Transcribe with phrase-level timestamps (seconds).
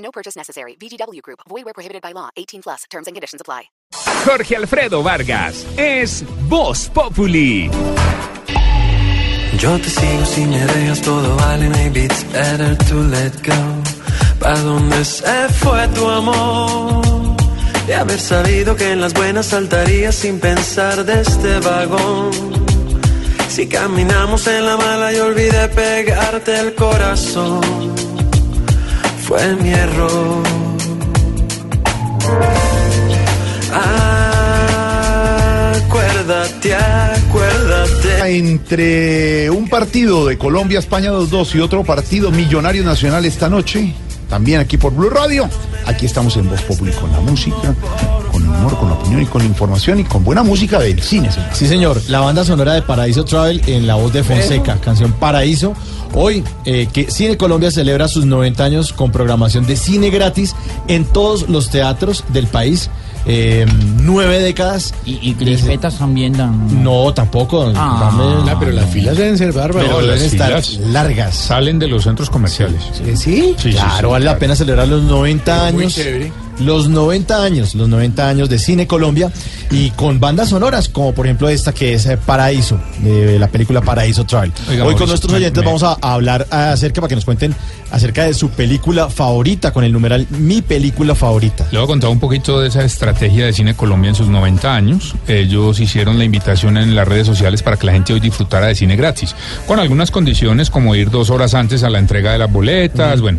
[0.00, 0.76] No purchase necessary.
[0.76, 1.40] VGW Group.
[1.48, 2.28] Void where prohibited by law.
[2.36, 2.84] 18 plus.
[2.90, 3.70] Terms and conditions apply.
[4.26, 7.70] Jorge Alfredo Vargas es Voz Populi.
[9.58, 13.82] Yo te sigo si me dejas todo vale, maybe it's better to let go.
[14.38, 17.36] ¿Pa dónde se fue tu amor?
[17.86, 22.30] De haber sabido que en las buenas saltarías sin pensar de este vagón.
[23.48, 27.60] Si caminamos en la mala y olvidé pegarte el corazón,
[29.30, 30.42] fue mi error.
[35.76, 38.36] Acuérdate, acuérdate.
[38.36, 43.94] Entre un partido de Colombia, España 2-2 y otro partido Millonario Nacional esta noche,
[44.30, 45.48] también aquí por Blue Radio.
[45.86, 47.74] Aquí estamos en Voz Populi con la música,
[48.32, 51.02] con el humor, con la opinión y con la información y con buena música del
[51.02, 51.30] cine.
[51.30, 51.48] señor.
[51.52, 52.00] Sí, señor.
[52.08, 55.74] La banda sonora de Paraíso Travel en la voz de Fonseca, canción Paraíso.
[56.14, 60.54] Hoy, eh, que Cine Colombia celebra sus 90 años con programación de cine gratis
[60.88, 62.88] en todos los teatros del país.
[63.26, 63.66] Eh,
[64.00, 64.94] nueve décadas.
[65.04, 66.82] Y, y crispetas también dan.
[66.82, 67.70] No, tampoco.
[67.74, 68.10] Ah.
[68.44, 69.88] Dame- pero las filas deben ser bárbaras.
[69.88, 71.34] pero Las deben estar largas.
[71.34, 72.82] Salen de los centros comerciales.
[72.92, 73.54] ¿Sí?
[73.58, 74.38] Sí, claro, sí, sí, vale la claro.
[74.38, 75.94] pena celebrar los 90 Muy años.
[75.94, 76.32] chévere.
[76.60, 79.32] Los 90 años, los 90 años de Cine Colombia
[79.70, 83.80] y con bandas sonoras, como por ejemplo esta que es eh, Paraíso, de la película
[83.80, 84.52] Paraíso Travel.
[84.68, 87.54] Oiga, Hoy con nuestros oyentes me- vamos a a hablar acerca, para que nos cuenten
[87.90, 91.66] acerca de su película favorita, con el numeral Mi película favorita.
[91.72, 94.74] Le voy a contar un poquito de esa estrategia de Cine Colombia en sus 90
[94.74, 95.14] años.
[95.26, 98.74] Ellos hicieron la invitación en las redes sociales para que la gente hoy disfrutara de
[98.74, 99.34] cine gratis,
[99.66, 103.20] con algunas condiciones como ir dos horas antes a la entrega de las boletas.
[103.20, 103.38] Bueno,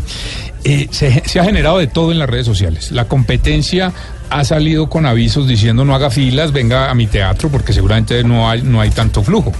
[0.63, 2.91] eh, se, se ha generado de todo en las redes sociales.
[2.91, 3.93] La competencia
[4.31, 8.49] ha salido con avisos diciendo no haga filas, venga a mi teatro porque seguramente no
[8.49, 9.51] hay, no hay tanto flujo.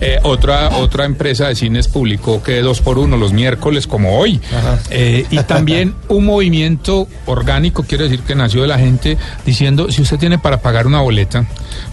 [0.00, 4.40] Eh, otra, otra empresa de cines publicó que dos por uno los miércoles como hoy.
[4.90, 9.16] Eh, y también un movimiento orgánico, quiero decir que nació de la gente
[9.46, 11.46] diciendo si usted tiene para pagar una boleta,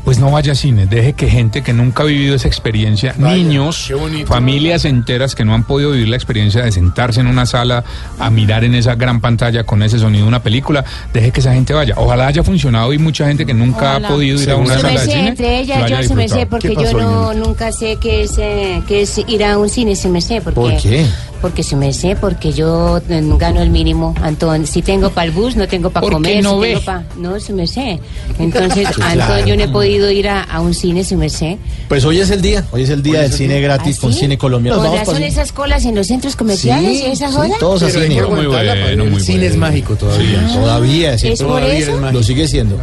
[0.04, 3.92] pues no vaya a cine, deje que gente que nunca ha vivido esa experiencia, niños,
[4.26, 7.86] familias enteras que no han podido vivir la experiencia de sentarse en una sala
[8.20, 11.74] a mirar en esa gran pantalla con ese sonido una película, deje que esa gente
[11.74, 11.96] vaya.
[11.98, 14.08] Ojalá haya funcionado y mucha gente que nunca Ojalá.
[14.08, 15.28] ha podido ir a una sala de cine.
[15.30, 18.82] entre ellas yo se me sé porque ¿Qué yo no nunca sé qué es, eh,
[18.88, 20.42] qué es ir a un cine, se me sé.
[20.42, 21.06] Porque, ¿Por qué?
[21.46, 24.16] Porque se me sé, porque yo eh, gano el mínimo.
[24.24, 26.42] Antón, si tengo para el bus, no tengo para comer.
[26.44, 26.68] no si ve.
[26.70, 28.00] tengo pa- No, se me sé.
[28.40, 31.60] Entonces, Antón, yo no he podido ir a, a un cine, se me sé.
[31.88, 34.22] Pues hoy es el día, hoy es el día del cine gratis ¿Ah, con sí?
[34.22, 34.72] Cine Colombia.
[34.72, 37.56] Nos Con vamos razón para- esas colas en los centros comerciales y esa sí, joda.
[37.60, 38.24] todos a cine.
[38.24, 39.68] Muy bueno, muy cine es bueno.
[39.68, 40.48] mágico todavía.
[40.52, 42.12] Todavía, sí, ¿Es por todavía eso?
[42.12, 42.80] Lo sigue siendo.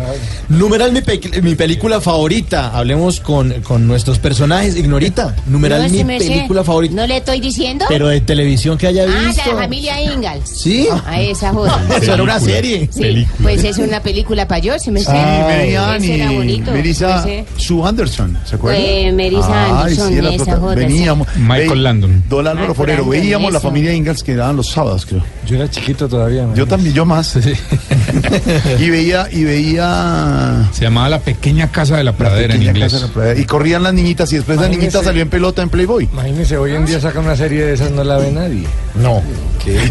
[0.48, 2.70] Numeral mi, pe- mi película favorita.
[2.78, 4.76] Hablemos con, con nuestros personajes.
[4.76, 5.34] Ignorita.
[5.46, 6.94] Numeral No, mi película favorita.
[6.94, 7.86] ¿No le estoy diciendo?
[7.88, 9.56] Pero de televisión que haya ah, la visto.
[9.56, 10.48] familia Ingalls.
[10.48, 10.86] ¿Sí?
[11.06, 11.82] A esa joda.
[12.00, 12.88] Eso era una serie.
[12.92, 15.10] Sí, pues es una película para yo, se me sé.
[15.12, 16.72] Ah, Mary Ann Ese era y bonito.
[16.72, 17.44] Melissa sé.
[17.56, 18.82] Sue Anderson, ¿se acuerdan?
[18.84, 21.26] Eh, Melissa Anderson, sí, era esa joda, Veníamos.
[21.36, 22.24] Michael ve- Landon.
[22.28, 22.98] Don Álvaro Michael Forero.
[22.98, 25.22] Landon, Veíamos la familia Ingalls que daban los sábados, creo.
[25.46, 26.46] Yo era chiquito todavía.
[26.54, 27.36] Yo también, yo más.
[28.78, 30.68] y veía, y veía.
[30.72, 32.92] Se llamaba La Pequeña Casa de la la Pradera en inglés.
[32.92, 33.40] casa de la pradera.
[33.40, 34.86] Y corrían las niñitas y después la Imagínese.
[34.92, 36.08] niñita salió en pelota en Playboy.
[36.12, 38.66] Imagínese, hoy en día saca una serie de esas, no la ve nadie.
[38.94, 39.22] No.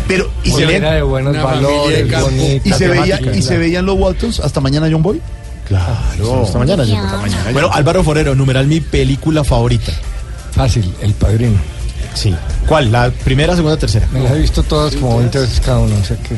[0.07, 3.57] Pero, y se, de buenos Una familia de valores, bonita, y se veía, y se
[3.57, 5.21] veían los Waltons hasta mañana John Boy.
[5.67, 6.43] Claro.
[6.43, 6.83] Hasta mañana.
[6.83, 6.95] yo.
[7.53, 9.91] Bueno, Álvaro Forero, numeral mi película favorita.
[10.51, 11.57] Fácil, El Padrino.
[12.13, 12.35] Sí.
[12.67, 12.91] ¿Cuál?
[12.91, 14.07] ¿La primera, segunda, tercera?
[14.11, 16.35] Me las he visto todas como 20 veces cada uno, o sea que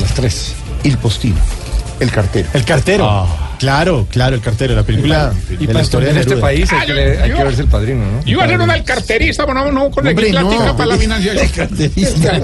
[0.00, 0.54] las tres.
[0.84, 1.36] Il Postino.
[2.00, 2.48] El cartero.
[2.54, 3.26] El cartero.
[3.62, 4.74] Claro, claro, el cartero.
[4.74, 7.30] La película Y de la para historia en de este país hay que, le- hay
[7.32, 8.24] que verse El Padrino, ¿no?
[8.24, 10.76] Yo iba a ser una del carterista, pero no, no conseguí Hombre, plática no.
[10.76, 11.48] para la financiación.
[11.54, 12.40] Carterista.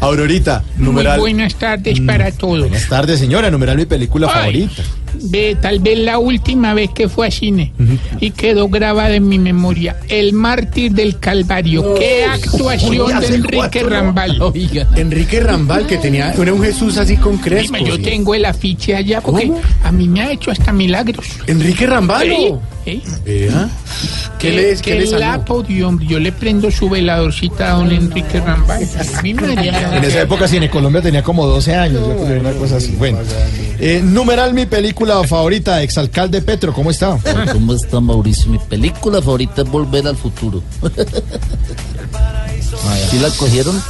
[0.00, 1.18] Aurorita, Muy numeral.
[1.20, 2.60] buenas tardes para todos.
[2.60, 3.50] Buenas tardes, señora.
[3.50, 4.82] Numeral mi película Ay, favorita.
[5.14, 7.72] Ve, tal vez la última vez que fue a cine
[8.20, 9.96] y quedó grabada en mi memoria.
[10.08, 11.94] El mártir del Calvario.
[11.94, 14.38] Qué actuación de Enrique Rambal.
[14.96, 19.20] Enrique Rambal, que tenía era un Jesús así con Dime, yo tengo el afiche allá
[19.20, 19.52] porque
[19.84, 21.26] a mí me ha hecho hasta milagros.
[21.46, 22.28] Enrique Rambal.
[22.28, 22.52] Sí,
[22.84, 23.00] ¿Eh?
[23.24, 23.48] ¿Qué
[24.38, 25.18] Que- le- qué que le salió?
[25.20, 26.06] la hombre.
[26.06, 28.42] Yo le prendo su veladorcita a don Enrique.
[29.22, 29.96] Mi María.
[29.96, 32.76] En esa época Cine Colombia tenía como 12 años, yo creo que era una cosa
[32.78, 32.94] así.
[32.98, 33.18] Bueno,
[33.78, 37.16] eh, numeral mi película favorita, exalcalde Petro, ¿cómo está?
[37.52, 38.50] ¿Cómo está Mauricio?
[38.50, 40.60] Mi película favorita es Volver al Futuro.
[43.10, 43.80] ¿Sí la cogieron?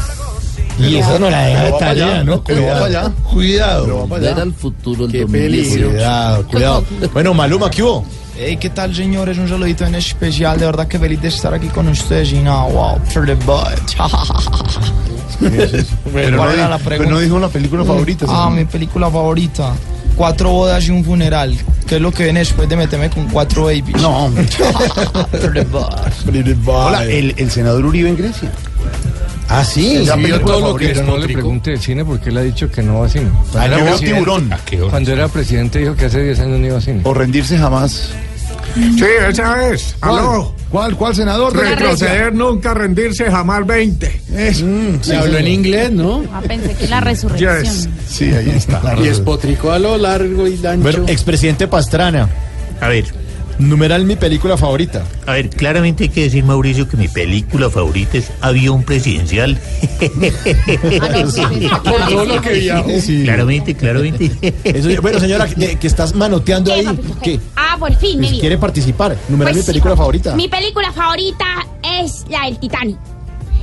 [0.78, 2.42] Y esa no la deja de tarea, allá, ¿no?
[2.42, 4.06] Cuidado.
[4.08, 5.70] Para Volver al Futuro el Qué 2018.
[5.70, 5.90] peligro.
[5.90, 6.84] Cuidado, cuidado.
[7.12, 8.04] Bueno, Maluma, ¿qué hubo?
[8.36, 9.36] Hey, ¿qué tal, señores?
[9.38, 10.58] Un saludito en especial.
[10.58, 12.32] De verdad que feliz de estar aquí con ustedes.
[12.32, 13.78] Y no, wow, for the butt.
[15.40, 17.10] Pero ¿Cuál no, era di- la pero pregunta?
[17.12, 18.26] no dijo la película favorita.
[18.28, 19.72] Ah, mi película favorita.
[20.16, 21.56] Cuatro bodas y un funeral.
[21.86, 23.96] ¿Qué es lo que viene después de meterme con cuatro babies?
[24.00, 24.44] No, hombre.
[25.40, 26.64] For the butt.
[26.68, 28.52] Hola, el, el senador Uribe en Grecia.
[29.52, 30.04] Ah, sí.
[30.04, 32.70] Sí, película todo lo que Pero no le pregunte del cine porque él ha dicho
[32.70, 33.28] que no va a cine.
[33.32, 34.52] Ah, Cuando, era tiburón.
[34.52, 34.90] ¿A qué hora?
[34.90, 37.00] cuando era presidente dijo que hace 10 años no iba a cine.
[37.04, 38.10] O rendirse jamás.
[38.74, 39.94] Sí, esa es.
[40.00, 40.54] Aló.
[40.70, 41.54] ¿Cuál, cuál senador?
[41.54, 44.64] Retroceder nunca, rendirse jamás 20 Eso.
[45.02, 46.24] Se habló en inglés, ¿no?
[46.32, 47.62] Ah, pensé que la resurrección.
[47.62, 47.88] Yes.
[48.08, 48.80] Sí, ahí está.
[49.02, 50.82] Y espotricó a lo largo y ancho.
[50.82, 52.28] Bueno, expresidente Pastrana,
[52.80, 53.04] a ver,
[53.68, 55.04] numeral mi película favorita.
[55.26, 59.58] a ver, claramente hay que decir, Mauricio, que mi película favorita es Avión Presidencial.
[61.84, 63.22] Todo lo que Sí.
[63.24, 64.30] claramente, claramente.
[64.64, 66.86] Eso, bueno, señora, que, que estás manoteando ahí,
[67.22, 68.40] que Ah, por fin, me si vi.
[68.40, 69.16] quiere participar.
[69.28, 70.34] Numeral Pues mi sí, película favorita.
[70.36, 71.44] Mi película favorita
[72.00, 72.96] es la del Titanic.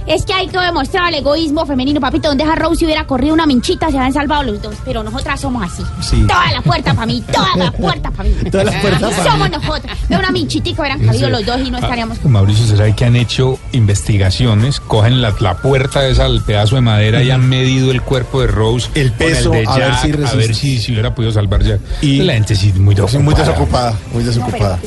[0.08, 2.30] Es que hay que demostrar el egoísmo femenino, papito.
[2.30, 4.76] Donde a Rose hubiera corrido una minchita, se habían salvado los dos.
[4.86, 5.84] Pero nosotras somos así.
[6.02, 6.26] Sí.
[6.28, 8.36] Toda la puerta para mí, toda la puerta para mí.
[8.52, 9.98] Toda la puerta somos nosotras.
[10.10, 12.24] De una minchitica hubieran cabido los dos y no estaríamos.
[12.26, 14.80] Mauricio, ¿se sabe que han hecho investigaciones?
[14.80, 18.48] Cogen la, la puerta esa, el pedazo de madera y han medido el cuerpo de
[18.48, 18.90] Rose.
[18.96, 20.38] El peso, de a ver Jack, si a resiste.
[20.38, 21.80] ver si, si hubiera podido salvar Jack.
[22.02, 23.24] Y- la gente sí muy Sí, desocupada.
[23.24, 24.80] muy desocupada, muy desocupada.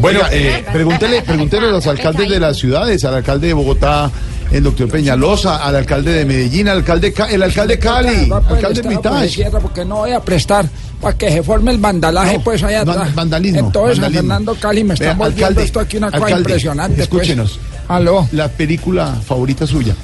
[0.00, 4.10] Bueno, eh, pregúntele, pregúntele a los alcaldes de las ciudades, al alcalde de Bogotá,
[4.52, 9.50] el doctor Peñalosa, al alcalde de Medellín, al alcalde, Ca- el alcalde Cali, alcalde Mitage.
[9.60, 10.68] porque no voy a prestar
[11.00, 13.14] para que se forme el vandalaje No, pues allá atrás.
[13.14, 14.22] vandalismo, Entonces, vandalismo.
[14.28, 16.94] Fernando Cali me Vea, están volviendo esto aquí una cosa impresionante.
[16.96, 17.08] pues.
[17.08, 17.58] Escúchenos,
[17.88, 19.94] Aló, la película favorita suya.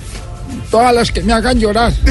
[0.70, 1.92] Todas las que me hagan llorar.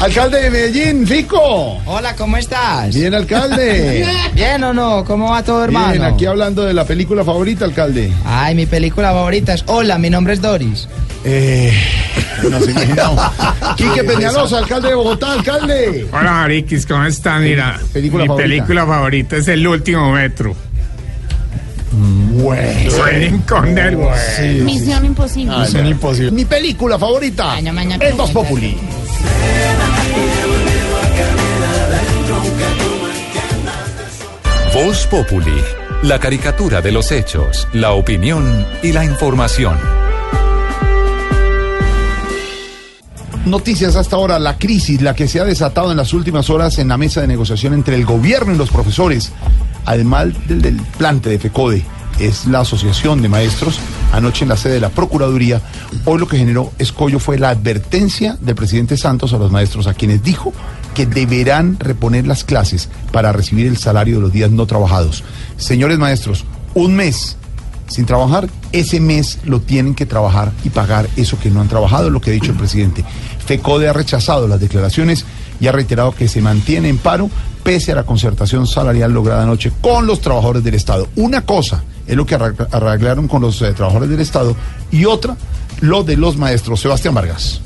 [0.00, 1.78] Alcalde de Medellín, Fico.
[1.84, 2.94] Hola, ¿cómo estás?
[2.94, 4.06] Bien, alcalde.
[4.34, 5.04] ¿Bien o no?
[5.04, 5.92] ¿Cómo va todo, hermano?
[5.92, 8.10] Bien, aquí hablando de la película favorita, alcalde.
[8.24, 10.88] Ay, mi película favorita es Hola, mi nombre es Doris.
[11.22, 11.74] Eh,
[12.50, 13.30] nos imaginamos.
[13.76, 16.08] Quique Peñalosa, alcalde de Bogotá, alcalde.
[16.12, 17.42] Hola, Mariquis, ¿cómo están?
[17.44, 18.48] Mira, Película mi favorita.
[18.48, 20.56] película favorita es El Último Metro.
[22.42, 22.90] Bueno.
[22.90, 23.98] Suenen con el
[24.64, 25.66] Misión imposible.
[25.66, 26.32] Son imposibles.
[26.32, 28.30] Mi película favorita Maña, maña, es Voz.
[28.30, 28.76] Populi.
[34.72, 35.60] Voz Populi,
[36.02, 39.76] la caricatura de los hechos, la opinión y la información.
[43.44, 46.88] Noticias hasta ahora, la crisis, la que se ha desatado en las últimas horas en
[46.88, 49.32] la mesa de negociación entre el gobierno y los profesores,
[49.84, 51.84] además del, del plante de FECODE,
[52.20, 53.80] es la Asociación de Maestros,
[54.12, 55.60] anoche en la sede de la Procuraduría.
[56.04, 59.94] Hoy lo que generó escollo fue la advertencia del presidente Santos a los maestros, a
[59.94, 60.52] quienes dijo
[60.94, 65.24] que deberán reponer las clases para recibir el salario de los días no trabajados.
[65.56, 66.44] Señores maestros,
[66.74, 67.36] un mes
[67.86, 72.08] sin trabajar, ese mes lo tienen que trabajar y pagar eso que no han trabajado,
[72.08, 73.04] lo que ha dicho el presidente.
[73.44, 75.24] FECODE ha rechazado las declaraciones
[75.60, 77.28] y ha reiterado que se mantiene en paro
[77.64, 81.08] pese a la concertación salarial lograda anoche con los trabajadores del Estado.
[81.16, 84.54] Una cosa es lo que arregla- arreglaron con los eh, trabajadores del Estado
[84.90, 85.36] y otra
[85.80, 86.80] lo de los maestros.
[86.80, 87.60] Sebastián Vargas.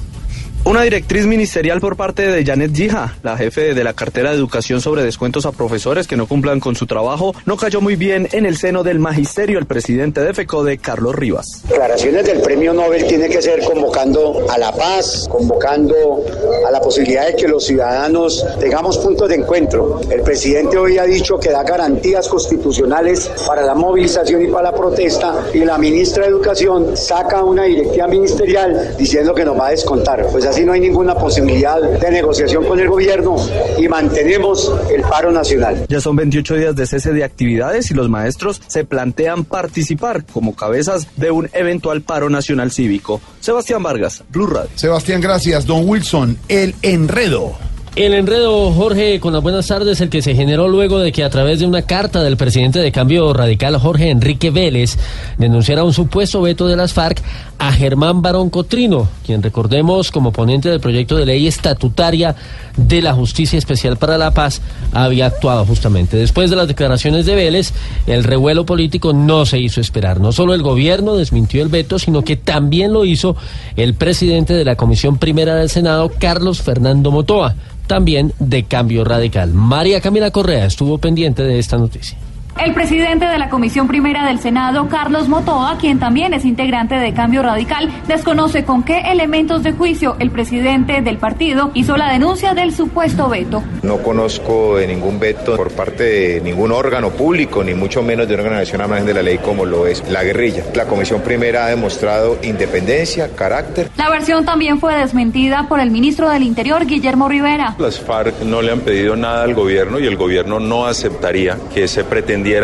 [0.66, 4.80] Una directriz ministerial por parte de Janet Gija, la jefe de la cartera de educación
[4.80, 8.46] sobre descuentos a profesores que no cumplan con su trabajo, no cayó muy bien en
[8.46, 11.64] el seno del magisterio el presidente de FECODE, Carlos Rivas.
[11.68, 16.24] Declaraciones del premio Nobel tiene que ser convocando a la paz, convocando
[16.66, 20.00] a la posibilidad de que los ciudadanos tengamos puntos de encuentro.
[20.10, 24.74] El presidente hoy ha dicho que da garantías constitucionales para la movilización y para la
[24.74, 29.70] protesta y la ministra de Educación saca una directiva ministerial diciendo que nos va a
[29.72, 30.26] descontar.
[30.32, 33.34] Pues así no hay ninguna posibilidad de negociación con el gobierno
[33.76, 35.84] y mantenemos el paro nacional.
[35.88, 40.54] Ya son 28 días de cese de actividades y los maestros se plantean participar como
[40.54, 43.20] cabezas de un eventual paro nacional cívico.
[43.40, 44.70] Sebastián Vargas, Blue Radio.
[44.76, 45.66] Sebastián, gracias.
[45.66, 47.56] Don Wilson, el enredo.
[47.96, 51.30] El enredo, Jorge, con las buenas tardes, el que se generó luego de que a
[51.30, 54.98] través de una carta del presidente de Cambio Radical, Jorge Enrique Vélez,
[55.38, 57.22] denunciara un supuesto veto de las FARC
[57.56, 62.34] a Germán Barón Cotrino, quien recordemos como ponente del proyecto de ley estatutaria
[62.76, 64.60] de la Justicia Especial para la Paz,
[64.92, 66.16] había actuado justamente.
[66.16, 67.74] Después de las declaraciones de Vélez,
[68.08, 70.18] el revuelo político no se hizo esperar.
[70.18, 73.36] No solo el gobierno desmintió el veto, sino que también lo hizo
[73.76, 77.54] el presidente de la Comisión Primera del Senado, Carlos Fernando Motoa
[77.86, 79.52] también de Cambio Radical.
[79.54, 82.18] María Camila Correa estuvo pendiente de esta noticia.
[82.60, 87.12] El presidente de la Comisión Primera del Senado, Carlos Motoa, quien también es integrante de
[87.12, 92.54] Cambio Radical, desconoce con qué elementos de juicio el presidente del partido hizo la denuncia
[92.54, 93.62] del supuesto veto.
[93.82, 98.34] No conozco de ningún veto por parte de ningún órgano público, ni mucho menos de
[98.34, 100.64] una organización a margen de la ley como lo es la guerrilla.
[100.74, 103.90] La Comisión Primera ha demostrado independencia, carácter.
[103.96, 107.74] La versión también fue desmentida por el ministro del Interior, Guillermo Rivera.
[107.78, 111.88] Las FARC no le han pedido nada al gobierno y el gobierno no aceptaría que
[111.88, 112.04] se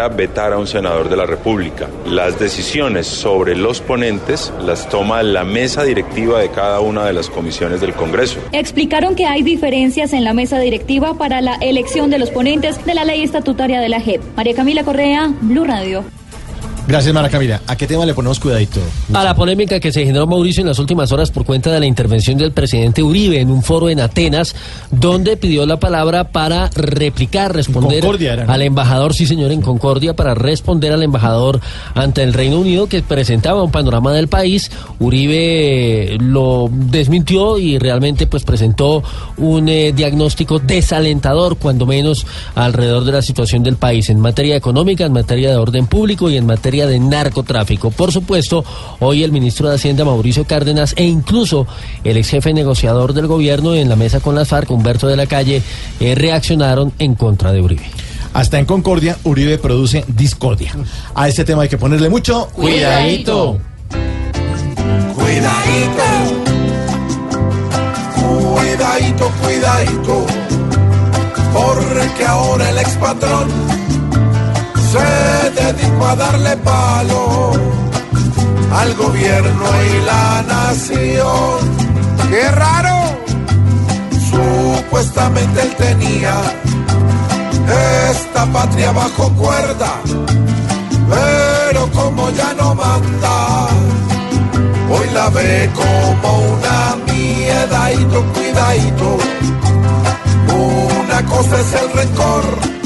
[0.08, 1.88] vetar a un senador de la República.
[2.06, 7.30] Las decisiones sobre los ponentes las toma la mesa directiva de cada una de las
[7.30, 8.38] comisiones del Congreso.
[8.52, 12.94] Explicaron que hay diferencias en la mesa directiva para la elección de los ponentes de
[12.94, 14.22] la ley estatutaria de la JEP.
[14.36, 16.04] María Camila Correa, Blue Radio.
[16.90, 17.60] Gracias, Mara Camila.
[17.68, 18.80] ¿A qué tema le ponemos cuidadito?
[19.14, 21.86] A la polémica que se generó Mauricio en las últimas horas por cuenta de la
[21.86, 24.56] intervención del presidente Uribe en un foro en Atenas,
[24.90, 28.52] donde pidió la palabra para replicar, responder Concordia era, ¿no?
[28.52, 31.60] al embajador, sí señor, en Concordia, para responder al embajador
[31.94, 34.72] ante el Reino Unido que presentaba un panorama del país.
[34.98, 39.04] Uribe lo desmintió y realmente pues presentó
[39.36, 45.06] un eh, diagnóstico desalentador, cuando menos, alrededor de la situación del país en materia económica,
[45.06, 47.90] en materia de orden público y en materia de narcotráfico.
[47.90, 48.64] Por supuesto,
[49.00, 51.66] hoy el ministro de Hacienda, Mauricio Cárdenas, e incluso
[52.04, 55.26] el ex jefe negociador del gobierno en la mesa con las FARC, Humberto de la
[55.26, 55.62] Calle,
[56.00, 57.84] eh, reaccionaron en contra de Uribe.
[58.32, 60.72] Hasta en Concordia, Uribe produce discordia.
[61.14, 63.58] A este tema hay que ponerle mucho Cuidadito.
[65.14, 66.02] Cuidadito,
[68.24, 70.26] cuidadito, cuidadito,
[71.52, 73.79] porque ahora el expatrón
[74.90, 77.52] se dedicó a darle palo
[78.72, 81.58] al gobierno y la nación.
[82.28, 82.96] ¡Qué raro!
[84.30, 86.34] Supuestamente él tenía
[88.10, 89.92] esta patria bajo cuerda,
[91.08, 93.68] pero como ya no manda,
[94.90, 99.18] hoy la ve como una miedadito, cuidadito.
[101.02, 102.79] Una cosa es el rencor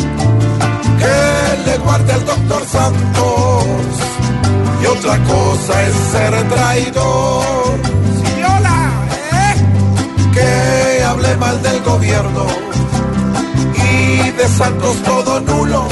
[1.04, 3.64] que le guarda el doctor Santos
[4.82, 7.78] y otra cosa es ser traidor.
[8.20, 8.78] Sí, hola,
[9.32, 9.54] ¿eh?
[10.34, 12.46] Que hable mal del gobierno
[13.90, 15.87] y de Santos todo nulo,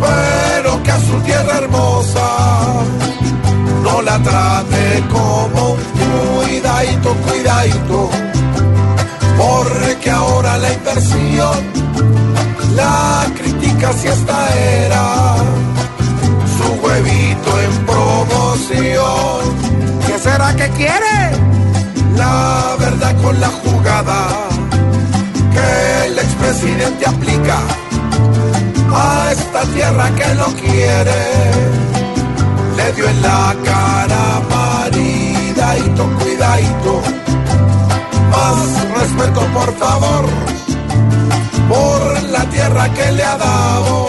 [0.00, 2.26] pero que a su tierra hermosa
[3.84, 8.10] no la trate como cuidadito, cuidadito,
[9.38, 11.80] porque ahora la inversión
[12.74, 13.26] la
[13.60, 15.36] critica si esta era
[16.56, 19.40] su huevito en promoción.
[20.06, 21.16] ¿Qué será que quiere?
[22.16, 24.48] La verdad con la jugada
[25.52, 27.58] que el expresidente aplica
[28.92, 31.20] a esta tierra que lo quiere.
[32.76, 37.02] Le dio en la cara maridadito, cuidadito.
[38.30, 40.50] Más respeto, por favor
[41.70, 44.06] por la tierra que le ha dado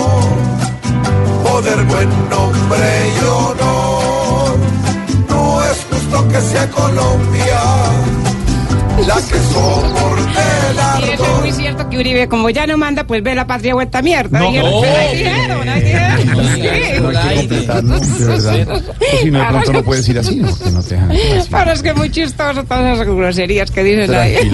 [1.43, 4.57] poder, buen nombre y honor.
[5.29, 7.61] No es justo que sea Colombia
[9.07, 10.31] la que soporte
[11.03, 14.01] el es muy cierto que Uribe, como ya no manda, pues ve la patria vuelta
[14.01, 14.39] mierda.
[14.39, 14.49] No.
[14.51, 15.75] dijeron, No.
[15.75, 16.41] dijeron.
[16.55, 16.61] Sí.
[16.61, 17.99] Hay que completar, ¿no?
[17.99, 18.67] De verdad.
[18.97, 20.57] Pues si no, de pronto no puedes ir así, ¿no?
[20.57, 20.97] Que no te.
[21.49, 24.35] Pero es que muy chistoso todas esas groserías que dicen ahí.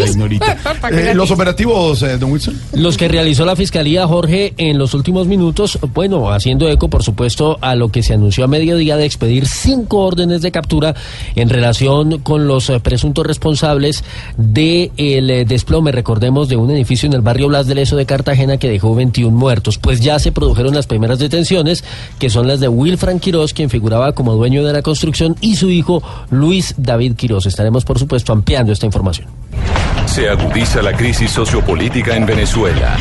[0.92, 2.60] Eh, los operativos, eh, don Wilson.
[2.74, 7.58] Los que realizó la Fiscalía Jorge en los últimos minutos, bueno, haciendo eco, por supuesto,
[7.62, 10.96] a lo que se anunció a mediodía de expedir cinco órdenes de captura
[11.36, 14.04] en relación con los eh, presuntos responsables
[14.38, 18.70] del desplome, recordemos, de un edificio en el barrio Blas de Leso de Cartagena que
[18.70, 19.78] dejó 21 muertos.
[19.78, 21.84] Pues ya se produjeron las primeras detenciones,
[22.20, 25.70] que son las de Wilfran Quirós, quien figuraba como dueño de la construcción, y su
[25.70, 27.46] hijo Luis David Quirós.
[27.46, 29.28] Estaremos, por supuesto, ampliando esta información.
[30.06, 32.96] Se agudiza la crisis sociopolítica en Venezuela.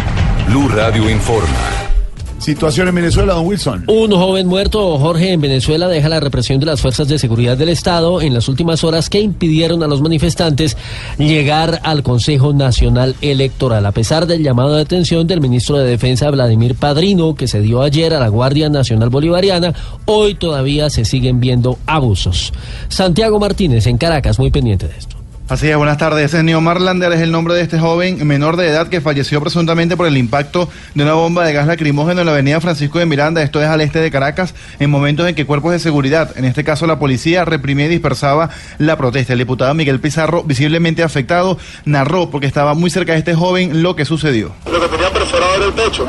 [0.49, 1.96] Blue Radio informa.
[2.38, 3.85] Situación en Venezuela, don Wilson.
[3.88, 7.71] Un joven muerto, Jorge, en Venezuela deja la represión de las fuerzas de seguridad del
[7.71, 10.76] Estado en las últimas horas que impidieron a los manifestantes
[11.19, 13.87] llegar al Consejo Nacional Electoral.
[13.87, 17.83] A pesar del llamado de atención del ministro de Defensa Vladimir Padrino, que se dio
[17.83, 19.75] ayer a la Guardia Nacional Bolivariana,
[20.05, 22.52] hoy todavía se siguen viendo abusos.
[22.88, 25.15] Santiago Martínez en Caracas, muy pendiente de esto.
[25.49, 26.25] Así es, buenas tardes.
[26.25, 29.41] Ese es Neomar Lander, es el nombre de este joven menor de edad que falleció
[29.41, 33.07] presuntamente por el impacto de una bomba de gas lacrimógeno en la avenida Francisco de
[33.07, 36.47] Miranda, esto es al este de Caracas, en momentos en que cuerpos de seguridad, en
[36.47, 39.35] este caso la policía, reprimía y dispersaba la protesta.
[39.35, 43.95] El diputado Miguel Pizarro, visiblemente afectado, narró, porque estaba muy cerca de este joven, lo
[43.95, 44.50] que sucedió.
[44.69, 46.09] Lo que tenía perforado el pecho.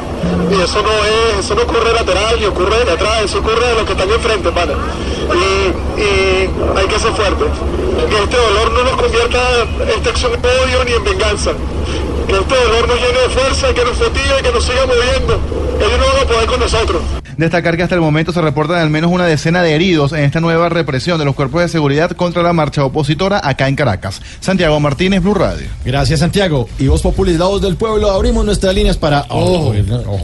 [0.50, 3.76] Y eso no es, eso no ocurre lateral ni ocurre de atrás, eso ocurre de
[3.76, 4.74] los que están enfrente, pana.
[5.34, 7.46] Y, hay que ser fuerte.
[8.10, 9.40] Que este dolor no nos convierta
[9.96, 11.52] esta acción en odio ni en venganza.
[12.28, 15.40] Que este dolor nos llene de fuerza, que nos motive, que nos siga moviendo.
[15.80, 17.02] Ellos no van a poder con nosotros.
[17.38, 20.40] Destacar que hasta el momento se reportan al menos una decena de heridos en esta
[20.40, 24.22] nueva represión de los cuerpos de seguridad contra la marcha opositora acá en Caracas.
[24.40, 25.68] Santiago Martínez, Blue Radio.
[25.86, 26.68] Gracias, Santiago.
[26.80, 29.26] Y vos, Populis, la voz del pueblo, abrimos nuestras líneas para.
[29.30, 29.74] Ojo,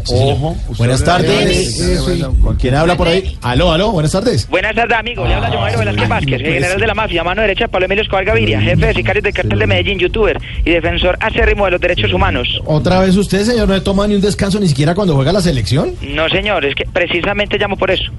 [0.10, 0.58] ojo.
[0.78, 2.00] Buenas tardes.
[2.42, 3.38] ¿Con quién habla por ahí?
[3.42, 4.50] Aló, aló, buenas tardes.
[4.50, 5.28] Buenas tardes, amigo.
[5.28, 8.26] Le habla Yomairo Velázquez Vázquez, general de la mafia, mano derecha de Pablo Emilio Escobar
[8.26, 12.12] Gaviria, jefe de sicarios del cartel de Medellín, youtuber y defensor acérrimo de los derechos
[12.12, 12.60] humanos.
[12.66, 15.94] ¿Otra vez usted, señor, no toma ni un descanso ni siquiera cuando juega la selección?
[16.02, 18.12] No, señor, es que precisamente llamo por eso.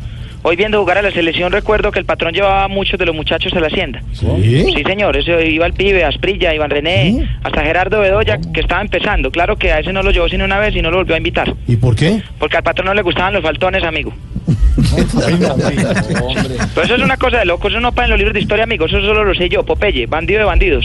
[0.42, 3.14] Hoy viendo jugar a la selección recuerdo que el patrón llevaba a muchos de los
[3.14, 4.02] muchachos a la hacienda.
[4.12, 4.74] ¿Sí?
[4.86, 9.30] señor, eso iba el pibe, Asprilla, Iván René, hasta Gerardo Bedoya, que estaba empezando.
[9.30, 11.18] Claro que a ese no lo llevó sino una vez y no lo volvió a
[11.18, 11.54] invitar.
[11.66, 12.22] ¿Y por qué?
[12.38, 14.12] Porque al patrón no le gustaban los faltones, amigo.
[16.74, 18.64] Pero eso es una cosa de locos, eso no para en los libros de historia,
[18.64, 18.84] amigo.
[18.84, 20.84] Eso solo lo sé yo, Popeye, bandido de bandidos.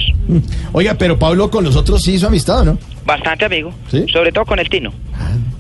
[0.72, 2.78] Oiga, pero Pablo con los otros sí hizo amistad, ¿no?
[3.06, 3.74] Bastante, amigo.
[3.92, 4.06] ¿Sí?
[4.08, 4.94] Sobre todo con el Tino.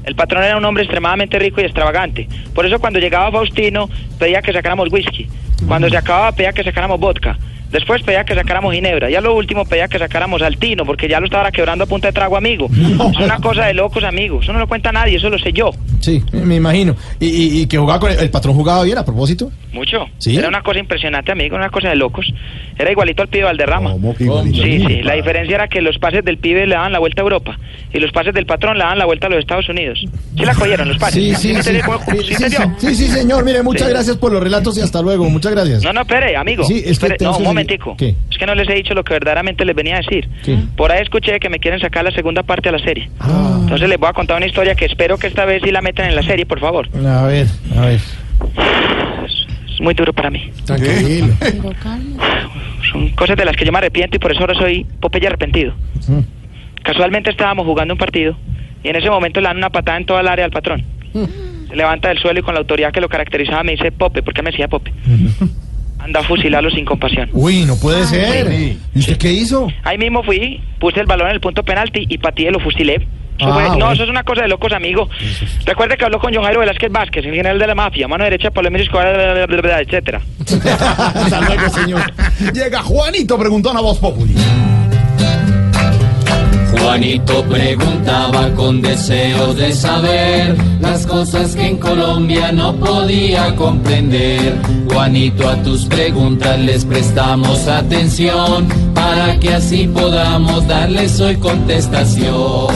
[0.03, 2.27] El patrón era un hombre extremadamente rico y extravagante.
[2.53, 5.27] Por eso cuando llegaba Faustino pedía que sacáramos whisky.
[5.68, 7.38] Cuando se acababa pedía que sacáramos vodka.
[7.71, 9.09] Después pedía que sacáramos ginebra.
[9.11, 12.07] Y a lo último pedía que sacáramos altino, porque ya lo estaba quebrando a punta
[12.07, 12.67] de trago, amigo.
[13.19, 14.39] Es una cosa de locos, amigo.
[14.41, 15.71] Eso no lo cuenta nadie, eso lo sé yo.
[15.99, 16.95] Sí, me imagino.
[17.19, 19.51] ¿Y, y, y que jugaba con el, el patrón jugaba bien a propósito?
[19.71, 20.05] Mucho.
[20.17, 20.35] ¿Sí?
[20.35, 22.25] Era una cosa impresionante, amigo, una cosa de locos.
[22.77, 23.93] Era igualito al pibe Valderrama.
[24.19, 24.63] igualito?
[24.63, 25.01] Sí, sí.
[25.03, 27.57] La diferencia era que los pases del pibe le daban la vuelta a Europa
[27.93, 29.99] y los pases del patrón le daban la vuelta a los Estados Unidos.
[30.38, 31.38] ¿Sí la cogieron los pases?
[31.38, 31.79] Sí, sí, sí.
[31.85, 31.99] cómo-
[32.79, 33.43] Sí, ¿Sí señor.
[33.43, 35.29] Mire, muchas gracias por los relatos y hasta luego.
[35.29, 35.83] Muchas gracias.
[35.83, 36.63] No, no, espere, amigo.
[36.63, 37.96] Sí, es que Espere, tenemos no, un que- momentico.
[37.98, 38.16] ¿Qué?
[38.32, 40.30] Es que no les he dicho lo que verdaderamente les venía a decir.
[40.44, 40.58] ¿Qué?
[40.75, 43.10] Por ahí escuché que me quieren sacar la segunda parte a la serie.
[43.20, 43.58] Ah.
[43.62, 46.08] Entonces les voy a contar una historia que espero que esta vez sí la metan
[46.08, 46.88] en la serie, por favor.
[47.06, 48.00] A ver, a ver.
[49.74, 50.52] Es muy duro para mí.
[50.65, 51.34] Tranquilo.
[52.91, 55.74] Son cosas de las que yo me arrepiento y por eso ahora soy Popeye arrepentido.
[56.84, 58.36] Casualmente estábamos jugando un partido
[58.84, 60.84] y en ese momento le dan una patada en toda el área al patrón.
[61.69, 64.34] Se levanta del suelo y con la autoridad que lo caracterizaba me dice Pope, ¿por
[64.34, 64.91] qué me decía Pope?
[65.99, 67.29] Anda a fusilarlo sin compasión.
[67.33, 68.51] Uy, no puede ser.
[68.95, 69.67] ¿Y usted qué hizo?
[69.83, 72.95] Ahí mismo fui, puse el balón en el punto penalti y pateé y lo fusilé.
[73.38, 75.09] Eso Ah, fue- no, eso es una cosa de locos, amigo.
[75.65, 78.51] Recuerde que habló con John Jairo Velázquez Vázquez, el general de la mafia, mano derecha,
[78.51, 79.07] Pablo Emilio Escobar,
[79.81, 80.21] etcétera.
[80.39, 82.01] Hasta luego, señor.
[82.53, 84.33] Llega Juanito, preguntó a Voz Populi.
[86.99, 94.59] Juanito preguntaba con deseos de saber las cosas que en Colombia no podía comprender.
[94.91, 102.67] Juanito, a tus preguntas les prestamos atención para que así podamos darles hoy contestación.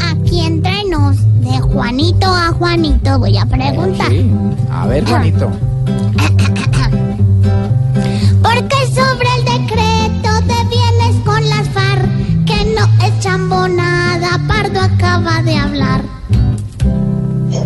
[0.00, 4.12] Aquí entre nos, de Juanito a Juanito, voy a preguntar.
[4.70, 5.50] A ver, Juanito.
[13.18, 16.15] Chambonada, Pardo acaba de hablar.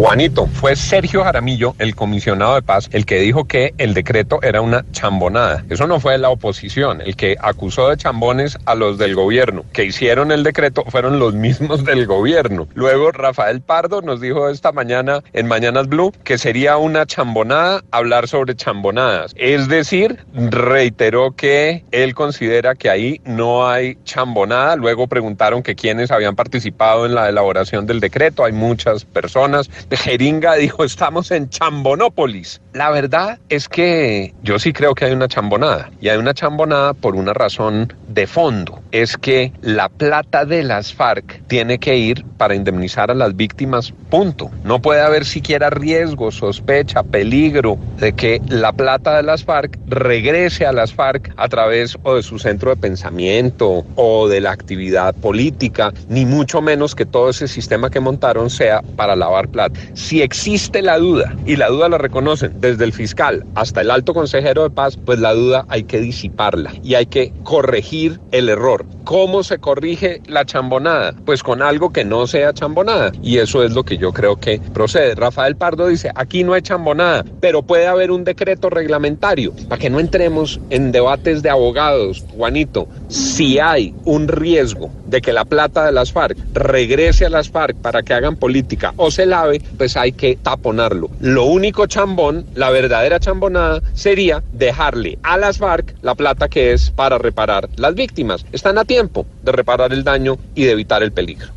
[0.01, 4.63] Juanito, fue Sergio Jaramillo, el comisionado de paz, el que dijo que el decreto era
[4.63, 5.63] una chambonada.
[5.69, 7.03] Eso no fue la oposición.
[7.03, 11.35] El que acusó de chambones a los del gobierno que hicieron el decreto fueron los
[11.35, 12.67] mismos del gobierno.
[12.73, 18.27] Luego Rafael Pardo nos dijo esta mañana en Mañanas Blue que sería una chambonada hablar
[18.27, 19.35] sobre chambonadas.
[19.37, 24.77] Es decir, reiteró que él considera que ahí no hay chambonada.
[24.77, 28.47] Luego preguntaron que quiénes habían participado en la elaboración del decreto.
[28.47, 29.69] Hay muchas personas.
[29.97, 32.61] Jeringa dijo, estamos en Chambonópolis.
[32.73, 35.91] La verdad es que yo sí creo que hay una chambonada.
[36.01, 38.81] Y hay una chambonada por una razón de fondo.
[38.93, 43.93] Es que la plata de las FARC tiene que ir para indemnizar a las víctimas,
[44.09, 44.51] punto.
[44.65, 50.67] No puede haber siquiera riesgo, sospecha, peligro de que la plata de las FARC regrese
[50.67, 55.15] a las FARC a través o de su centro de pensamiento o de la actividad
[55.15, 59.80] política, ni mucho menos que todo ese sistema que montaron sea para lavar plata.
[59.95, 64.15] Si existe la duda, y la duda la reconocen desde el fiscal hasta el alto
[64.15, 68.85] consejero de paz, pues la duda hay que disiparla y hay que corregir el error.
[69.05, 71.15] ¿Cómo se corrige la chambonada?
[71.25, 73.13] Pues con algo que no sea chambonada.
[73.23, 75.15] Y eso es lo que yo creo que procede.
[75.15, 79.53] Rafael Pardo dice, aquí no hay chambonada, pero puede haber un decreto reglamentario.
[79.69, 85.33] Para que no entremos en debates de abogados, Juanito, si hay un riesgo de que
[85.33, 89.27] la plata de las FARC regrese a las FARC para que hagan política o se
[89.27, 91.11] lave, pues hay que taponarlo.
[91.21, 96.91] Lo único chambón, la verdadera chambonada, sería dejarle a las FARC la plata que es
[96.91, 98.45] para reparar las víctimas.
[98.53, 101.49] Están a tiempo de reparar el daño y de evitar el peligro.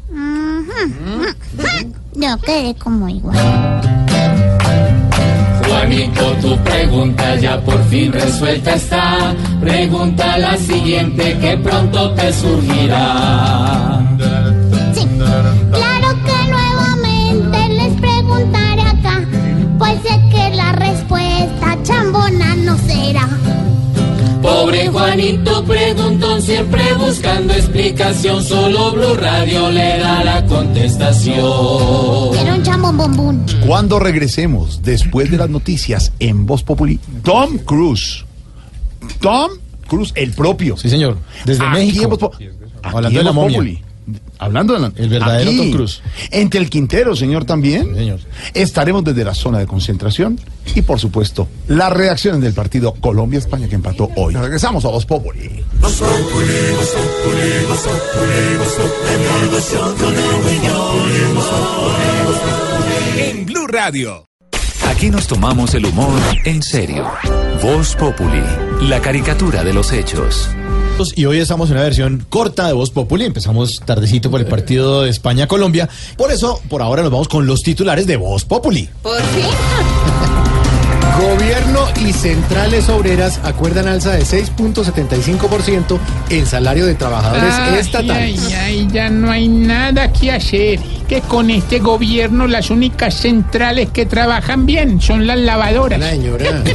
[2.16, 3.38] Yo quedé como igual.
[5.68, 9.36] Juanito, tu pregunta ya por fin resuelta está.
[9.60, 13.73] Pregunta la siguiente que pronto te surgirá.
[24.90, 31.36] Juanito preguntón siempre buscando explicación, solo Blue Radio le da la contestación.
[32.34, 32.64] Quiero un
[32.98, 33.46] bombón.
[33.66, 38.26] Cuando regresemos, después de las noticias en Voz Populi, Tom Cruise.
[39.20, 39.52] Tom
[39.88, 40.78] Cruise, el propio.
[40.78, 41.18] Sí, señor.
[41.46, 42.04] Desde Aquí México.
[42.04, 42.32] en Voz Po-
[42.84, 43.58] Hablando de en la momia.
[43.58, 43.82] Populi.
[44.40, 46.02] Hablando de la- El verdadero aquí, Tom Cruise.
[46.32, 47.96] Entre el Quintero, señor, también.
[47.96, 48.20] señor.
[48.54, 50.40] Estaremos desde la zona de concentración
[50.76, 54.34] y, por supuesto, las reacciones del partido Colombia-España que empató hoy.
[54.36, 55.64] Regresamos a Voz Populi.
[63.18, 64.28] En Blue Radio.
[65.04, 67.06] Aquí nos tomamos el humor en serio.
[67.62, 68.42] Voz Populi,
[68.84, 70.50] la caricatura de los hechos.
[71.18, 73.26] Y hoy estamos en una versión corta de Voz Populi.
[73.26, 75.90] Empezamos tardecito por el partido de España-Colombia.
[76.16, 78.88] Por eso, por ahora nos vamos con los titulares de Voz Populi.
[79.02, 79.44] Por fin.
[81.20, 86.00] Gobierno y centrales obreras acuerdan alza de 6.75%
[86.30, 88.42] el salario de trabajadores Ay, estatales.
[88.48, 90.80] ay, ay, ya no hay nada que hacer.
[91.08, 96.02] Que con este gobierno las únicas centrales que trabajan bien son las lavadoras.
[96.04, 96.64] señora.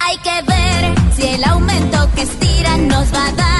[0.00, 3.55] Hay que ver si el aumento que estiran nos va a dar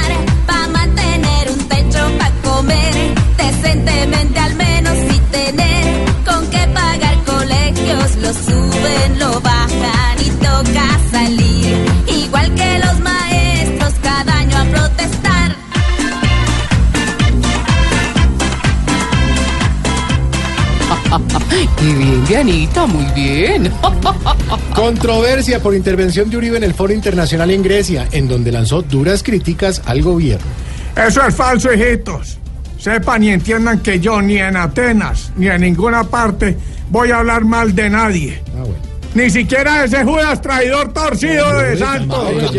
[21.81, 23.73] Y bien, Dianita, muy bien.
[24.75, 29.23] Controversia por intervención de Uribe en el Foro Internacional en Grecia, en donde lanzó duras
[29.23, 30.47] críticas al gobierno.
[30.97, 32.39] Eso es falso, hijitos.
[32.79, 36.57] Sepan y entiendan que yo ni en Atenas ni en ninguna parte
[36.91, 38.43] voy a hablar mal de nadie.
[39.15, 42.53] Ni siquiera ese Judas traidor torcido de Santos.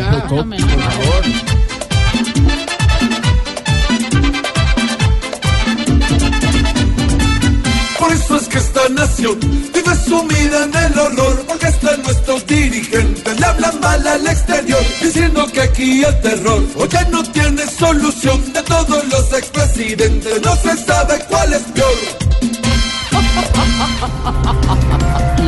[8.87, 14.27] Esta nación vive sumida en el horror, porque hasta nuestros dirigentes le hablan mal al
[14.27, 18.53] exterior, diciendo que aquí el terror o ya no tiene solución.
[18.53, 22.27] De todos los expresidentes no se sabe cuál es peor.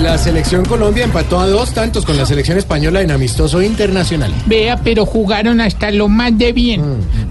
[0.02, 4.34] La selección Colombia empató a dos tantos con la selección española en amistoso internacional.
[4.46, 6.82] Vea, pero jugaron hasta lo más de bien.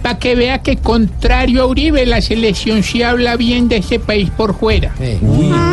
[0.02, 4.30] Para que vea que contrario a Uribe, la selección sí habla bien de ese país
[4.30, 4.94] por fuera.
[4.98, 5.67] Llegaron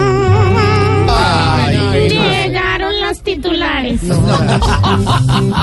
[3.97, 4.61] titulares.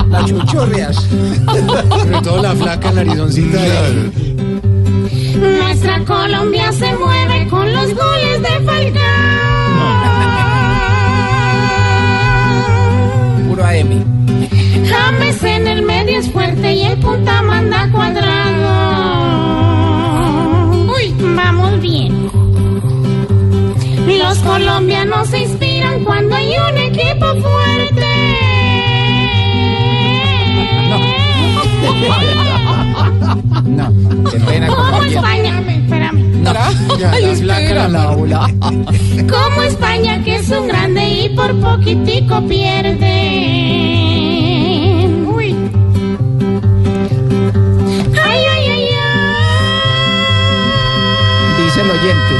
[0.09, 0.95] La chuchorreas.
[0.95, 3.59] Sobre todo la flaca narizoncita.
[5.35, 9.03] Nuestra Colombia se mueve con los goles de Falcao.
[13.49, 14.03] Puro AM.
[14.87, 18.73] James en el medio es fuerte y el punta manda cuadrado.
[20.95, 22.29] Uy, vamos bien.
[24.07, 28.12] Los colombianos se inspiran cuando hay un equipo fuerte.
[33.61, 34.67] No, no, qué pena.
[34.67, 35.61] ¿Cómo España?
[35.61, 36.23] Espérame.
[37.11, 38.47] Ay, espera, Laura.
[38.59, 43.07] Como España, que es un grande y por poquitico pierde.
[45.25, 45.55] Uy.
[48.23, 48.87] Ay, ay, ay,
[51.63, 52.35] Dice el oyente.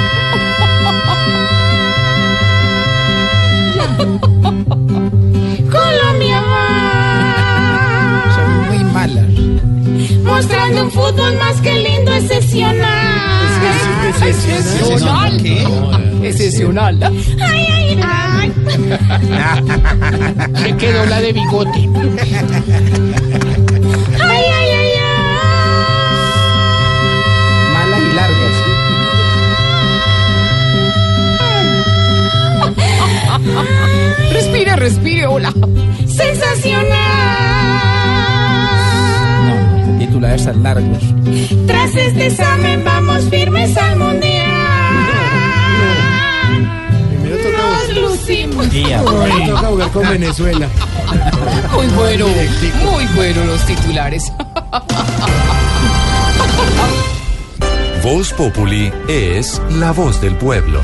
[10.43, 13.47] Mostrando un fútbol más que lindo, excepcional.
[14.27, 15.41] Excepcional.
[16.21, 16.99] Excepcional.
[17.39, 18.51] Ay, ay, ay.
[20.63, 21.89] Se quedó la de bigote.
[24.21, 25.23] Ay, ay, ay, ay.
[27.73, 28.55] Malas y largas.
[34.33, 35.53] Respire, respire, hola.
[36.05, 37.92] Sensacional.
[40.23, 41.03] Titulares tan largos.
[41.67, 44.47] Tras este examen vamos firmes al mundial.
[47.57, 48.67] Nos lucimos.
[48.95, 50.69] Ahora toca jugar con Venezuela.
[51.73, 52.27] Muy bueno,
[52.85, 54.31] muy bueno los titulares.
[58.01, 60.79] Voz Populi es la voz del pueblo.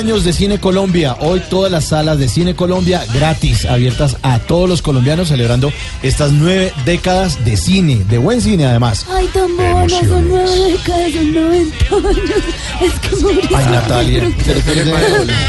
[0.00, 1.14] Años de Cine Colombia.
[1.20, 5.70] Hoy todas las salas de Cine Colombia gratis, abiertas a todos los colombianos, celebrando
[6.02, 9.04] estas nueve décadas de cine, de buen cine además.
[9.10, 12.44] Ay, tan buena, son nueve décadas, son 90 años.
[12.80, 13.56] Es que Mauricio.
[13.58, 14.32] Ay, Natalia.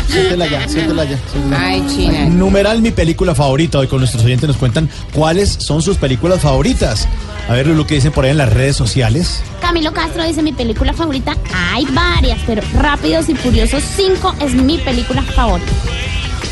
[0.10, 1.18] Siéntela ya, siéntela ya.
[1.58, 2.26] Ay, China.
[2.26, 3.80] Numeral mi película favorita.
[3.80, 7.08] Hoy con nuestros oyentes nos cuentan cuáles son sus películas favoritas.
[7.48, 9.42] A ver lo que dicen por ahí en las redes sociales.
[9.62, 11.36] Camilo Castro dice mi película favorita.
[11.54, 15.72] Hay varias, pero Rápidos y Furiosos 5 es mi película favorita.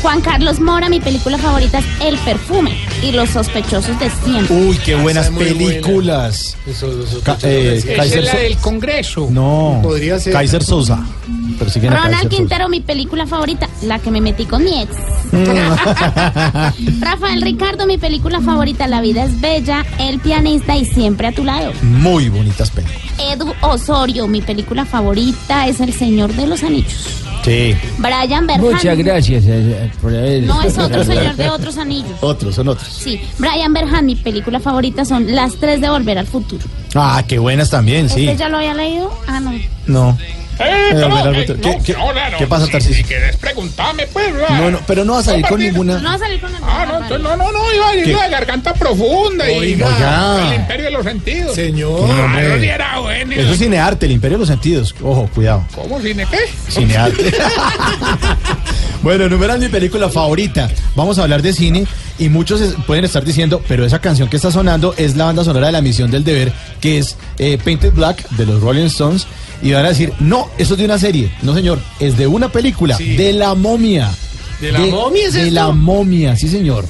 [0.02, 4.56] Juan Carlos Mora, mi película favorita es El Perfume y Los Sospechosos de Siempre.
[4.56, 5.80] Uy, qué buenas Esa es muy buena.
[5.82, 6.56] películas.
[6.66, 7.74] Eso, eso, Ca- eh.
[7.84, 9.28] Esa Kaiser es la So- del Congreso.
[9.30, 10.32] No, Podría ser.
[10.32, 10.94] Kaiser Sosa.
[10.94, 12.28] A Ronald Kaiser Sosa.
[12.30, 14.90] Quintero, mi película favorita, la que me metí con mi ex.
[17.00, 21.44] Rafael Ricardo, mi película favorita, La vida es bella, El pianista y siempre a tu
[21.44, 21.72] lado.
[21.82, 23.00] Muy bonitas películas.
[23.18, 27.06] Edu Osorio, mi película favorita es El Señor de los Anillos.
[27.42, 27.74] Sí.
[27.98, 28.60] Brian Berhan.
[28.60, 30.42] Muchas gracias eh, por haber.
[30.44, 32.18] No es otro señor de otros anillos.
[32.20, 32.88] Otros, son otros.
[32.88, 36.64] Sí, Brian Berhan, mi película favorita son Las tres de Volver al Futuro.
[36.94, 38.26] Ah, qué buenas también, sí.
[38.28, 39.12] ¿Este ya lo había leído?
[39.26, 39.52] Ah, no.
[39.86, 40.18] No.
[40.62, 42.96] Eh, no, ¿qué- no, qué- no, no, qué no, pasa, si- Tarcisio?
[42.96, 44.26] Si quieres preguntarme, pues.
[44.50, 45.98] No, no, pero no va a salir con No ninguna.
[46.02, 48.12] va a salir con el Ah, no, entonces, no, no, no, iba a ¿Qué?
[48.12, 50.48] la garganta profunda y Oiga.
[50.48, 51.54] el imperio de los sentidos.
[51.54, 52.00] Señor.
[52.08, 53.32] No, Ah, no, era bueno.
[53.34, 54.94] Eso es cinearte, el imperio de los sentidos.
[55.02, 55.64] Ojo, cuidado.
[55.74, 56.38] ¿Cómo cine qué?
[56.70, 57.32] Cinearte.
[59.02, 60.68] bueno, numeral mi película favorita.
[60.94, 61.86] Vamos a hablar de cine
[62.18, 65.42] y muchos es- pueden estar diciendo, pero esa canción que está sonando es la banda
[65.44, 69.26] sonora de la misión del deber, que es eh, Painted Black de los Rolling Stones.
[69.62, 71.30] Y van a decir, no, eso es de una serie.
[71.42, 74.10] No, señor, es de una película, de la momia.
[74.60, 75.54] ¿De la momia es De esto?
[75.54, 76.86] la momia, sí, señor.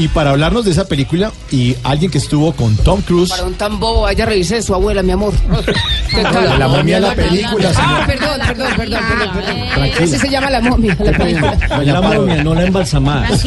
[0.00, 3.28] Y para hablarnos de esa película y alguien que estuvo con Tom Cruise.
[3.28, 5.34] Para un tan bobo, vaya a revisar de su abuela, mi amor.
[6.58, 8.06] La momia es la película, Ah, señor.
[8.18, 9.00] perdón, perdón, perdón,
[9.34, 9.90] perdón.
[10.00, 11.58] Ese se llama la momia, la película.
[11.84, 13.28] La momia, no la embalsamada.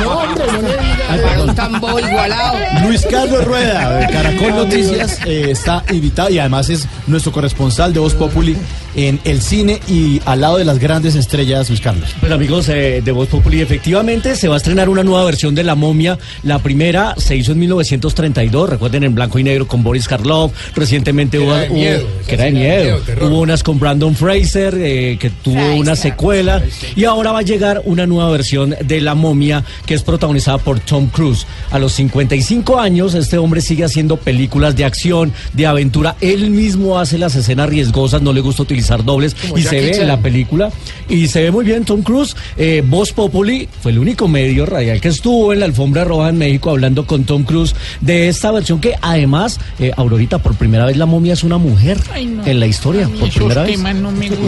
[0.00, 1.20] No, hombre, no le digas.
[1.22, 2.56] Para un tan bobo igualado.
[2.86, 8.00] Luis Carlos Rueda de Caracol Noticias eh, está invitado y además es nuestro corresponsal de
[8.00, 8.56] Voz Populi
[8.96, 12.08] en el cine y al lado de las grandes estrellas, Luis Carlos.
[12.20, 15.64] Pues amigos eh, de Voz Populi, efectivamente se va a estrenar una nueva versión de
[15.64, 16.18] La Momia.
[16.42, 20.52] La primera se hizo en 1932, recuerden en blanco y negro con Boris Karloff.
[20.76, 23.00] Recientemente hubo, era de hubo- que era de miedo.
[23.26, 26.62] Hubo unas con Brandon Fraser eh, que tuvo una secuela
[26.94, 30.80] y ahora va a llegar una nueva versión de La Momia que es protagonizada por
[30.80, 31.46] Tom Cruise.
[31.70, 36.16] A los 55 años este hombre sigue haciendo películas de acción, de aventura.
[36.20, 39.96] Él mismo hace las escenas riesgosas, no le gusta utilizar dobles Como y se ve
[40.02, 40.70] en la película
[41.08, 42.36] y se ve muy bien Tom Cruise.
[42.56, 46.38] Eh, Voz Populi fue el único medio radial que estuvo en la alfombra roja en
[46.38, 50.96] México hablando con Tom Cruise de esta versión que además, eh, Aurorita, por primera vez
[50.96, 52.44] la momia es una mujer Ay, no.
[52.46, 53.78] en la historia, por primera vez.
[53.78, 54.46] no me gustan.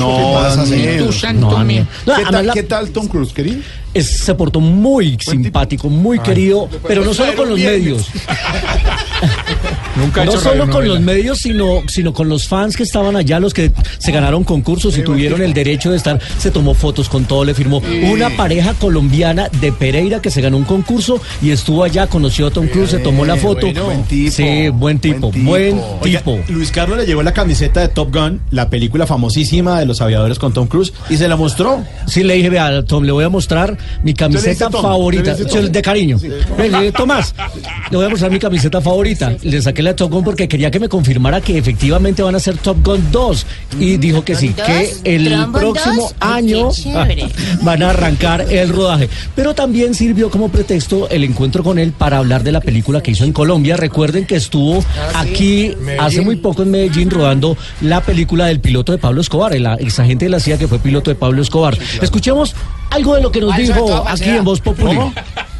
[2.06, 3.60] No, ¿Qué tal, la- ¿Qué tal Tom Cruise, querido?
[3.94, 8.06] Es- se portó muy simpático, muy querido, pero no solo con los medios.
[9.94, 13.38] Nunca ha no solo con los medios, sino, sino con los fans que estaban allá,
[13.38, 16.18] los que se ganaron concursos y tuvieron el derecho de estar.
[16.38, 20.56] Se tomó fotos con todo, le firmó una pareja colombiana de Pereira que se ganó
[20.56, 23.66] un concurso y estuvo allá, conoció a Tom Cruise, se tomó la foto.
[23.66, 23.84] bueno.
[23.84, 26.38] Buen tipo, Sí, buen tipo, buen Oiga, tipo.
[26.48, 30.38] Luis Carlos le llevó la camiseta de Top Gun, la película famosísima de los aviadores
[30.38, 31.84] con Tom Cruise, y se la mostró.
[32.06, 34.82] Sí, le dije, vea, Tom, le voy a mostrar mi camiseta Tom?
[34.82, 35.34] favorita.
[35.34, 36.18] De cariño.
[36.96, 37.34] Tomás,
[37.90, 39.34] le voy a mostrar mi camiseta favorita.
[39.42, 42.56] Le saqué la Top Gun porque quería que me confirmara que efectivamente van a hacer
[42.58, 43.46] Top Gun 2.
[43.78, 46.14] Y dijo que sí, que el ¿Trombone próximo 2?
[46.20, 46.68] Ay, año
[47.62, 49.08] van a arrancar el rodaje.
[49.34, 53.12] Pero también sirvió como pretexto el encuentro con él para hablar de la película que
[53.12, 53.76] hizo en Colombia.
[53.76, 58.98] Recuerden que estuvo aquí hace muy poco en Medellín rodando la película del piloto de
[58.98, 61.76] Pablo Escobar, el ex agente de la CIA que fue piloto de Pablo Escobar.
[62.00, 62.54] Escuchemos
[62.92, 64.86] algo de lo que nos Falso dijo aquí en Voz Populi.
[64.96, 65.12] ¿Cómo?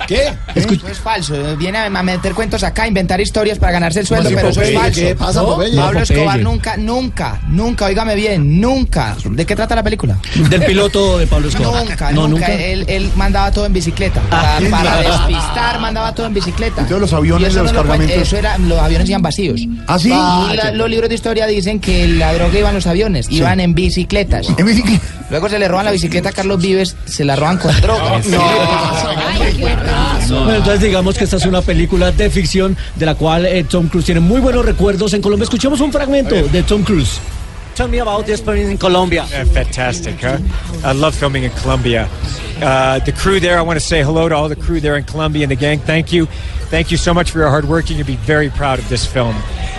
[0.07, 0.33] ¿Qué?
[0.57, 1.57] Eso es falso.
[1.57, 4.75] Viene a meter cuentos acá, a inventar historias para ganarse el sueldo, pero eso es
[4.75, 5.01] falso.
[5.01, 5.43] ¿Qué pasa.
[5.45, 6.01] Pablo.
[6.01, 9.17] Escobar nunca, nunca, nunca, óigame bien, nunca.
[9.25, 10.19] ¿De qué trata la película?
[10.51, 11.85] Del piloto de Pablo Escobar.
[11.87, 12.49] Nunca, no, nunca.
[12.49, 12.53] nunca.
[12.63, 14.21] Él, él mandaba todo en bicicleta.
[14.23, 16.81] Para, para despistar, mandaba todo en bicicleta.
[16.83, 19.61] Entonces, los aviones de los no lo cuen- cargamentos- Eso era, los aviones iban vacíos.
[19.87, 20.09] ¿Ah, sí?
[20.09, 23.29] Y Ah, la- los libros de historia dicen que la droga iba en los aviones,
[23.31, 24.49] iban en bicicletas.
[24.59, 25.05] En bicicleta.
[25.31, 28.21] Luego se le roban la bicicleta a Carlos Vives, se la roban con droga.
[30.29, 33.89] Bueno, entonces digamos que esta es una película de ficción de la cual eh, Tom
[33.89, 35.45] Cruise tiene muy buenos recuerdos en Colombia.
[35.45, 37.21] Escuchemos un fragmento de Tom Cruise.
[37.75, 39.25] Tell me about the experience in Colombia.
[39.31, 40.39] Yeah, fantastic, huh?
[40.85, 42.07] I love filming in Colombia.
[42.61, 45.05] Uh, the crew there, I want to say hello to all the crew there in
[45.05, 45.79] Colombia and the gang.
[45.79, 46.27] Thank you.
[46.71, 47.89] Thank you so much for your hard work.
[47.89, 49.35] You're going to be very proud of this film.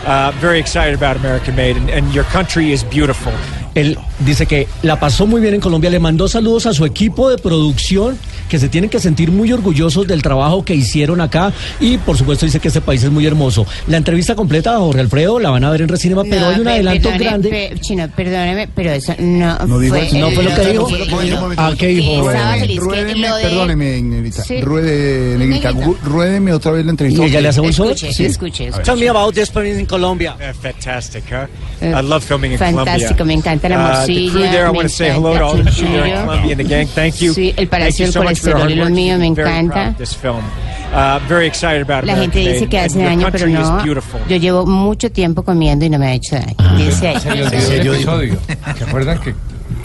[0.05, 3.31] Uh, very excited about American Made, and, and your country is beautiful.
[3.73, 7.29] Él dice que la pasó muy bien en Colombia, le mandó saludos a su equipo
[7.29, 11.97] de producción, que se tienen que sentir muy orgullosos del trabajo que hicieron acá y
[11.97, 13.65] por supuesto dice que este país es muy hermoso.
[13.87, 16.63] La entrevista completa a Jorge Alfredo la van a ver en Recinema, pero hay un
[16.65, 17.49] pe- adelanto perdone, grande.
[17.49, 20.07] pe- chino, perdóneme, pero eso no, No dijo fue...
[20.07, 20.17] eso.
[20.17, 20.87] No fue lo que dijo.
[21.57, 22.29] ¿A qué dijo?
[22.77, 24.43] Ruédeme, perdóneme, negrita.
[24.61, 25.71] Ruede, negrita.
[25.71, 25.87] Negrita.
[25.87, 27.23] ru- Ruédeme otra vez la entrevista.
[27.23, 28.71] ¿Y ella le hace escuche, escuche.
[28.83, 30.35] Tell me about the experience in Colombia.
[30.39, 31.47] Yeah, fantastic, huh?
[31.81, 33.25] Eh, I love filming in fantástico, Colombia.
[33.25, 35.43] me encanta la Uh, the morcilla, crew there, I me want to say hello to
[35.43, 36.25] all the encanta crew there in Chunchullo.
[36.25, 36.87] Colombia and the gang.
[36.87, 37.33] Thank you.
[37.33, 39.73] Sí, el Thank Palacio you so much Colesterol es lo mío, me encanta.
[39.73, 40.43] proud of this film.
[41.27, 43.85] Very excited about La gente dice que hace daño, pero no.
[44.27, 46.77] Yo llevo mucho tiempo comiendo y no me ha hecho daño.
[46.77, 47.19] Dice ahí.
[47.19, 49.33] ¿Se acuerdan que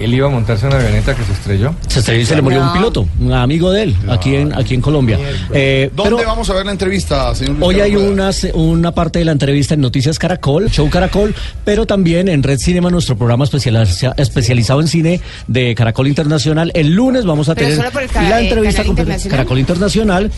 [0.00, 1.74] él iba a montarse en una avioneta que se estrelló?
[1.88, 2.72] Se, estrelló y se le murió un No.
[2.72, 5.18] piloto, un amigo de él, aquí en, aquí en Colombia.
[5.52, 7.56] Eh, ¿Dónde pero- vamos a ver la entrevista, señor?
[7.56, 11.34] Luis Hoy hay una, una parte de la entrevista en Noticias Caracol, Show Caracol,
[11.64, 16.70] pero también en Red Cinema, nuestro programa especializa- especializado en cine de Caracol Internacional.
[16.74, 17.92] El lunes vamos a Pero tener
[18.28, 19.36] la entrevista con internacional.
[19.36, 20.30] Caracol Internacional.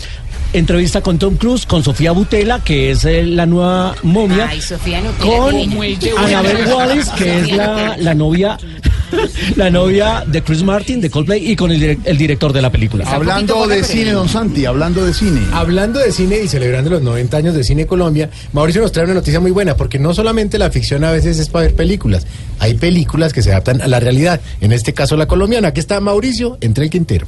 [0.53, 5.01] Entrevista con Tom Cruise, con Sofía Butela, que es eh, la nueva momia, Ay, Sofía
[5.01, 5.55] Nutella, con.
[6.25, 8.59] Anabel Wallis, que es la, la novia
[9.57, 12.71] la novia de Chris Martin de Coldplay y con el, direc- el director de la
[12.71, 13.05] película.
[13.07, 15.41] Hablando de cine, don Santi, hablando de cine.
[15.53, 19.15] Hablando de cine y celebrando los 90 años de Cine Colombia, Mauricio nos trae una
[19.15, 22.27] noticia muy buena, porque no solamente la ficción a veces es para ver películas,
[22.59, 25.69] hay películas que se adaptan a la realidad, en este caso la colombiana.
[25.69, 27.27] Aquí está Mauricio, entre el Quintero.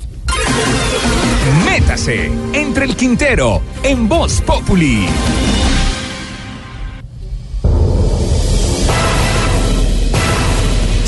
[1.65, 5.07] Métase entre el Quintero en Voz Populi.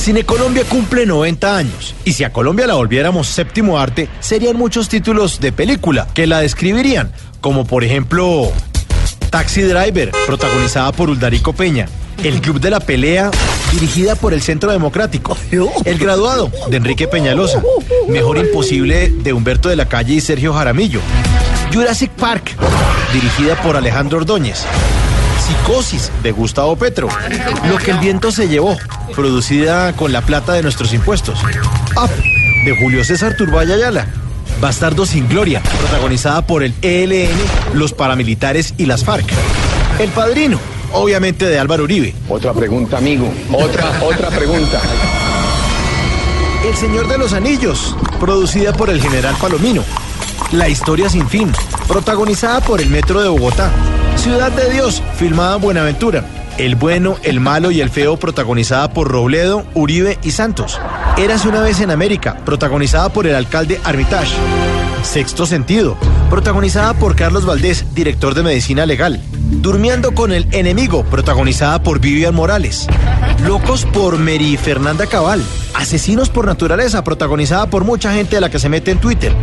[0.04, 1.94] Cine Colombia cumple 90 años.
[2.04, 6.40] Y si a Colombia la volviéramos séptimo arte, serían muchos títulos de película que la
[6.40, 8.52] describirían, como por ejemplo
[9.30, 11.88] Taxi Driver, protagonizada por Uldarico Peña,
[12.22, 13.30] El Club de la Pelea,
[13.72, 15.38] dirigida por el Centro Democrático,
[15.86, 17.62] El Graduado, de Enrique Peñalosa,
[18.06, 21.00] Mejor Imposible, de Humberto de la Calle y Sergio Jaramillo,
[21.72, 22.54] Jurassic Park,
[23.14, 24.66] dirigida por Alejandro Ordóñez,
[25.44, 27.08] Psicosis de Gustavo Petro.
[27.68, 28.78] Lo que el viento se llevó,
[29.14, 31.38] producida con la plata de nuestros impuestos.
[31.96, 32.10] Up
[32.64, 34.06] de Julio César Turbaya Ayala.
[34.60, 37.36] Bastardo sin Gloria, protagonizada por el ELN,
[37.74, 39.26] los paramilitares y las FARC.
[39.98, 40.58] El Padrino,
[40.92, 42.14] obviamente de Álvaro Uribe.
[42.28, 43.30] Otra pregunta, amigo.
[43.52, 44.80] Otra, otra pregunta.
[46.66, 49.84] El Señor de los Anillos, producida por el general Palomino.
[50.52, 51.52] La historia sin fin,
[51.86, 53.70] protagonizada por el Metro de Bogotá.
[54.16, 56.24] Ciudad de Dios, filmada en Buenaventura.
[56.56, 60.80] El bueno, el malo y el feo, protagonizada por Robledo, Uribe y Santos.
[61.18, 64.34] Érase una vez en América, protagonizada por el alcalde Armitage.
[65.02, 65.96] Sexto sentido,
[66.30, 69.20] protagonizada por Carlos Valdés, director de medicina legal.
[69.32, 72.86] Durmiendo con el enemigo, protagonizada por Vivian Morales.
[73.44, 75.42] Locos por Mary Fernanda Cabal.
[75.74, 79.34] Asesinos por naturaleza, protagonizada por mucha gente de la que se mete en Twitter.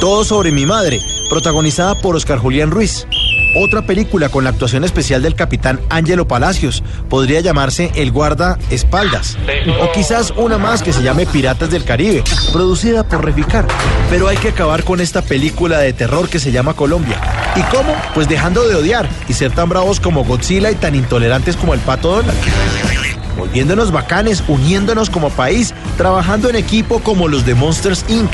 [0.00, 3.06] Todo sobre mi madre, protagonizada por Oscar Julián Ruiz.
[3.54, 9.36] Otra película con la actuación especial del capitán Ángelo Palacios podría llamarse El guarda espaldas.
[9.82, 13.66] O quizás una más que se llame Piratas del Caribe, producida por Reficar.
[14.08, 17.20] Pero hay que acabar con esta película de terror que se llama Colombia.
[17.56, 17.92] ¿Y cómo?
[18.14, 21.80] Pues dejando de odiar y ser tan bravos como Godzilla y tan intolerantes como el
[21.80, 22.38] Pato Donald.
[23.36, 28.30] Volviéndonos bacanes, uniéndonos como país, trabajando en equipo como los de Monsters Inc.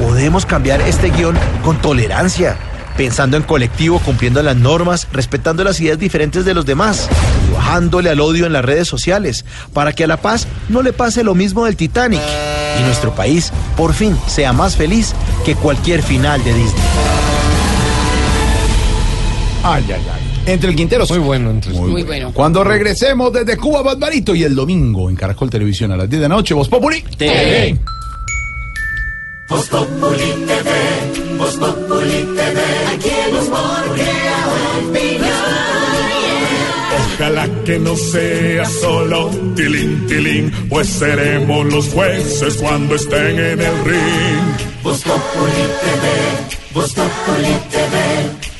[0.00, 2.56] Podemos cambiar este guion con tolerancia,
[2.96, 7.08] pensando en colectivo, cumpliendo las normas, respetando las ideas diferentes de los demás,
[7.48, 10.92] y bajándole al odio en las redes sociales, para que a la paz no le
[10.92, 12.22] pase lo mismo del Titanic
[12.78, 15.14] y nuestro país por fin sea más feliz
[15.44, 16.84] que cualquier final de Disney.
[19.62, 20.34] Ay, ay, ay.
[20.46, 21.06] Entre el Quintero.
[21.08, 21.50] Muy bueno.
[21.50, 22.32] Entre Muy, bueno.
[22.34, 26.28] Cuando regresemos desde Cuba, Barbarito, y el domingo en Caracol Televisión a las 10 de
[26.28, 27.02] la noche, Voz Populi.
[27.16, 27.78] TV.
[29.48, 32.60] Voz Populi TV, Voz Populi TV,
[32.94, 33.10] aquí
[33.94, 34.46] crea
[34.88, 35.34] opinión.
[37.14, 43.84] Ojalá que no sea solo tilín, tilín, pues seremos los jueces cuando estén en el
[43.84, 44.82] ring.
[44.82, 46.04] Voz Populi TV,
[46.72, 47.96] Voz Populi TV,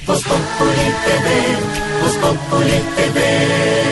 [0.07, 1.27] Voz Populi TV,
[2.03, 3.84] Voz Populi TV.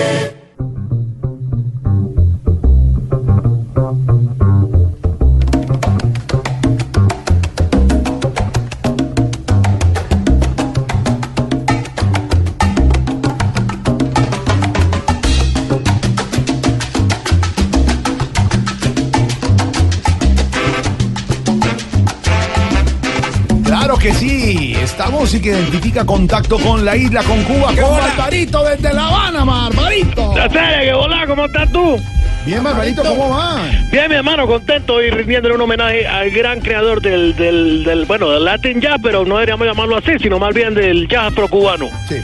[25.02, 30.32] Esta música identifica contacto con la isla, con Cuba, con Barbarito desde La Habana, Barbarito.
[30.36, 32.00] La serie, que volá, ¿cómo estás tú?
[32.46, 33.62] Bien, Barbarito, ¿cómo va?
[33.90, 38.30] Bien, mi hermano, contento y rindiéndole un homenaje al gran creador del, del, del, bueno,
[38.30, 41.88] del Latin Jazz, pero no deberíamos llamarlo así, sino más bien del jazz pro cubano.
[42.08, 42.22] Sí.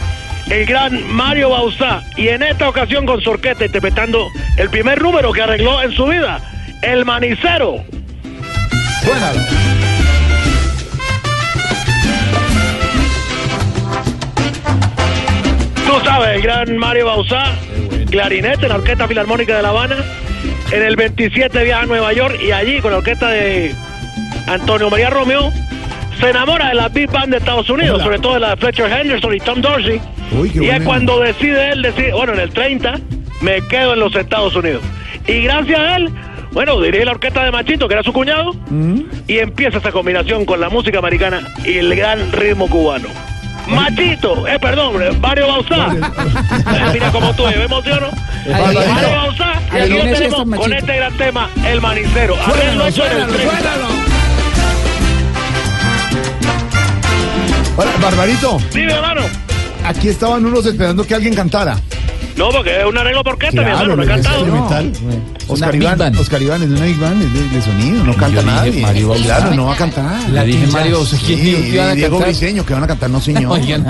[0.49, 5.33] El gran Mario Bauzá, y en esta ocasión con su orquesta interpretando el primer número
[5.33, 6.41] que arregló en su vida,
[6.83, 7.83] El Manicero.
[9.03, 9.41] Suénalo.
[15.89, 17.47] Tú sabes, el gran Mario Bauzá,
[18.11, 19.97] clarinete en la Orquesta Filarmónica de La Habana.
[20.71, 23.75] En el 27 viaja a Nueva York y allí con la orquesta de
[24.47, 25.51] Antonio María Romeo
[26.21, 28.05] se enamora de la Big Band de Estados Unidos, Hola.
[28.05, 29.99] sobre todo de la de Fletcher Henderson y Tom Dorsey.
[30.33, 33.01] Uy, y es cuando decide él decir, bueno, en el 30
[33.41, 34.83] me quedo en los Estados Unidos.
[35.27, 36.11] Y gracias a él,
[36.53, 38.55] bueno, dirige la orquesta de Machito, que era su cuñado,
[39.27, 43.09] y empieza esa combinación con la música americana y el gran ritmo cubano.
[43.69, 45.93] Machito, eh, perdón, Mario Bauzá.
[45.93, 48.09] Eh, Mira cómo tú, yo me emociono.
[48.51, 52.35] Mario Bauzá, y aquí lo tenemos con este gran tema, El Manicero.
[52.45, 52.93] Suénalo, 30.
[52.93, 53.89] suénalo.
[57.77, 58.59] Hola, Barbarito.
[58.73, 59.21] Dime, hermano.
[59.85, 61.77] Aquí estaban unos esperando que alguien cantara.
[62.39, 64.47] No, porque es un arreglo por mi Claro, hermano, no he cantado.
[65.49, 66.17] Oscar Iván.
[66.17, 68.81] Oscar Iván es de una Big Band, es de, de sonido, no canta nadie.
[68.81, 69.13] Mario.
[69.25, 70.31] Claro, no va a cantar.
[70.31, 72.29] Le dije Mario ¿quién Sí, dijo que iban a Diego cantar?
[72.29, 73.53] Briseño, que van a cantar, no señor.
[73.53, 73.85] Oigan.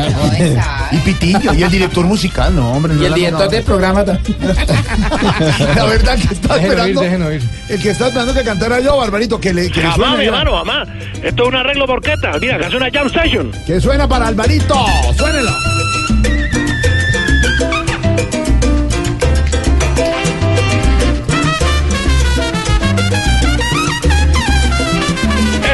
[0.92, 2.94] y Pitillo, y el director musical, no, hombre.
[2.94, 3.50] no Y el director no.
[3.50, 4.04] del programa
[5.76, 6.88] La verdad que está esperando.
[6.88, 7.42] ir, déjenlo ir.
[7.68, 10.88] El que está esperando que cantara yo, Barbarito, que le, que Jamás, mi hermano, jamás.
[11.22, 12.32] Esto es un arreglo por orquesta.
[12.40, 13.52] Mira, que hace una jam session.
[13.66, 14.74] Que suena para Alvarito.
[15.16, 15.50] Suénelo.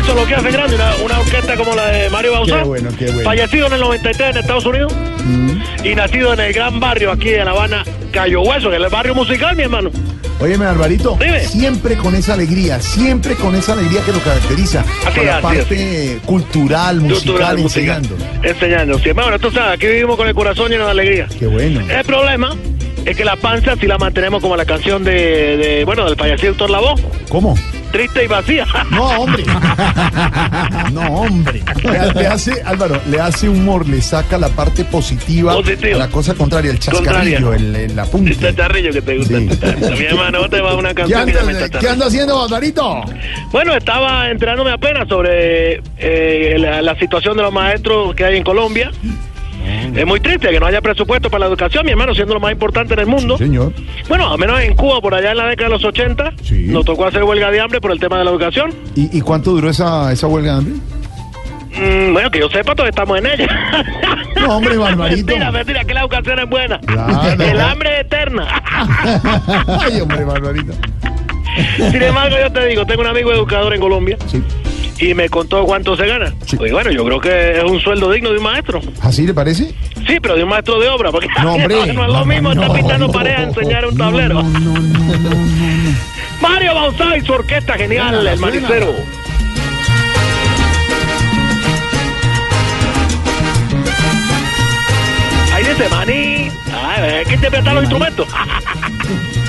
[0.05, 2.59] Eso es lo que hace grande una, una orquesta como la de Mario Bauzá.
[2.59, 3.23] Qué bueno, qué bueno.
[3.25, 4.93] Fallecido en el 93 en Estados Unidos
[5.83, 8.89] y nacido en el gran barrio aquí de La Habana, Cayo Hueso, que es el
[8.91, 9.91] barrio musical, mi hermano.
[10.41, 11.41] Óyeme, Alvarito, Dime.
[11.41, 14.85] siempre con esa alegría, siempre con esa alegría que lo caracteriza.
[15.07, 17.97] Así con la parte cultural, musical, Cultural, musical.
[18.05, 18.49] enseñando.
[18.49, 18.99] Enseñando.
[18.99, 21.29] Sí, bueno, tú sabes, aquí vivimos con el corazón lleno de alegría.
[21.39, 21.81] Qué bueno.
[21.89, 22.55] El problema
[23.07, 26.53] es que la panza si la mantenemos como la canción de, de, bueno, del fallecido
[26.53, 26.95] Héctor Lavoe,
[27.31, 27.57] ¿Cómo?
[27.95, 28.67] Triste y vacía.
[28.91, 29.45] No, hombre.
[30.93, 31.63] No, hombre.
[31.83, 35.97] Le, le hace, Álvaro, le hace humor, le saca la parte positiva, Positivo.
[35.97, 37.57] a la cosa contraria, el chascarrillo, Contraria.
[37.57, 38.31] el, el apunte.
[38.33, 39.39] El chacharrillo que te gusta.
[39.39, 39.49] Sí.
[39.99, 41.81] Mi hermano, te va una ¿Qué canción que se llama anda, Chacharrillo.
[41.81, 43.03] ¿Qué anda haciendo, Barbarito?
[43.51, 48.45] Bueno, estaba enterándome apenas sobre eh, la, la situación de los maestros que hay en
[48.45, 48.91] Colombia.
[49.95, 52.53] Es muy triste que no haya presupuesto para la educación, mi hermano, siendo lo más
[52.53, 53.39] importante en el mundo.
[53.39, 53.73] Señor.
[54.09, 56.67] Bueno, al menos en Cuba, por allá en la década de los 80, Sí.
[56.69, 58.73] nos tocó hacer huelga de hambre por el tema de la educación.
[58.95, 60.75] ¿Y, y cuánto duró esa, esa huelga de hambre?
[61.77, 63.49] Mm, bueno, que yo sepa, todavía estamos en ella.
[64.37, 65.25] No, hombre, Barbarito.
[65.27, 66.79] mentira, mentira, que la educación es buena.
[66.81, 67.43] Claro.
[67.43, 68.63] El hambre es eterna.
[69.81, 70.73] Ay, hombre, Barbarito.
[71.77, 74.19] Sin embargo, yo te digo, tengo un amigo educador en Colombia.
[74.27, 74.43] Sí.
[74.99, 76.33] Y me contó cuánto se gana.
[76.53, 78.81] Y bueno, yo creo que es un sueldo digno de un maestro.
[79.03, 79.75] ¿Así le parece?
[80.07, 81.75] Sí, pero de un maestro de obra, porque No, hombre.
[81.77, 84.43] no, es lo No, mismo no, estar pintando no, paredes a enseñar un tablero.
[86.41, 88.95] Mario Bauzá y su orquesta genial, el manicero.
[95.53, 96.51] Ahí dice maní.
[96.73, 98.27] Ay, hay que interpretar los instrumentos.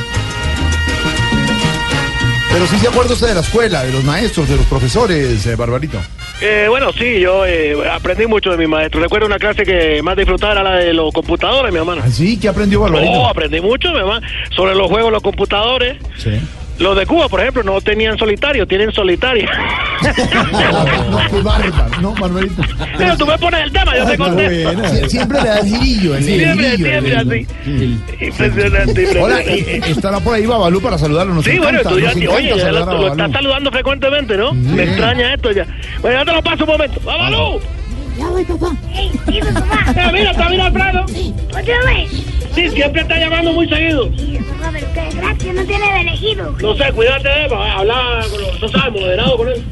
[2.55, 5.57] Pero sí se acuerda usted de la escuela, de los maestros, de los profesores, eh,
[5.57, 5.99] Barbarito.
[6.39, 9.01] Eh, bueno, sí, yo eh, aprendí mucho de mi maestro.
[9.01, 12.01] Recuerdo una clase que más disfrutaba era la de los computadores, mi hermano.
[12.09, 12.39] ¿Sí?
[12.39, 13.11] ¿Qué aprendió Barbarito?
[13.11, 14.25] No, aprendí mucho, mi hermano,
[14.55, 15.97] sobre los juegos, los computadores.
[16.17, 16.39] Sí.
[16.77, 19.49] Los de Cuba, por ejemplo, no tenían solitario, tienen solitaria.
[20.05, 22.01] No, qué bárbaro.
[22.01, 22.61] No, Barbarito.
[22.97, 24.71] Pero tú me pones el tema, yo te contesto.
[24.83, 27.47] Sie- Siempre le da el girillo, el Siempre, siempre así.
[28.25, 31.33] Impresionante, Hola, y estará por ahí Babalú para saludarlo.
[31.33, 33.11] Nos Sí, bueno, estudiante, encanta oye, ya lo, saludar a lo Babalú.
[33.11, 34.53] estás saludando frecuentemente, ¿no?
[34.53, 35.65] Me extraña esto ya.
[36.01, 36.99] Bueno, ya te lo paso un momento.
[37.05, 37.59] ¡Babalú!
[38.17, 38.71] Ya voy, papá.
[39.27, 41.03] Mira, mira, está bien Alfredo.
[41.03, 42.11] ¿Otra vez?
[42.53, 44.09] Sí, siempre está llamando muy seguido.
[44.15, 46.55] Sí, papá, pero qué desgracia, no tiene de elegido.
[46.61, 49.65] No sé, cuídate de él, para hablar con los, tú sabes, moderado con él.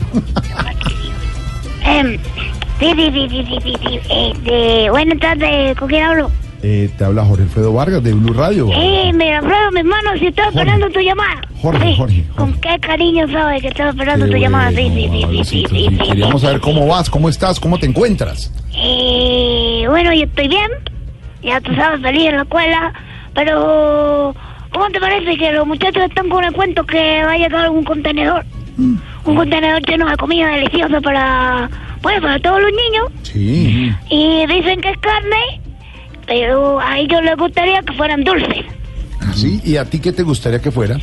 [1.85, 2.17] Em,
[2.79, 3.99] sí, sí, sí, sí, sí, sí, sí.
[4.09, 6.31] Este, ¿con quién hablo?
[6.65, 8.69] Eh, te habla Jorge Alfredo Vargas de Blue Radio.
[8.73, 11.41] Eh, me Alfredo, mi hermano, si estaba esperando tu llamada.
[11.61, 14.69] Jorge, Sí, Jorge, Con qué cariño sabes que estaba esperando Qué tu llamada.
[14.69, 15.89] Sí, sí, bueno, sí, sí, sí, Babalucito, sí, sí.
[15.89, 16.09] sí.
[16.09, 18.49] Queríamos saber cómo vas, cómo estás, cómo te encuentras.
[18.77, 20.71] Eh, bueno, yo estoy bien.
[21.43, 22.93] Ya tú sabes, salí en la escuela.
[23.33, 24.33] Pero,
[24.71, 27.83] ¿cómo te parece que los muchachos están con el cuento que va a llegar un
[27.83, 28.45] contenedor?
[28.77, 31.69] Un contenedor lleno de comida deliciosa para,
[32.01, 33.11] pues, para todos los niños.
[33.23, 33.91] Sí.
[34.09, 35.61] Y dicen que es carne,
[36.25, 38.65] pero a ellos les gustaría que fueran dulces.
[39.35, 39.61] ¿Sí?
[39.63, 40.97] ¿Y a ti qué te gustaría que fuera?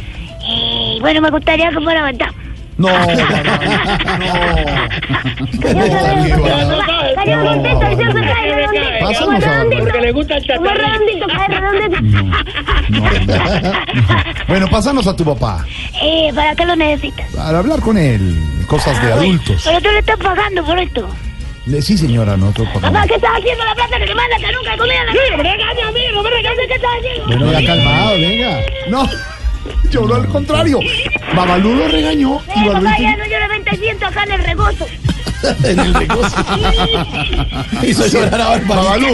[0.46, 2.28] Y bueno, me gustaría que fuera verdad.
[2.78, 2.88] No,
[8.48, 9.00] redondito.
[9.00, 9.64] Pásanos Como a.
[9.80, 10.44] Porque le gusta el.
[14.48, 15.64] Bueno, pásanos a tu papá
[16.02, 17.26] Eh, ¿para qué lo necesitas?
[17.34, 18.36] para hablar con él.
[18.66, 19.62] Cosas de adultos.
[19.64, 21.08] Pero tú le estás pagando por esto.
[21.80, 23.06] Sí, señora, nosotros Papá, pagamos.
[23.08, 25.36] ¿qué estás haciendo la plata que te manda que nunca comida la casa?
[25.36, 27.26] me regaña a mí, no me regañes, ¿qué estás haciendo?
[27.26, 28.60] Bueno, ya calmado, venga.
[28.88, 29.08] No,
[29.90, 30.78] yo lo al contrario.
[31.34, 33.02] Babalú lo regañó y Eh, papá, Barbarito...
[33.02, 34.86] ya no llore 20 ciento acá en el regozo.
[35.64, 36.44] en el negocio.
[37.82, 38.58] Hizo llorar a.
[38.58, 39.06] Babalú,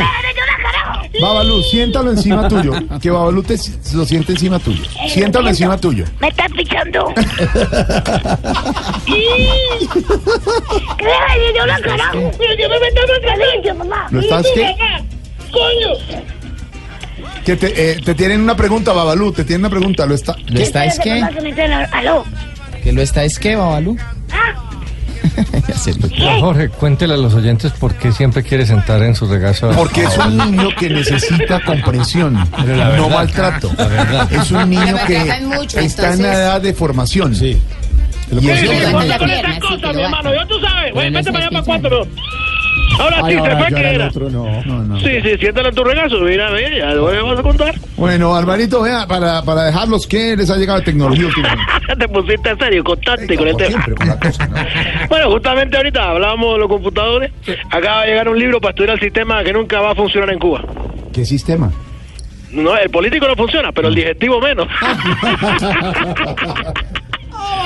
[1.21, 2.73] Babalú, siéntalo encima tuyo.
[3.01, 3.57] Que Babalú te,
[3.95, 4.83] lo siente encima tuyo.
[5.09, 6.05] Siéntalo encima tuyo.
[6.21, 7.13] Me estás pichando.
[9.07, 9.15] ¿Qué
[11.57, 12.31] yo la carajo?
[12.39, 13.09] Pero yo me meto en
[13.71, 14.07] el mamá.
[14.11, 14.75] ¿Lo estás qué?
[15.53, 16.23] Coño.
[17.45, 19.33] Que te, eh, te tienen una pregunta, Babalú.
[19.33, 20.07] Te tienen una pregunta.
[20.07, 20.37] ¿Lo está?
[20.49, 21.23] ¿Lo está es qué?
[21.33, 22.25] Que me traen al- Aló.
[22.83, 23.97] ¿Que lo está es qué, lo- Don
[26.41, 29.71] Jorge, cuéntele a los oyentes por qué siempre quiere sentar en su regazo.
[29.71, 32.65] a- Porque es un niño que necesita comprensión, la no
[33.05, 33.71] verdad, maltrato.
[33.77, 34.33] verdad.
[34.33, 37.35] Es un niño que mucho, está en la edad de formación.
[37.35, 37.61] Sí.
[38.29, 40.93] Sí, Pero sí, levanta con sí, cosas, que mi lo hermano, ya tú sabes.
[40.95, 42.07] Bueno, vete para allá para cuatro.
[42.99, 44.11] Ahora sí, se fue que era.
[44.11, 45.01] no, no, no.
[45.01, 46.19] Sí, sí, siéntalo en tu regazo.
[46.21, 47.75] Mira, mira, ya lo vamos a contar.
[47.97, 51.65] Bueno, Alvarito, vea, para, para dejarlos, ¿qué les ha llegado de tecnología últimamente?
[51.99, 53.69] Te pusiste en serio, constante con tema.
[53.69, 54.57] siempre, con la cosa, ¿no?
[55.09, 57.33] Bueno, justamente ahorita hablábamos de los computadores.
[57.71, 60.39] Acaba de llegar un libro para estudiar el sistema que nunca va a funcionar en
[60.39, 60.65] Cuba.
[61.13, 61.71] ¿Qué sistema?
[62.53, 64.69] No, el político no funciona, pero el digestivo menos.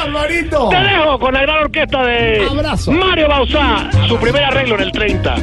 [0.03, 0.69] Alvarito!
[0.71, 2.93] Te dejo con la gran orquesta de Abrazo.
[2.93, 5.35] Mario Bauzá, su primer arreglo en el 30.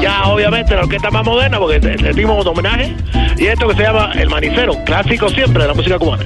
[0.00, 2.94] Ya obviamente la orquesta más moderna porque le dimos un homenaje.
[3.36, 6.24] Y esto que se llama El Manicero, clásico siempre de la música cubana.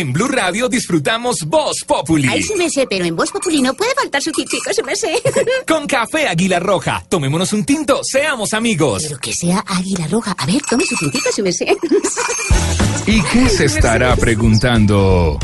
[0.00, 2.26] En Blue Radio disfrutamos Voz Populi.
[2.26, 4.96] Ay, sí me sé, pero en Voz Populi no puede faltar su tintico, sí me
[4.96, 5.20] sé.
[5.68, 7.04] Con café Águila Roja.
[7.06, 9.02] Tomémonos un tinto, seamos amigos.
[9.02, 10.34] Pero que sea águila roja.
[10.38, 11.76] A ver, tome su tintico, sí me sé.
[13.06, 15.38] ¿Y qué se estará preguntando?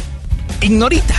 [0.63, 1.17] Ignorita.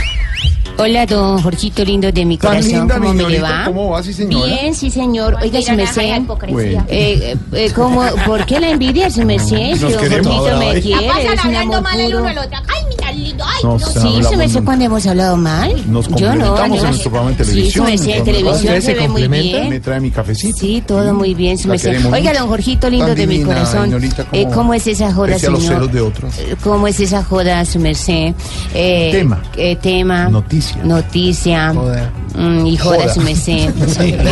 [0.80, 2.72] Hola, don Jorgito lindo de mi corazón.
[2.72, 3.66] linda, ¿Cómo mi me le va?
[3.66, 4.46] ¿cómo va, sí, señora?
[4.46, 5.36] Bien, sí, señor.
[5.42, 6.24] Oiga, si me sé.
[6.52, 6.86] Bueno.
[6.88, 9.74] Eh, eh, ¿cómo, ¿Por qué la envidia, si me sé?
[9.80, 10.82] Don Jorgito me ¿eh?
[10.82, 12.60] quiere, Pasan es un hablando mal el uno al otro.
[12.68, 13.44] Ay, mira, lindo.
[13.46, 14.66] Ay, No, no, se Sí, su merced nunca.
[14.66, 15.72] cuando hemos hablado mal.
[15.92, 16.56] Nos Yo no.
[16.56, 16.76] complementamos no.
[16.78, 17.86] en nuestro programa de Sí, televisión.
[17.86, 19.70] su merced, en en televisión ¿Ustedes se se ve muy bien.
[19.70, 20.58] Me trae mi cafecito.
[20.58, 21.90] Sí, todo muy bien, merced.
[21.92, 23.84] queremos Oiga, don Jorgito lindo de mi corazón.
[23.86, 25.62] señorita, Eh, ¿Cómo es esa joda, señor?
[25.62, 26.38] celos de otros.
[26.40, 28.34] Eh, ¿Cómo es esa joda, su merced?
[28.74, 29.42] Eh, Tema.
[29.56, 30.30] eh, tema.
[30.30, 30.78] Noticia.
[30.84, 31.74] Noticia.
[31.74, 33.70] Mm, y joda, su merced.
[33.88, 34.16] Sí.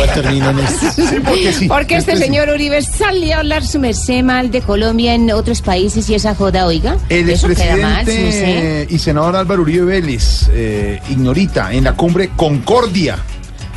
[0.96, 1.68] Sí, porque sí.
[1.68, 2.30] Porque este Este sí.
[2.30, 6.34] señor Uribe salió a hablar su merced mal de Colombia en otros países y esa
[6.34, 6.96] joda, oiga.
[7.08, 7.48] El Eso
[8.82, 13.16] expresidente y senador Álvaro Uribe Vélez eh, ignorita en la cumbre Concordia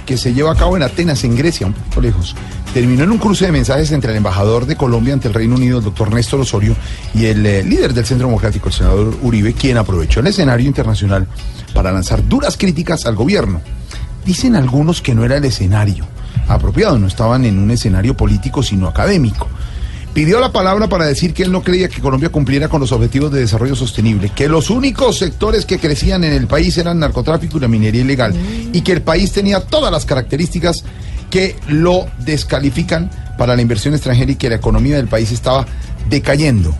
[0.05, 2.35] que se lleva a cabo en Atenas, en Grecia, un poquito lejos.
[2.73, 5.77] Terminó en un cruce de mensajes entre el embajador de Colombia ante el Reino Unido,
[5.77, 6.75] el doctor Néstor Osorio,
[7.13, 11.27] y el eh, líder del Centro Democrático, el senador Uribe, quien aprovechó el escenario internacional
[11.75, 13.61] para lanzar duras críticas al gobierno.
[14.25, 16.05] Dicen algunos que no era el escenario
[16.47, 19.47] apropiado, no estaban en un escenario político, sino académico.
[20.13, 23.31] Pidió la palabra para decir que él no creía que Colombia cumpliera con los objetivos
[23.31, 27.61] de desarrollo sostenible, que los únicos sectores que crecían en el país eran narcotráfico y
[27.61, 28.33] la minería ilegal,
[28.73, 30.83] y que el país tenía todas las características
[31.29, 35.65] que lo descalifican para la inversión extranjera y que la economía del país estaba
[36.09, 36.73] decayendo.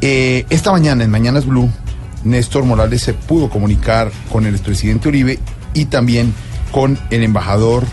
[0.00, 1.70] Eh, esta mañana, en Mañanas Blue,
[2.24, 5.38] Néstor Morales se pudo comunicar con el expresidente Uribe
[5.72, 6.34] y también
[6.72, 7.84] con el embajador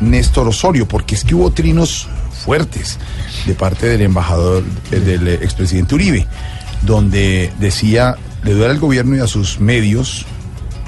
[0.00, 2.08] Néstor Osorio, porque es que hubo trinos
[2.44, 2.98] fuertes
[3.46, 6.26] de parte del embajador, eh, del eh, expresidente Uribe,
[6.82, 10.26] donde decía, le duele al gobierno y a sus medios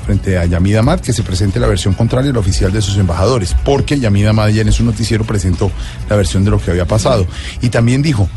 [0.07, 2.97] frente a Yamid Amad que se presente la versión contraria a la oficial de sus
[2.97, 5.71] embajadores, porque Yamid Amad ya en su noticiero presentó
[6.09, 7.27] la versión de lo que había pasado.
[7.61, 8.29] Y también dijo,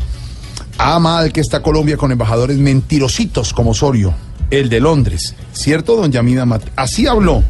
[0.76, 4.12] Ah, mal que está Colombia con embajadores mentirositos como Osorio,
[4.50, 5.34] el de Londres.
[5.52, 6.62] ¿Cierto, don Yamid Amat?
[6.74, 7.44] Así habló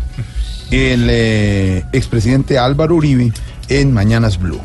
[0.70, 3.32] el eh, expresidente Álvaro Uribe
[3.68, 4.60] en Mañanas Blue.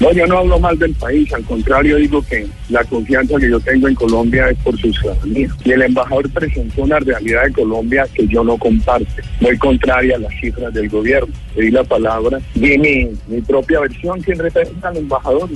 [0.00, 3.60] No, yo no hablo mal del país, al contrario digo que la confianza que yo
[3.60, 5.48] tengo en Colombia es por su ciudadanía.
[5.64, 9.06] Y el embajador presentó una realidad de Colombia que yo no comparto,
[9.40, 11.32] muy contraria a las cifras del gobierno.
[11.54, 15.48] Le di la palabra, di mi, mi propia versión, quien representa al embajador.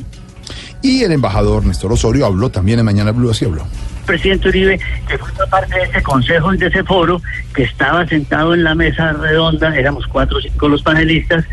[0.83, 3.66] Y el embajador Néstor Osorio habló también en Mañanas Blue, así habló.
[4.07, 7.20] presidente Uribe, que fue parte de ese consejo y de ese foro,
[7.55, 11.45] que estaba sentado en la mesa redonda, éramos cuatro o cinco los panelistas,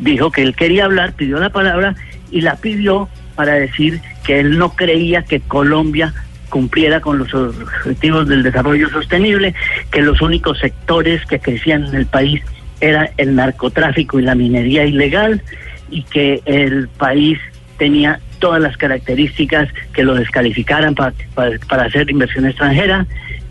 [0.00, 1.94] dijo que él quería hablar, pidió la palabra
[2.30, 6.12] y la pidió para decir que él no creía que Colombia
[6.48, 9.54] cumpliera con los objetivos del desarrollo sostenible,
[9.90, 12.42] que los únicos sectores que crecían en el país
[12.80, 15.42] era el narcotráfico y la minería ilegal
[15.90, 17.38] y que el país
[17.78, 23.06] tenía todas las características que lo descalificaran para, para, hacer inversión extranjera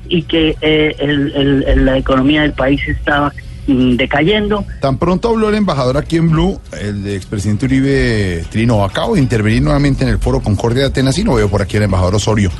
[0.07, 3.33] y que eh, el- el- el- la economía del país estaba
[3.67, 4.63] mm, decayendo.
[4.81, 9.63] Tan pronto habló el embajador aquí en Blue, el expresidente Uribe Trino, acabo de intervenir
[9.63, 12.51] nuevamente en el foro Concordia de Atenas y no veo por aquí al embajador Osorio.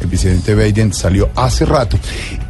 [0.00, 1.98] El presidente Biden salió hace rato.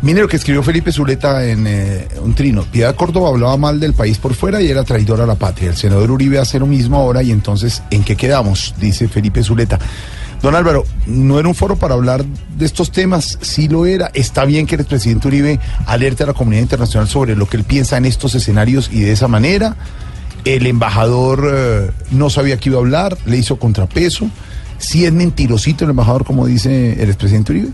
[0.03, 2.63] Mire lo que escribió Felipe Zuleta en eh, un trino.
[2.63, 5.71] Piedad Córdoba hablaba mal del país por fuera y era traidor a la patria.
[5.71, 8.75] El senador Uribe hace lo mismo ahora y entonces, ¿en qué quedamos?
[8.79, 9.79] Dice Felipe Zuleta.
[10.43, 14.11] Don Álvaro, no era un foro para hablar de estos temas, sí lo era.
[14.13, 17.65] Está bien que el presidente Uribe alerte a la comunidad internacional sobre lo que él
[17.65, 19.77] piensa en estos escenarios y de esa manera.
[20.45, 24.31] El embajador eh, no sabía que iba a hablar, le hizo contrapeso.
[24.79, 27.69] Si es mentirosito el embajador, como dice el expresidente Uribe.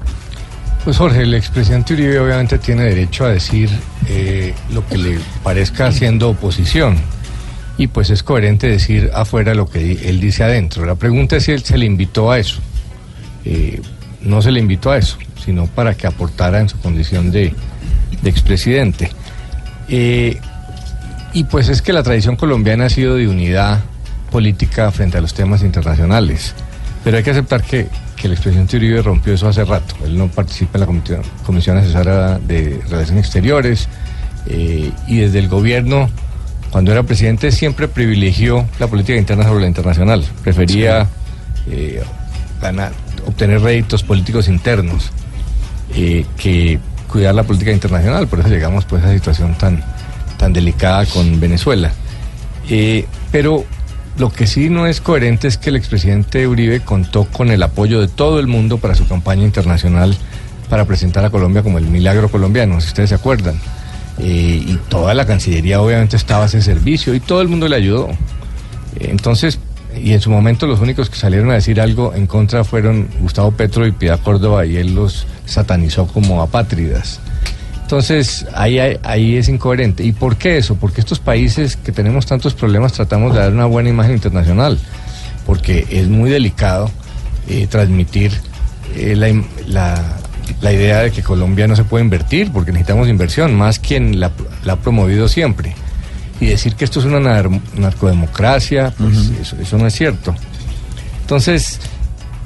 [0.84, 3.70] Pues Jorge, el expresidente Uribe obviamente tiene derecho a decir
[4.08, 6.96] eh, lo que le parezca siendo oposición.
[7.78, 10.84] Y pues es coherente decir afuera lo que él dice adentro.
[10.84, 12.60] La pregunta es si él se le invitó a eso.
[13.44, 13.80] Eh,
[14.20, 17.54] no se le invitó a eso, sino para que aportara en su condición de,
[18.22, 19.10] de expresidente.
[19.88, 20.38] Eh,
[21.32, 23.80] y pues es que la tradición colombiana ha sido de unidad
[24.30, 26.54] política frente a los temas internacionales.
[27.04, 29.94] Pero hay que aceptar que, que el expresidente Uribe rompió eso hace rato.
[30.04, 33.88] Él no participa en la comisión, comisión asesora de Relaciones Exteriores
[34.46, 36.08] eh, y desde el gobierno,
[36.70, 40.24] cuando era presidente, siempre privilegió la política interna sobre la internacional.
[40.42, 41.08] Prefería
[41.68, 42.02] eh,
[42.60, 42.92] ganar,
[43.26, 45.10] obtener réditos políticos internos
[45.94, 46.78] eh, que
[47.08, 48.28] cuidar la política internacional.
[48.28, 49.82] Por eso llegamos pues, a esa situación tan,
[50.38, 51.92] tan delicada con Venezuela.
[53.32, 53.66] Pero
[54.18, 58.00] lo que sí no es coherente es que el expresidente Uribe contó con el apoyo
[58.00, 60.16] de todo el mundo para su campaña internacional
[60.68, 63.56] para presentar a Colombia como el milagro colombiano, si ustedes se acuerdan.
[64.18, 67.76] Eh, y toda la Cancillería obviamente estaba a ese servicio y todo el mundo le
[67.76, 68.10] ayudó.
[68.98, 69.58] Eh, entonces,
[69.96, 73.52] y en su momento los únicos que salieron a decir algo en contra fueron Gustavo
[73.52, 77.20] Petro y Piedad Córdoba y él los satanizó como apátridas.
[77.92, 80.02] Entonces, ahí, ahí es incoherente.
[80.02, 80.76] ¿Y por qué eso?
[80.76, 84.78] Porque estos países que tenemos tantos problemas tratamos de dar una buena imagen internacional,
[85.44, 86.90] porque es muy delicado
[87.48, 88.32] eh, transmitir
[88.96, 89.28] eh, la,
[89.66, 90.02] la
[90.62, 94.30] la idea de que Colombia no se puede invertir porque necesitamos inversión, más quien la,
[94.64, 95.74] la ha promovido siempre.
[96.40, 100.34] Y decir que esto es una nar- narcodemocracia, pues eso, eso no es cierto.
[101.20, 101.78] Entonces,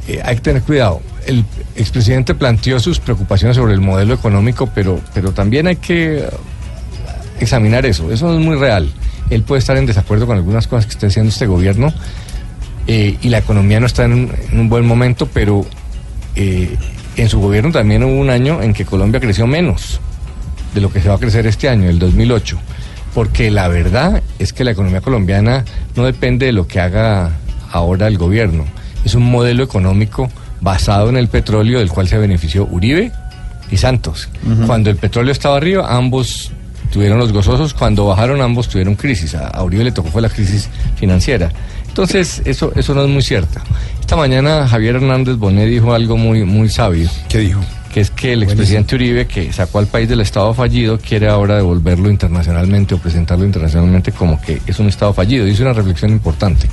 [0.09, 1.01] eh, hay que tener cuidado.
[1.27, 1.45] El
[1.75, 6.29] expresidente planteó sus preocupaciones sobre el modelo económico, pero, pero también hay que eh,
[7.41, 8.11] examinar eso.
[8.13, 8.93] Eso es muy real.
[9.31, 11.93] Él puede estar en desacuerdo con algunas cosas que está haciendo este gobierno
[12.87, 15.67] eh, y la economía no está en un, en un buen momento, pero
[16.39, 20.01] en su gobierno también hubo un año en que Colombia creció menos
[20.75, 22.59] de lo que se va a crecer este año, el 2008.
[23.15, 25.65] Porque la verdad es que la economía colombiana
[25.97, 27.33] no depende de lo que haga
[27.73, 28.67] ahora el gobierno.
[29.07, 30.29] Es un modelo económico
[30.61, 33.13] basado en el petróleo del cual se benefició Uribe
[33.71, 34.29] y Santos.
[34.67, 36.51] Cuando el petróleo estaba arriba, ambos
[36.93, 37.73] tuvieron los gozosos.
[37.73, 39.37] Cuando bajaron, ambos tuvieron crisis.
[39.37, 41.53] A, a Uribe le tocó fue la crisis financiera.
[41.87, 43.61] Entonces, eso, eso no es muy cierto.
[44.01, 47.09] Esta mañana Javier Hernández Bonet dijo algo muy, muy sabio.
[47.29, 47.61] ¿Qué dijo?
[47.95, 51.55] Que es que el expresidente Uribe, que sacó al país del Estado fallido, quiere ahora
[51.55, 55.45] devolverlo internacionalmente o presentarlo internacionalmente como que es un Estado fallido.
[55.45, 56.67] Dice una reflexión importante.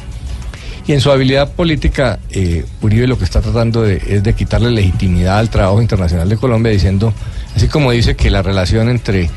[0.85, 4.69] Y en su habilidad política, eh, Uribe lo que está tratando de, es de quitarle
[4.69, 7.13] legitimidad al trabajo internacional de Colombia, diciendo,
[7.55, 9.29] así como dice que la relación entre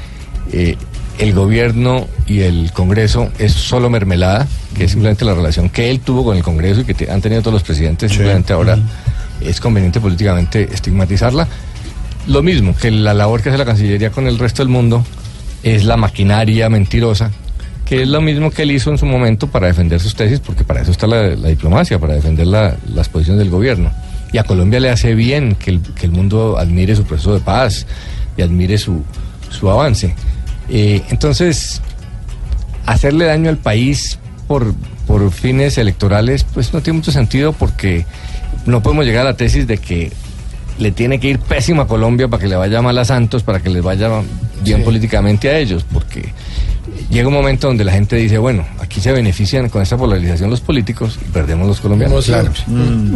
[0.53, 0.77] eh,
[1.19, 6.01] el gobierno y el Congreso es solo mermelada, que es simplemente la relación que él
[6.01, 8.77] tuvo con el Congreso y que te- han tenido todos los presidentes, simplemente ahora
[9.41, 11.47] es conveniente políticamente estigmatizarla.
[12.27, 15.05] Lo mismo que la labor que hace la Cancillería con el resto del mundo
[15.63, 17.31] es la maquinaria mentirosa,
[17.87, 20.65] que es lo mismo que él hizo en su momento para defender sus tesis, porque
[20.65, 23.91] para eso está la, diplomacia, para defender la- las posiciones del gobierno.
[24.33, 27.41] Y a Colombia le hace bien que el, que el mundo admire su proceso de
[27.41, 27.87] paz
[28.37, 29.03] y admire su,
[29.51, 30.15] su avance.
[30.69, 31.81] Eh, entonces,
[32.87, 34.19] hacerle daño al país
[34.49, 34.75] por,
[35.07, 38.05] por fines electorales, pues no tiene mucho sentido porque
[38.67, 40.13] no podemos llegar a la tesis de que
[40.79, 43.61] le tiene que ir pésimo a Colombia para que le vaya mal a Santos, para
[43.61, 44.09] que les vaya
[44.63, 44.85] bien Sí.
[44.85, 46.33] políticamente a ellos, porque
[47.11, 50.61] llega un momento donde la gente dice, bueno, aquí se benefician con esta polarización los
[50.61, 52.27] políticos y perdemos los colombianos.
[52.27, 52.53] Claro.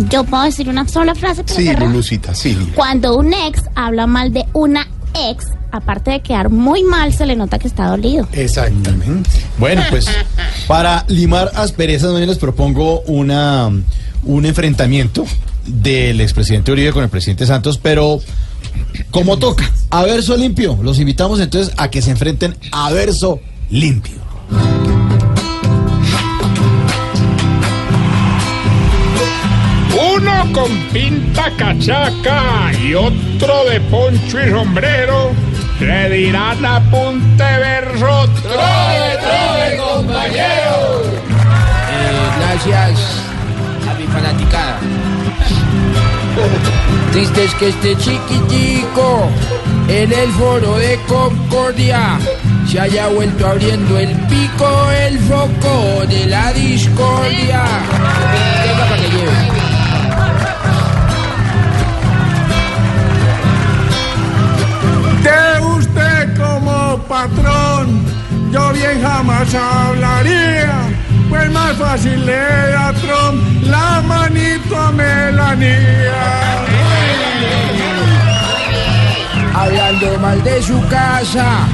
[0.09, 1.89] Yo puedo decir una sola frase para Sí, cerrar?
[1.89, 2.57] Lulucita, sí.
[2.75, 4.87] Cuando un ex habla mal de una
[5.31, 8.29] ex, aparte de quedar muy mal, se le nota que está dolido.
[8.33, 9.31] Exactamente.
[9.59, 10.07] Bueno, pues
[10.67, 13.71] para limar asperezas, les propongo una,
[14.25, 15.25] un enfrentamiento
[15.73, 18.21] del expresidente Uribe con el presidente Santos, pero
[19.11, 20.79] como toca, a verso limpio.
[20.83, 23.41] Los invitamos entonces a que se enfrenten a verso
[23.71, 24.17] limpio.
[30.17, 35.31] Uno con pinta cachaca y otro de poncho y sombrero
[35.81, 38.29] le dirán a punte verso.
[38.43, 41.21] ¡Trove, trove, compañero!
[42.39, 43.01] gracias
[43.89, 44.79] a mi fanaticada.
[47.13, 49.29] Triste es que este chiquitico
[49.89, 52.19] en el foro de Concordia
[52.67, 57.65] se haya vuelto abriendo el pico, el foco de la discordia.
[65.23, 68.05] De usted como patrón,
[68.53, 70.80] yo bien jamás hablaría.
[71.31, 76.67] Pues más fácil le da Trump la manito a Melanía.
[79.55, 81.69] Hablando mal de su casa,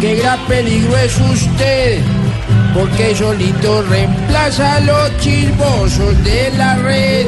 [0.00, 2.00] qué gran peligro es usted.
[2.72, 7.26] Porque solito reemplaza a los chismosos de la red.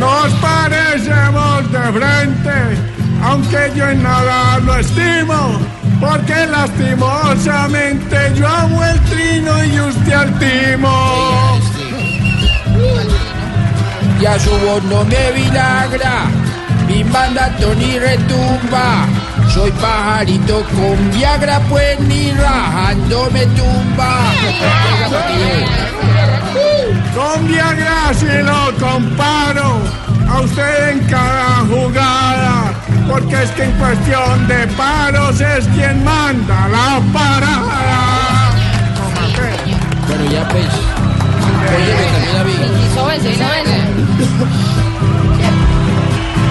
[0.00, 2.52] Nos parecemos de frente,
[3.22, 5.60] aunque yo en nada lo estimo,
[6.00, 11.60] porque lastimosamente yo amo el trino y usted al timo.
[14.20, 16.26] Ya su voz no me vinagra,
[16.86, 19.06] mi mandato ni retumba.
[19.52, 24.32] Soy pajarito con Viagra, pues ni rajando me tumba.
[27.14, 29.80] Con Viagra si lo comparo
[30.28, 32.74] a usted en cada jugada,
[33.08, 38.50] porque es que en cuestión de paros es quien manda la parada.
[40.08, 40.66] Bueno, ya pues.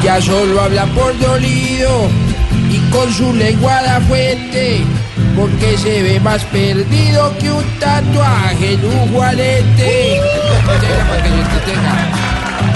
[0.03, 2.09] Ya solo habla por dolido
[2.69, 4.81] y con su lengua da fuente,
[5.35, 10.21] porque se ve más perdido que un tatuaje en un juanete.
[10.81, 11.95] Tenga, para que yo te tenga.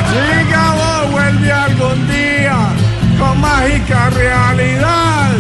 [0.10, 2.29] Si Gabo vuelve algún día
[3.20, 5.32] con mágica realidad,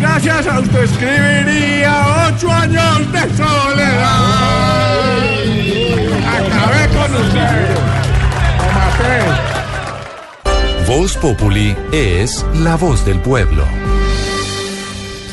[0.00, 4.52] gracias a usted escribiría ocho años de soledad.
[6.28, 7.74] Acabé con usted.
[8.58, 9.22] Lo maté.
[10.86, 13.64] Voz Populi es la voz del pueblo.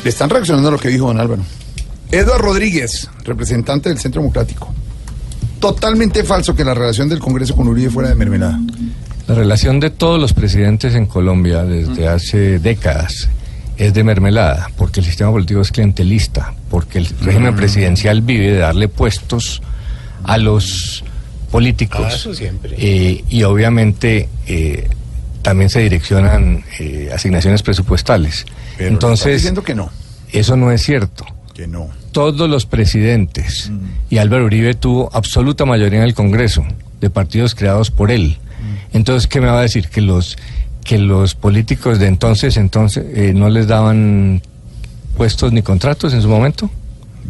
[0.02, 1.42] Le están reaccionando a lo que dijo don Álvaro.
[2.10, 4.72] Eduardo Rodríguez, representante del Centro Democrático.
[5.60, 8.58] Totalmente falso que la relación del Congreso con Uribe fuera de mermelada.
[9.26, 13.28] La relación de todos los presidentes en Colombia desde hace décadas
[13.76, 17.56] es de mermelada, porque el sistema político es clientelista, porque el régimen Mm.
[17.56, 19.62] presidencial vive de darle puestos
[20.24, 21.04] a los
[21.50, 22.02] políticos.
[22.04, 22.74] Ah, eso siempre.
[22.76, 24.88] Eh, y obviamente eh,
[25.42, 28.44] también se direccionan eh, asignaciones presupuestales.
[28.76, 29.90] Pero Entonces, diciendo que no.
[30.32, 31.24] eso no es cierto.
[31.54, 31.88] Que no.
[32.12, 33.70] Todos los presidentes,
[34.10, 36.64] y Álvaro Uribe tuvo absoluta mayoría en el Congreso,
[37.00, 38.36] de partidos creados por él.
[38.92, 39.88] Entonces, ¿qué me va a decir?
[39.88, 40.36] Que los,
[40.84, 44.42] que los políticos de entonces, entonces eh, no les daban
[45.16, 46.70] puestos ni contratos en su momento.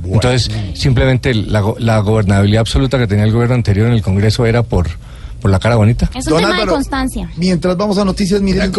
[0.04, 4.62] Entonces, simplemente la, la gobernabilidad absoluta que tenía el gobierno anterior en el Congreso era
[4.62, 4.88] por,
[5.40, 6.10] por la cara bonita.
[6.14, 7.30] Es un Don tema Álvaro, de constancia.
[7.36, 8.72] Mientras vamos a noticias, miren.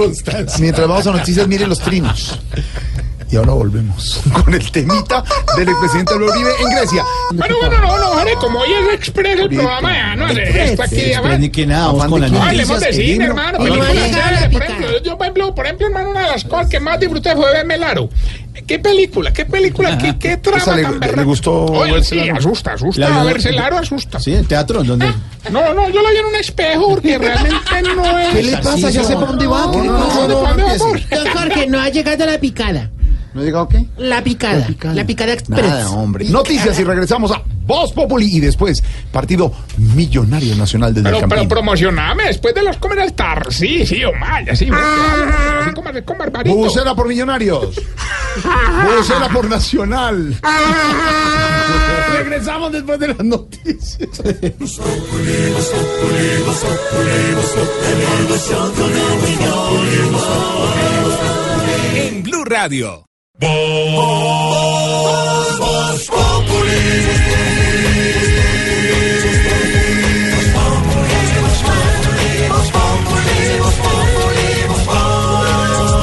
[0.60, 2.40] Mientras vamos a noticias, miren los trinos.
[3.32, 5.24] Y ahora volvemos con el temita
[5.56, 7.06] del expresidente Uribe en Grecia.
[7.34, 10.84] Bueno, bueno, no, no, Jorge, como hoy es Express el programa, ya no sé, esto
[10.84, 13.58] aquí, Express, ni que nada, vamos con las No, hablemos de noticias, cine, el hermano,
[13.60, 17.34] por ejemplo, yo, por ejemplo, por ejemplo, hermano, una de las cosas que más disfruté
[17.36, 18.10] fue verme el aro.
[18.68, 19.32] ¿Qué película?
[19.32, 19.98] ¿Qué película?
[19.98, 21.24] ¿Qué, qué trama le- tan le berraca?
[21.24, 24.20] gustó Oye, sí, asusta, asusta, La vio- verse el aro asusta.
[24.20, 25.08] Sí, en teatro, donde
[25.50, 28.28] No, no, yo la vi en un espejo porque realmente no es...
[28.30, 28.90] ¿Qué le pasa?
[28.90, 29.72] Ya sé para dónde va.
[29.72, 30.08] ¿Qué le pasa?
[30.10, 31.00] ¿Para dónde va, amor?
[31.10, 32.90] Don Jorge, no ha llegado la picada.
[33.34, 33.86] ¿No ha llegado qué?
[33.98, 34.68] La picada.
[34.94, 35.62] La picada, express.
[35.62, 36.26] Nada, hombre.
[36.26, 41.48] Noticias y regresamos a Voz Populi y después Partido Millonario Nacional desde Pero, el pero
[41.48, 43.48] promocioname después de los comerciales tar.
[43.52, 44.50] Sí, sí, o sí.
[44.50, 46.56] Así como, como barbarito.
[46.56, 47.80] Bucera por Millonarios.
[48.98, 50.36] Bucera por Nacional.
[52.18, 54.22] Regresamos después de las noticias.
[61.96, 63.11] En Blue Radio.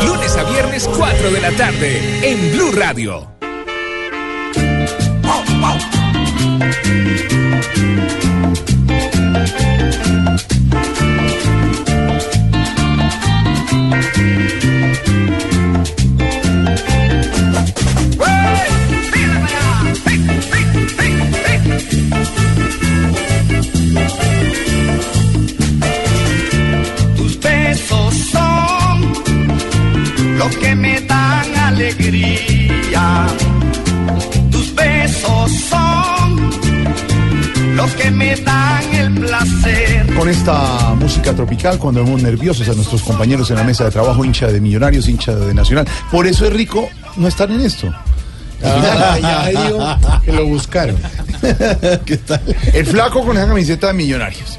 [0.05, 3.39] Lunes a viernes 4 de la tarde en Blue Radio.
[41.39, 45.09] Tropical, cuando vemos nerviosos a nuestros compañeros en la mesa de trabajo, hincha de Millonarios,
[45.09, 45.87] hincha de Nacional.
[46.11, 47.95] Por eso es rico no estar en esto.
[48.65, 49.87] Ah, ya digo
[50.25, 50.97] que lo buscaron.
[52.05, 52.43] ¿Qué tal?
[52.73, 54.59] El flaco con esa camiseta de Millonarios.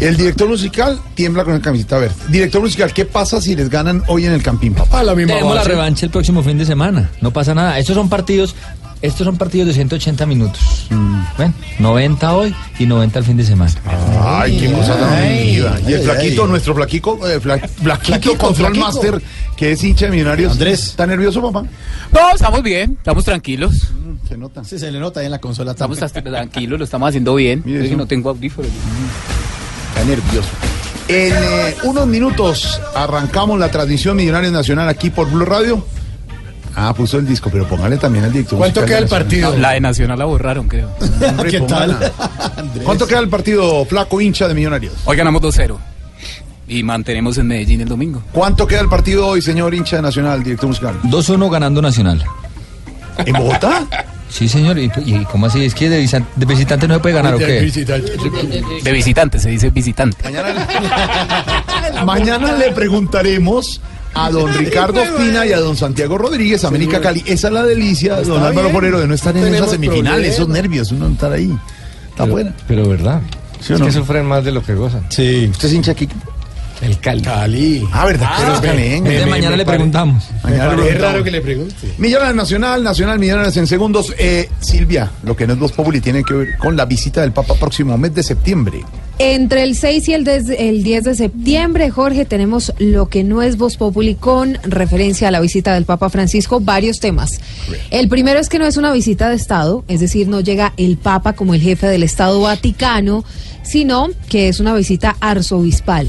[0.00, 2.16] El director musical tiembla con la camiseta verde.
[2.28, 5.04] Director musical, ¿qué pasa si les ganan hoy en el Campín, papá?
[5.04, 7.08] la misma Tenemos la revancha el próximo fin de semana.
[7.20, 7.78] No pasa nada.
[7.78, 8.56] Estos son partidos,
[9.06, 10.88] estos son partidos de 180 minutos.
[11.38, 13.72] Ven, 90 hoy y 90 el fin de semana.
[14.24, 15.76] Ay, qué cosa tan viva.
[15.86, 16.48] Y el flaquito, ay.
[16.50, 18.86] nuestro flaquico, eh, fla- flaquito Flaquico, Control flaquico.
[18.86, 19.22] Master,
[19.56, 20.52] que es hincha de Millonarios.
[20.52, 20.86] Andrés.
[20.88, 21.66] ¿Está nervioso, papá?
[22.12, 23.88] No, estamos bien, estamos tranquilos.
[24.28, 24.64] Se nota.
[24.64, 25.72] Sí, se le nota ahí en la consola.
[25.72, 27.62] Estamos tranquilos, lo estamos haciendo bien.
[27.64, 28.70] Mire Es que no tengo audífonos.
[29.94, 30.48] Está nervioso.
[31.08, 35.84] En eh, unos minutos arrancamos la transmisión Millonarios Nacional aquí por Blue Radio.
[36.78, 38.58] Ah, puso el disco, pero póngale también al director.
[38.58, 39.56] ¿Cuánto queda el partido?
[39.56, 40.90] La de Nacional la borraron, creo.
[41.50, 42.12] ¿Qué tal?
[42.84, 44.92] ¿Cuánto queda el partido flaco hincha de Millonarios?
[45.06, 45.76] Hoy ganamos 2-0.
[46.68, 48.22] Y mantenemos en Medellín el domingo.
[48.32, 51.00] ¿Cuánto queda el partido hoy, señor hincha de Nacional, director musical?
[51.04, 52.22] 2-1 ganando Nacional.
[53.24, 53.86] ¿En Bogotá?
[54.28, 54.76] Sí, señor.
[54.76, 55.64] ¿Y, y cómo así?
[55.64, 57.46] ¿Es que de, visa- de visitante no se puede ganar o qué?
[57.46, 60.18] De visitante, se dice visitante.
[62.04, 63.80] Mañana le preguntaremos
[64.16, 67.22] a don Ricardo Espina y a don Santiago Rodríguez, América Cali.
[67.26, 68.70] Esa es la delicia, don Álvaro.
[68.70, 71.50] Forero, de no estar en tenemos semifinales, esos nervios, uno no estar ahí.
[72.08, 72.54] Está Pero, buena.
[72.66, 73.20] pero verdad.
[73.60, 73.86] ¿Sí o es no?
[73.86, 75.04] que sufren más de lo que gozan.
[75.10, 75.48] Sí.
[75.50, 76.08] ¿Usted es hincha aquí?
[76.82, 77.22] El Cali.
[77.22, 77.88] Cali.
[77.92, 78.36] Ah, ¿verdad?
[78.36, 79.10] que eres calengue?
[79.10, 80.24] Desde mañana le preguntamos.
[80.42, 81.12] Mañana le Es preguntamos.
[81.12, 81.94] raro que le pregunte.
[81.98, 84.12] Millonarios Nacional, Nacional, Millonarios en segundos.
[84.18, 87.32] Eh, Silvia, lo que no es Voz Populi tiene que ver con la visita del
[87.32, 88.82] Papa próximo mes de septiembre.
[89.18, 93.40] Entre el 6 y el 10, el 10 de septiembre, Jorge, tenemos lo que no
[93.40, 97.40] es Voz Populi con referencia a la visita del Papa Francisco, varios temas.
[97.90, 100.98] El primero es que no es una visita de Estado, es decir, no llega el
[100.98, 103.24] Papa como el jefe del Estado Vaticano,
[103.62, 106.08] sino que es una visita arzobispal.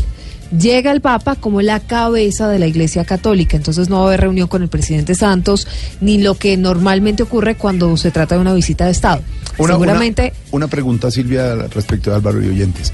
[0.52, 3.58] Llega el Papa como la cabeza de la Iglesia Católica.
[3.58, 5.68] Entonces no va a haber reunión con el presidente Santos,
[6.02, 9.22] ni lo que normalmente ocurre cuando se trata de una visita de Estado.
[9.58, 10.34] Una, Seguramente...
[10.52, 12.94] Una, una pregunta, Silvia, respecto de Álvaro y oyentes.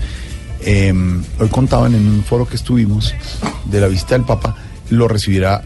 [0.65, 0.93] Eh,
[1.39, 3.13] hoy contaban en un foro que estuvimos
[3.65, 4.55] de la visita del Papa,
[4.89, 5.61] lo recibirá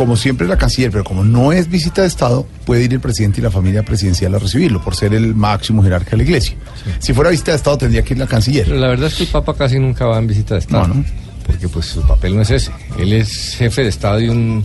[0.00, 3.42] como siempre la canciller, pero como no es visita de Estado, puede ir el presidente
[3.42, 6.56] y la familia presidencial a recibirlo, por ser el máximo jerarca de la iglesia.
[7.00, 8.64] Si fuera visita de Estado, tendría que ir la canciller.
[8.64, 10.88] Pero la verdad es que el Papa casi nunca va en visita de Estado.
[10.88, 11.04] No, no.
[11.46, 12.70] Porque pues su papel no es ese.
[12.98, 14.64] Él es jefe de Estado de un,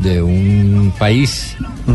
[0.00, 1.54] de un país,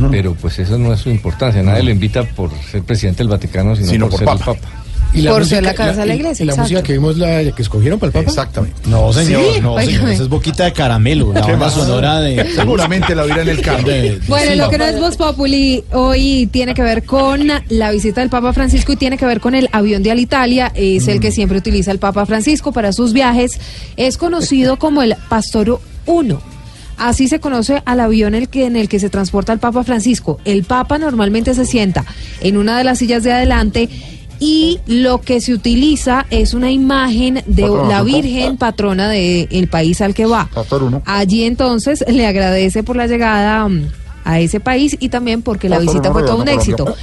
[0.09, 1.61] pero pues eso no es su importancia.
[1.61, 4.51] Nadie lo invita por ser presidente del Vaticano, sino, Sino por, por ser Papa.
[4.53, 4.73] el Papa.
[5.14, 7.62] ¿Y Por ser la cabeza de la iglesia, y la música que vimos, la que
[7.62, 8.30] escogieron para el Papa?
[8.30, 8.78] Exactamente.
[8.88, 9.88] No, señor, Sí, no, señor.
[9.89, 10.14] óigame.
[10.14, 11.74] Esa es boquita de caramelo, la ¿Qué banda más?
[11.74, 12.45] sonora de.
[12.53, 13.84] Seguramente la oirá en el carro.
[13.88, 17.91] de- de Bueno, lo que no es Voz Populi hoy tiene que ver con la
[17.91, 20.72] visita del Papa Francisco y tiene que ver con el avión de Alitalia.
[20.76, 23.60] Es el que siempre utiliza el Papa Francisco para sus viajes.
[23.95, 26.39] Es conocido como el Pastoro 1.
[26.97, 30.39] Así se conoce al avión el que, en el que se transporta el Papa Francisco.
[30.45, 32.03] El Papa normalmente se sienta
[32.41, 33.88] en una de las sillas de adelante
[34.39, 38.03] y lo que se utiliza es una imagen de Patrona, la.
[38.03, 40.49] Virgen patrona del país al que va.
[41.05, 43.89] Allí entonces le agradece por la llegada mm,
[44.23, 46.95] a ese país y también porque la visita fue todo un éxito.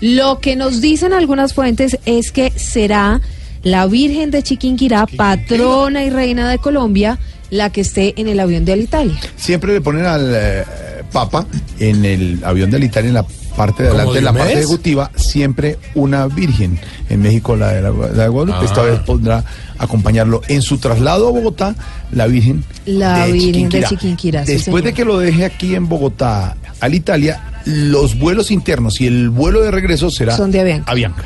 [0.00, 3.20] Lo que nos dicen algunas fuentes es que será
[3.62, 7.18] la Virgen de Chiquinquirá, patrona y reina de Colombia,
[7.50, 9.18] la que esté en el avión de Alitalia.
[9.36, 10.64] Siempre le ponen al eh,
[11.12, 11.46] Papa
[11.78, 13.26] en el avión de Alitalia, en la
[13.56, 16.78] parte de ¿Como adelante, la parte ejecutiva, siempre una virgen.
[17.08, 18.64] En México la de, la, la de Guadalupe, Ah.
[18.64, 19.44] esta vez podrá
[19.78, 20.40] acompañarlo.
[20.48, 21.74] En su traslado a Bogotá,
[22.12, 24.46] la virgen La de Virgen de Chiquinquirá.
[24.46, 29.06] Sí, Después de que lo deje aquí en Bogotá, al Italia, los vuelos internos y
[29.06, 30.90] el vuelo de regreso será Son de Avianca.
[30.90, 31.24] Avianca.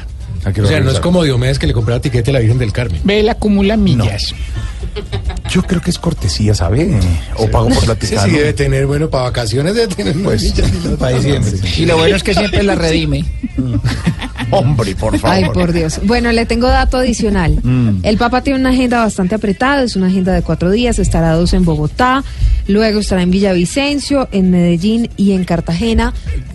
[0.53, 2.73] Que O sea, no es como Diomedes que le compraba tiquete a la Virgen del
[2.73, 3.01] Carmen.
[3.05, 4.35] Ve, él acumula millas.
[5.51, 6.99] Yo creo que es cortesía, ¿sabe?
[7.37, 10.71] O pago por la Sí, sí, debe tener, bueno, para vacaciones debe tener Pues, millas
[10.73, 11.53] y las- para diciembre.
[11.77, 13.25] Y lo bueno es que siempre la redime.
[14.51, 15.37] Hombre, por favor.
[15.37, 16.01] Ay, por Dios.
[16.05, 17.59] Bueno, le tengo dato adicional.
[17.63, 18.01] Mm.
[18.05, 21.53] El Papa tiene una agenda bastante apretada, es una agenda de cuatro días, estará dos
[21.53, 22.23] en Bogotá,
[22.69, 26.13] luego estará en Villavicencio, en Medellín y en Cartagena,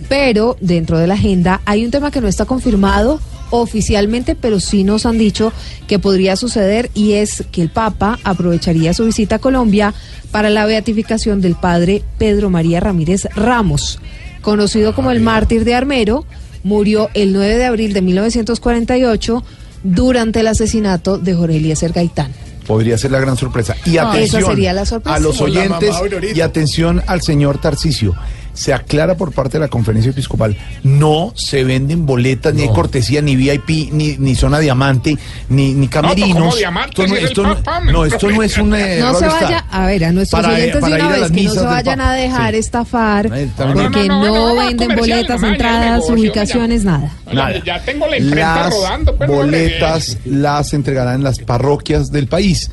[0.08, 3.20] pero dentro de la agenda hay un tema que no está confirmado
[3.52, 5.54] oficialmente, pero sí nos han dicho
[5.88, 9.94] que podría suceder y es que el Papa aprovecharía su visita a Colombia
[10.32, 14.00] para la beatificación del padre Pedro María Ramírez Ramos,
[14.42, 16.26] conocido como el mártir de Armero,
[16.64, 19.44] murió el 9 de abril de 1948
[19.84, 22.32] durante el asesinato de Jorge Eliezer Gaitán.
[22.68, 23.76] Podría ser la gran sorpresa.
[23.86, 25.16] Y Ah, atención esa sería la sorpresa.
[25.16, 25.96] a los oyentes
[26.36, 28.16] y atención al señor Tarcisio.
[28.54, 33.22] Se aclara por parte de la conferencia episcopal, no se venden boletas, ni hay cortesía,
[33.22, 35.18] ni VIP, ni, ni zona diamante,
[35.50, 36.56] ni, ni camerinos.
[36.98, 37.58] no, el esto no-
[37.92, 40.82] no, esto no es un eh, No se vaya, a ver, a nuestros Para- oyentes
[40.84, 42.60] de una vez que no se vayan a dejar Sí.
[42.60, 47.12] estafar porque No, no, no, no, no, no, venden boletas, entradas, negocio, ubicaciones, nada.
[47.32, 47.64] Nada.
[47.64, 52.12] Ya tengo la imprenta las rodando, pero no le- boletas las entregarán en las parroquias
[52.12, 52.70] del país.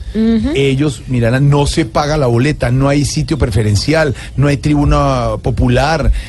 [0.54, 5.67] Ellos mirarán, no se paga la boleta, no hay sitio preferencial, no hay tribuna popular,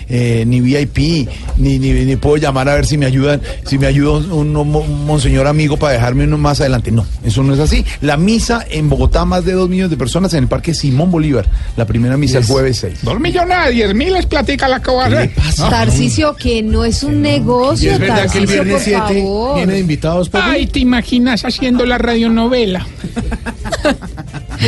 [0.10, 1.28] eh, ni VIP,
[1.58, 4.76] ni, ni, ni puedo llamar a ver si me ayudan, si me ayuda un, un-
[4.76, 6.92] un monseñor amigo para dejarme uno más adelante.
[6.92, 7.86] No, eso no es así.
[8.02, 11.46] La misa en Bogotá, más de dos millones de personas en el Parque Simón Bolívar,
[11.78, 13.00] la primera misa el jueves 6.
[13.04, 15.32] Dos millones a diez mil les platica la que va a hacer.
[15.70, 19.56] Tarcicio, que no es un negocio, es verdad que el Tarcisio, viernes por 7 favor.
[19.56, 20.30] viene de invitados.
[20.34, 22.86] Ay, te imaginas haciendo la radionovela.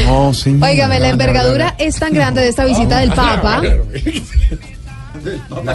[0.06, 0.70] No, señor.
[0.70, 3.62] Óigame, la envergadura es tan grande de esta visita del Papa.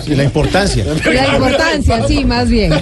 [0.06, 0.84] Y la importancia.
[1.04, 2.72] La importancia, sí, más bien.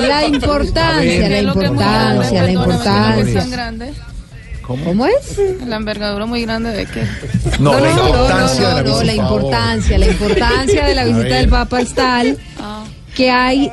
[0.00, 3.46] La importancia, la importancia, la importancia.
[3.46, 3.92] grande?
[4.62, 5.40] ¿Cómo es?
[5.66, 7.04] La envergadura muy grande de que.
[7.58, 11.80] No, la no, importancia no, no, la importancia, la importancia de la visita del Papa
[11.80, 12.38] es tal
[13.14, 13.70] que hay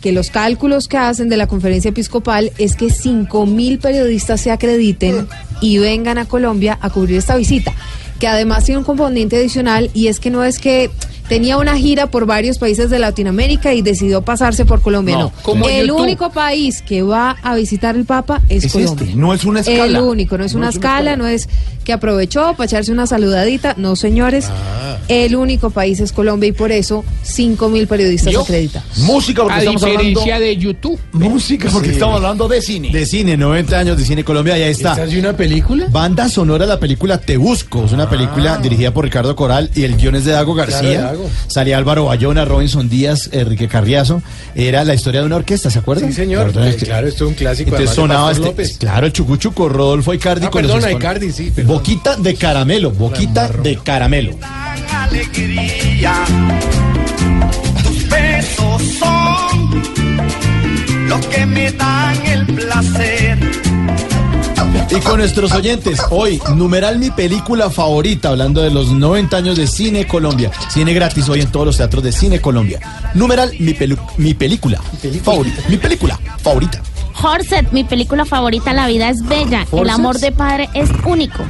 [0.00, 4.50] que los cálculos que hacen de la conferencia episcopal es que 5 mil periodistas se
[4.50, 5.26] acrediten
[5.60, 7.72] y vengan a Colombia a cubrir esta visita,
[8.18, 10.90] que además tiene un componente adicional y es que no es que
[11.28, 15.32] tenía una gira por varios países de Latinoamérica y decidió pasarse por Colombia, No, no.
[15.42, 16.02] como el YouTube.
[16.02, 19.04] único país que va a visitar el Papa es, Es Colombia.
[19.06, 19.84] este, no es una escala.
[19.98, 21.16] El único, no es No una es una escala, escala.
[21.16, 21.48] no es
[21.84, 24.46] que aprovechó para echarse una saludadita, no señores.
[25.08, 28.40] El único país es Colombia y por eso 5 mil periodistas ¿Yo?
[28.42, 28.98] acreditados.
[29.00, 30.02] Música porque A estamos hablando.
[30.02, 30.98] diferencia de YouTube.
[31.12, 31.94] Música porque Sí.
[31.94, 32.90] estamos hablando de cine.
[32.90, 34.92] De cine, 90 años de cine Colombia, y ahí está.
[34.92, 35.86] ¿Esta es de una película?
[35.90, 37.84] Banda sonora de la película Te Busco.
[37.84, 40.66] Es una película dirigida por Ricardo Coral y el guion es de Dago Claro,
[41.46, 44.22] Salía Álvaro Bayona, Robinson Díaz, Enrique Carriazo.
[44.54, 46.10] Era la historia de una orquesta, ¿se acuerdan?
[46.10, 46.52] Sí, señor.
[46.52, 47.70] Que- claro, esto es un clásico.
[47.70, 48.76] Entonces sonaba este, López.
[48.78, 51.76] claro, el chucuchuco, Rodolfo Icardi Ah, con perdona, los Icardi, sí, perdón.
[51.76, 54.36] Boquita de caramelo, boquita de caramelo.
[54.92, 56.14] alegría.
[57.82, 59.82] Tus besos son
[61.08, 63.38] lo que me dan el placer.
[64.90, 69.66] Y con nuestros oyentes, hoy, numeral mi película favorita, hablando de los 90 años de
[69.66, 70.50] Cine Colombia.
[70.70, 72.80] Cine gratis hoy en todos los teatros de Cine Colombia.
[73.14, 74.80] Numeral mi, pelu- mi película
[75.22, 75.62] favorita.
[75.68, 76.80] Mi película favorita.
[77.22, 79.66] Horset, mi película favorita, La vida es bella.
[79.72, 81.42] El amor de padre es único.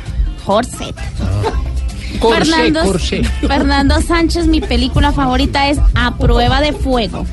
[0.47, 0.95] Horset.
[2.20, 3.25] Corsé, Fernando, corsé.
[3.25, 7.27] Fernando Sánchez, mi película favorita es A Prueba de Fuego.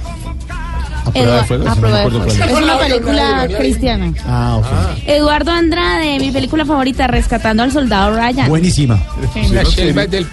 [1.06, 1.64] ¿A prueba de Edu- fuego?
[1.68, 2.38] A Eso no Prueba me de acuerdo Fuego.
[2.38, 2.64] cuál es.
[2.64, 4.14] Una película cristiana.
[4.28, 4.66] Ah, ok.
[5.08, 8.48] Eduardo Andrade, mi película favorita, Rescatando al Soldado Ryan.
[8.50, 9.00] Buenísima.
[10.10, 10.28] Del.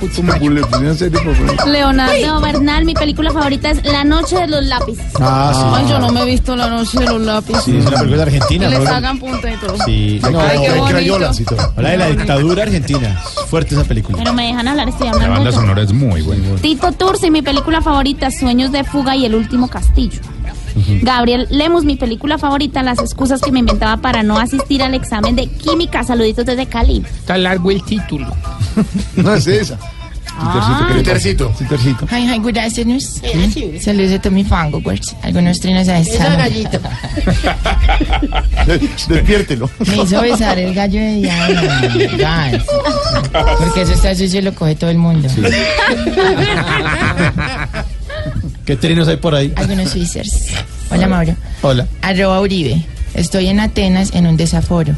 [1.66, 5.05] Leonardo Bernal, mi película favorita es La Noche de los Lápices.
[5.21, 5.61] Ah, sí.
[5.85, 7.64] Ay, yo no me he visto La Noche de los Lápices.
[7.64, 9.77] Sí, es una película de Argentina, les hagan punta y todo.
[9.85, 10.87] Sí, no, Ay, qué de bonito.
[10.89, 11.61] crayolas y todo.
[11.77, 13.21] Habla de la dictadura argentina.
[13.49, 14.19] Fuerte esa película.
[14.19, 15.51] Pero me dejan hablar, estoy hablando.
[15.51, 15.81] yo.
[15.83, 16.49] es muy buena.
[16.61, 20.21] Tito Tursi, mi película favorita, Sueños de Fuga y El Último Castillo.
[21.03, 25.37] Gabriel Lemus, mi película favorita, Las excusas que me inventaba para no asistir al examen
[25.37, 26.03] de química.
[26.05, 27.03] Saluditos desde Cali.
[27.19, 28.27] Está largo el título.
[29.16, 29.79] No es esa.
[30.41, 30.89] Ah.
[31.03, 31.53] Tercito.
[31.69, 32.07] Tercito.
[32.12, 33.01] Hi, hi, good afternoon.
[33.01, 35.16] Saludos a Tommy Fango, pues.
[35.23, 36.37] Algunos trinos a esta.
[36.37, 36.79] gallito.
[39.09, 39.69] Despiértelo.
[39.87, 42.62] Me hizo besar el gallo de Diana.
[43.59, 45.29] Porque eso está sucio y lo coge todo el mundo.
[48.69, 49.51] ¿Qué trinos hay por ahí?
[49.57, 50.49] Algunos Swizzers.
[50.91, 51.35] Hola, Mauro.
[51.62, 51.87] Hola.
[52.03, 52.85] Arroba Uribe.
[53.14, 54.93] Estoy en Atenas en un desaforo.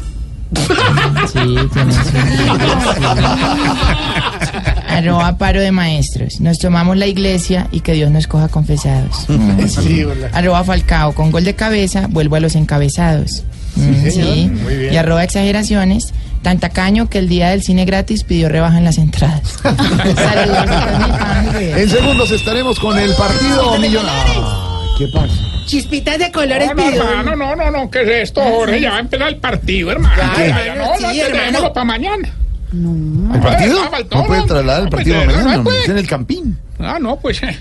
[1.31, 1.39] Sí,
[1.71, 1.95] tienes
[4.89, 6.41] Arroba paro de maestros.
[6.41, 9.29] Nos tomamos la iglesia y que Dios nos coja confesados.
[9.29, 10.05] Mm, Sí.
[10.33, 13.45] Arroba Falcao, con gol de cabeza, vuelvo a los encabezados.
[13.77, 14.33] Mm, señor.
[14.35, 14.51] sí.
[14.63, 14.93] Muy bien.
[14.93, 18.97] Y arroba exageraciones, tan tacaño que el día del cine gratis pidió rebaja en las
[18.97, 19.41] entradas.
[19.63, 21.53] A.
[21.59, 24.71] En segundos estaremos con el partido millonario.
[24.97, 25.33] ¿Qué pasa?
[25.65, 27.03] Chispitas de colores No, pidió.
[27.09, 28.81] hermano, no, no, no, ¿qué es esto, Jorge?
[28.81, 30.15] Ya va a empezar el partido, hermano.
[30.37, 31.73] Ya, no, no, Sí, no, hermano.
[31.73, 32.29] para mañana.
[32.73, 33.77] ¿El partido?
[33.91, 34.45] Ah, No puede no.
[34.47, 35.57] trasladar el No, pues, partido eh, no, mañana.
[35.57, 35.81] no puede.
[35.83, 36.57] Es en el Campín.
[36.79, 37.41] Ah, no, pues.
[37.43, 37.57] eh.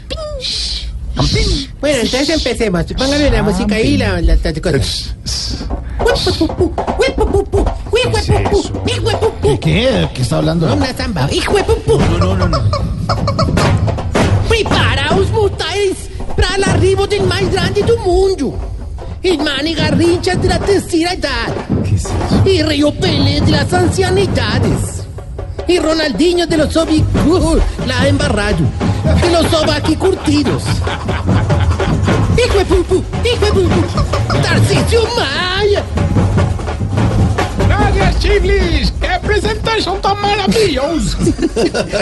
[1.80, 2.84] Bueno, entonces empecemos.
[2.96, 5.14] Póngale la música ahí y la, la, la cosa.
[8.00, 9.58] ¿Qué?
[9.60, 10.72] ¿Qué, ¿Qué está hablando?
[10.72, 10.88] Una.
[11.32, 11.98] Hijo de pupu.
[11.98, 12.48] No, no, no.
[12.48, 12.58] no.
[14.48, 18.54] Preparaos, mutais, para el arribo del más grande do mundo.
[19.22, 21.54] El Manny Garrincha de la tercera edad.
[22.44, 25.04] Y Río Pelé de las ancianidades.
[25.68, 27.04] Y Ronaldinho de los obi...
[27.26, 28.64] Uh, la embarrado.
[29.22, 30.62] De los sobaqui curtidos.
[32.44, 34.42] Hijo de pupu, hijo de pupu.
[34.42, 35.84] Tarcisio Maya.
[38.10, 38.92] Gracias, Chiblis.
[39.00, 41.18] ¡Qué presentación tan maravillosa!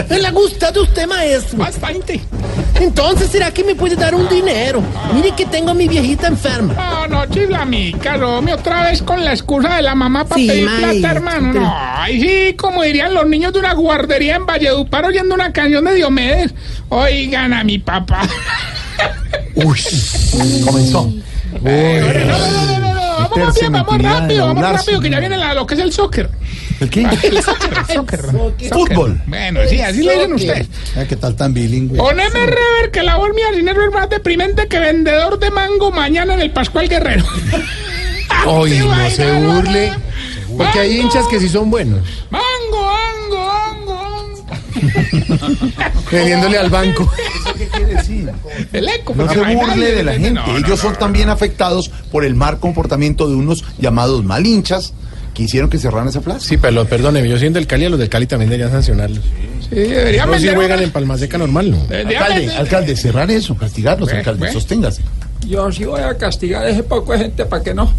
[0.09, 1.57] ¿Le ha gustado usted, maestro?
[1.59, 2.19] Bastante.
[2.79, 4.81] Entonces, ¿será que me puede dar un dinero?
[5.13, 6.73] Mire que tengo a mi viejita enferma.
[6.73, 10.65] No, no, chiflamica, Romy, otra vez con la excusa de la mamá para Sí, pedir
[10.65, 11.49] maestro, plata, hermano.
[11.53, 15.51] pero- No, ay, sí, como dirían los niños de una guardería en Valledupar oyendo una
[15.51, 16.53] canción de Diomedes.
[16.89, 18.21] Oigan a mi papá.
[19.55, 19.79] Uy,
[20.65, 21.11] comenzó.
[21.65, 22.78] Eh, no, no, no, no,
[23.29, 26.29] Vamos rápido, vamos rápido, vamos rápido, que ya viene la- lo que es el soccer.
[26.79, 27.01] ¿El qué?
[27.23, 28.21] El soccer, soccer.
[28.71, 29.21] Fútbol.
[29.27, 30.67] Bueno, sí, así le dicen ustedes.
[30.95, 31.97] Ah, ¿Qué tal tan bilingüe?
[31.97, 36.33] Poneme rever que la voz mía dinero es más deprimente que vendedor de mango mañana
[36.33, 37.25] en el Pascual Guerrero.
[38.29, 39.91] Ay, Qué no se burle.
[40.57, 41.99] Porque hay hinchas que sí son buenos.
[42.29, 42.91] Mango,
[43.29, 43.47] mango,
[43.85, 44.45] mango,
[45.29, 45.65] mango.
[46.11, 47.11] Vendiéndole al banco.
[48.73, 49.13] El eco.
[49.15, 50.31] No se burle de la gente.
[50.31, 50.97] no, Ellos no, son no.
[50.99, 54.93] también afectados por el mal comportamiento de unos llamados malinchas
[55.33, 56.39] que hicieron que cerraran esa plaza.
[56.41, 59.23] Sí, pero perdóneme, yo siendo del Cali, a los del Cali también deberían sancionarlos.
[59.69, 61.77] Sí, deberían No si juegan una- en Palma Seca normal, ¿no?
[61.87, 65.03] deberían Alcalde, alcalde, cerrar eso, castigarlos, alcalde, sosténgase.
[65.47, 67.93] Yo sí voy a castigar a ese poco de gente para que no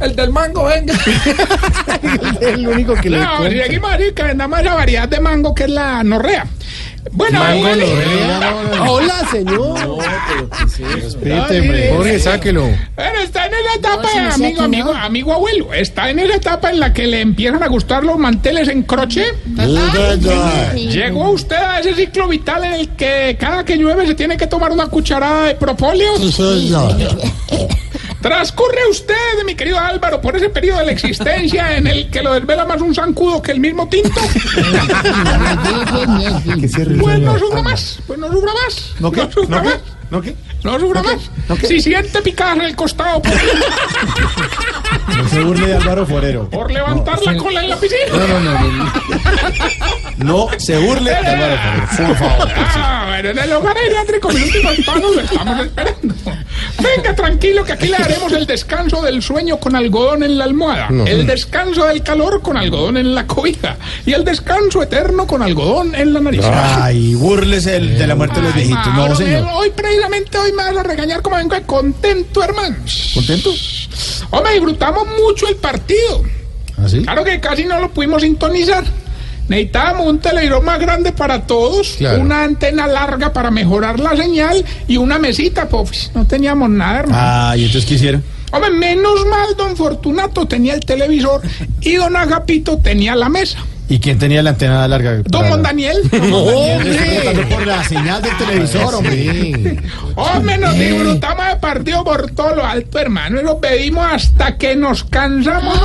[0.00, 0.94] el del mango, venga.
[2.40, 5.70] el único que le No, aquí, marica, nada más la variedad de mango que es
[5.70, 6.46] la norrea.
[7.12, 7.68] Bueno, Mango.
[8.92, 9.98] Hola, señor.
[11.02, 11.92] Respete, hombre.
[11.94, 12.62] Jorge, sáquelo.
[12.96, 14.98] Bueno, está en esa etapa, no amigo, amigo, ¿no?
[14.98, 15.72] amigo abuelo.
[15.72, 19.24] Está en esa etapa en la que le empiezan a gustar los manteles en croche.
[20.74, 24.46] Llegó usted a ese ciclo vital en el que cada que llueve se tiene que
[24.46, 26.12] tomar una cucharada de propóleo.
[28.20, 29.14] Transcurre usted,
[29.46, 32.80] mi querido Álvaro, por ese periodo de la existencia en el que lo desvela más
[32.80, 34.20] un zancudo que el mismo tinto.
[37.00, 38.94] Pues no sufra más, pues no sufra más.
[39.00, 39.28] ¿No qué?
[39.32, 39.68] sufra ¿No qué?
[39.68, 39.80] más.
[40.10, 40.34] ¿No qué?
[40.64, 41.30] No sufra más.
[41.66, 43.32] Si siente picadas en el costado por,
[45.16, 46.50] No se burle de Álvaro Forero.
[46.50, 48.00] por levantar la cola en la piscina.
[48.12, 48.92] No, no, no.
[50.18, 51.86] No, no se burle de Álvaro Forero.
[52.08, 52.48] Por favor.
[52.56, 56.14] Ah, bueno, en el hogar geriátrico mis últimos pasos lo estamos esperando.
[56.80, 60.88] Venga, tranquilo, que aquí le haremos el descanso del sueño con algodón en la almohada,
[60.90, 61.06] No.
[61.06, 63.76] el descanso del calor con algodón en la cobija
[64.06, 66.42] y el descanso eterno con algodón en la nariz.
[66.44, 68.86] Ay, búrlese el- de la muerte de los viejitos.
[68.86, 69.46] No, Mauro, señor.
[69.54, 72.76] Hoy, precisamente, hoy me vas a regañar como vengo de contento, hermano.
[73.14, 73.50] ¿Contento?
[74.30, 76.22] Hombre, disfrutamos mucho el partido.
[76.76, 77.02] ¿Ah, sí?
[77.02, 78.84] Claro que casi no lo pudimos sintonizar.
[79.48, 82.20] Necesitábamos un televisor más grande para todos, Claro.
[82.20, 87.18] una antena larga para mejorar la señal y una mesita, pues no teníamos nada, hermano.
[87.20, 88.22] Ah, ¿y entonces qué hicieron?
[88.52, 91.42] Hombre, menos mal, don Fortunato tenía el televisor
[91.80, 93.58] y don Agapito tenía la mesa.
[93.90, 95.22] ¿Y quién tenía la antena larga?
[95.24, 95.96] Don Mon Daniel.
[96.10, 99.78] Preguntando por la señal del televisor, hombre.
[100.14, 104.76] Hombre, nos disfrutamos de partido por todo lo alto, hermano, y lo pedimos hasta que
[104.76, 105.78] nos cansamos.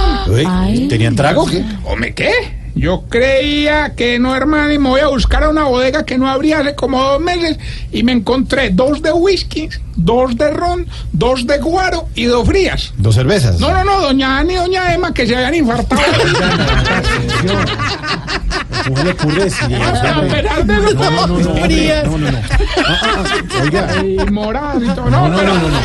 [0.89, 1.45] ¿Tenían trago?
[1.85, 2.31] Hombre, ¿qué?
[2.75, 6.27] Yo creía que no, hermano, y me voy a buscar a una bodega que no
[6.27, 7.57] abría hace como dos meses
[7.91, 12.93] y me encontré dos de whisky, dos de ron, dos de guaro y dos frías.
[12.97, 13.59] Dos cervezas.
[13.59, 16.01] No, no, no, doña Ana y doña Emma que se habían infartado.
[18.87, 20.41] ¿Cómo le ocurre decir eso, A hombre?
[20.43, 22.03] pesar de eso, No, no, no, no, frías.
[22.05, 22.39] no, no, no.
[23.61, 24.03] Oiga.
[24.03, 25.09] Y moradas y todo.
[25.09, 25.79] No, No, no, pero- no, no, no.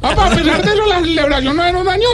[0.00, 2.08] Papá, a pesar de eso, la celebración no nos dañó.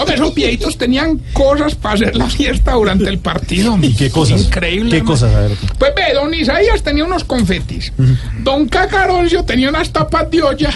[0.00, 3.78] Hombre, esos viejitos tenían cosas para hacer la fiesta durante el partido.
[3.80, 4.42] ¿Y qué cosas?
[4.42, 4.90] Increíble.
[4.98, 5.34] ¿Qué cosas?
[5.34, 5.50] A ver.
[5.78, 7.92] Pues ve, don Isaías tenía unos confetis.
[8.40, 10.70] Don Cacaroncio tenía unas tapas de olla.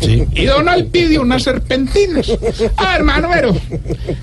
[0.00, 0.24] Sí.
[0.34, 2.26] Y don Alpidio unas serpentinas.
[2.76, 3.56] Ah, hermano, pero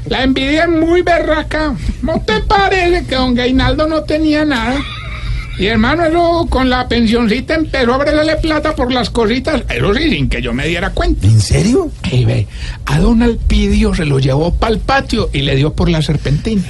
[0.08, 1.76] la envidia es muy berraca.
[2.02, 4.80] ¿No te parece que don Gainaldo no tenía nada?
[5.60, 9.64] Y hermano, eso con la pensioncita empezó a abrirle plata por las cositas.
[9.70, 11.26] Eso sí, sin que yo me diera cuenta.
[11.26, 11.90] ¿En serio?
[12.12, 12.48] Y ve,
[12.86, 16.62] a don Alpidio se lo llevó para el patio y le dio por la serpentina.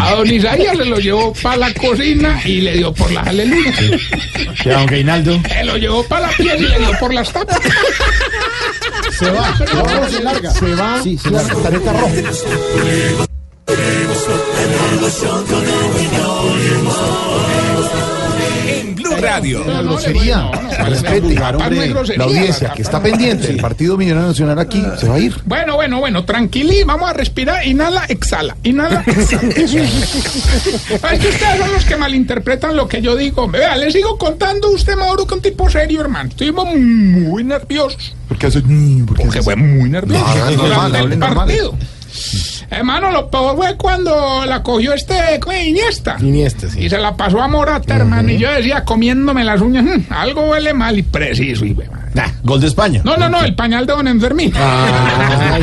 [0.00, 3.74] A don Isaías se lo llevó para la cocina y le dio por las aleluya.
[4.62, 5.42] Que a don Gainaldo.
[5.46, 7.58] Se lo llevó para la piel y le dio por las tapas.
[9.18, 9.58] Se va.
[9.58, 10.08] Se va.
[10.08, 10.50] Se larga.
[10.50, 11.02] Se va.
[11.02, 11.54] Sí, se larga.
[11.62, 13.28] Tarjeta roja.
[18.66, 19.64] En Blue Radio.
[19.66, 20.50] La grosería.
[21.52, 21.58] No
[22.16, 25.34] La audiencia que está pendiente del Partido Millonario Nacional aquí se va a ir.
[25.44, 27.66] Bueno, bueno, bueno, tranquilí, vamos a respirar.
[27.66, 28.56] Inhala, exhala.
[28.62, 29.48] Inhala, exhala.
[31.12, 33.48] Es que ustedes son los que malinterpretan lo que yo digo.
[33.48, 36.28] Vea, les sigo contando usted, Mauro, que un tipo serio, hermano.
[36.30, 38.14] Estuvimos muy nerviosos.
[38.28, 38.60] Porque hace.
[38.60, 41.34] porque Porque hace- fue muy nervioso No, hable el normal.
[41.48, 41.74] partido.
[42.70, 45.66] Hermano, lo peor fue cuando la cogió este ¿cómo es?
[45.68, 46.16] Iniesta.
[46.20, 46.84] Iniesta, sí.
[46.84, 48.30] Y se la pasó a Morata, hermano.
[48.30, 51.64] Y yo decía, comiéndome las uñas, "Mm, algo huele mal y preciso.
[51.64, 53.02] Y, bueno, Nah, gol de España.
[53.04, 54.52] no, no, no, el pañal de don Enfermín.
[54.56, 55.62] Ay,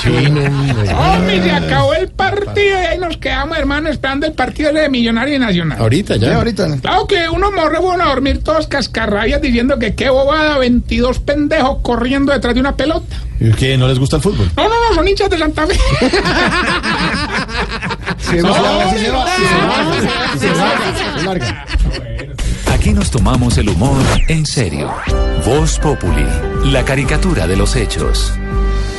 [0.00, 0.40] chino.
[0.96, 1.42] hombre.
[1.42, 5.38] Se acabó el partido y ahí nos quedamos, hermano, esperando el partido de Millonario y
[5.38, 5.78] Nacional.
[5.80, 6.36] Ahorita ya.
[6.36, 6.66] Ahorita.
[6.80, 11.78] Claro que unos morros fueron a dormir todos cascarrabias diciendo que qué bobada, 22 pendejos
[11.82, 13.16] corriendo detrás de una pelota.
[13.40, 13.76] ¿Y qué?
[13.76, 14.48] ¿No les gusta el fútbol?
[14.56, 15.74] No, no, no, son hinchas de Santa Fe.
[18.18, 19.24] Se No, va, no, se va,
[19.82, 21.18] no, se va.
[21.18, 21.64] Se larga.
[22.84, 23.96] Aquí nos tomamos el humor
[24.28, 24.92] en serio.
[25.46, 26.26] Voz Populi,
[26.64, 28.34] la caricatura de los hechos.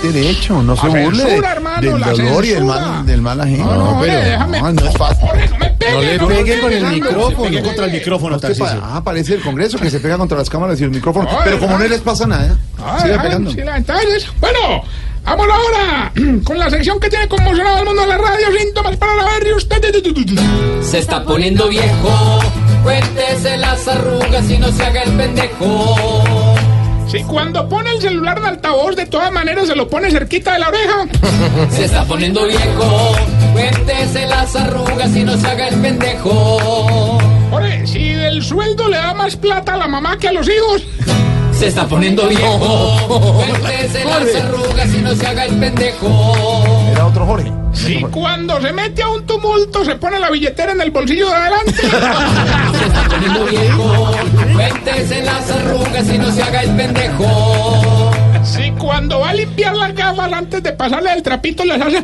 [0.01, 3.41] Derecho, no se burle de- censura, hermano, del la dolor y del mal, del mal
[3.41, 3.63] ajeno.
[3.65, 4.59] No, no, oye, déjame.
[4.59, 5.27] no, no es fácil.
[5.27, 7.43] Jorge, no me pegue, No le no pegue me con el micrófono.
[7.43, 8.39] Pegue contra el micrófono,
[8.81, 11.29] ah, parece el Congreso que se pega contra las cámaras y el micrófono.
[11.29, 11.83] Ay, Pero como ay.
[11.83, 13.51] no les pasa nada, Ay, siga ay, pegando.
[13.51, 14.81] sí, la- entonces, bueno,
[15.23, 16.11] vamos ahora
[16.43, 19.53] con la sección que tiene conmocionado al mundo de la radio, síntomas para la y
[19.53, 19.75] usted.
[20.81, 22.39] Se está poniendo viejo,
[22.85, 25.95] cuéntese las arrugas y no se haga el pendejo.
[27.07, 30.59] Si cuando pone el celular en altavoz, de todas maneras se lo pone cerquita de
[30.59, 31.05] la oreja.
[31.69, 33.15] Se está poniendo viejo,
[33.53, 37.19] cuéntese las arrugas y no se haga el pendejo.
[37.51, 40.83] Jorge, si del sueldo le da más plata a la mamá que a los hijos.
[41.51, 42.97] Se está poniendo viejo.
[43.61, 46.64] Cuéntese las arrugas y no se haga el pendejo.
[47.15, 47.51] Otro Jorge.
[47.71, 51.33] Si cuando se mete a un tumulto se pone la billetera en el bolsillo de
[51.33, 51.71] adelante.
[52.77, 54.11] Se está poniendo viejo.
[54.53, 58.11] Cuéntese las arrugas y no se haga el pendejo.
[58.43, 62.03] Si cuando va a limpiar las gafas antes de pasarle el trapito les hace...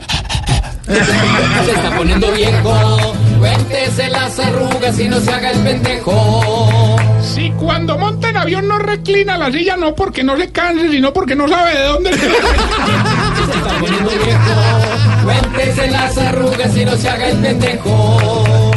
[0.85, 3.13] Se está poniendo viejo.
[3.37, 6.95] Cuéntese las arrugas y no se haga el pendejo.
[7.21, 11.11] Si cuando monta en avión no reclina la silla no porque no se canse, sino
[11.11, 12.13] porque no sabe de dónde...
[12.13, 14.80] Se está poniendo viejo.
[15.23, 18.71] Cuéntese las arrugas y no se haga el pendejo.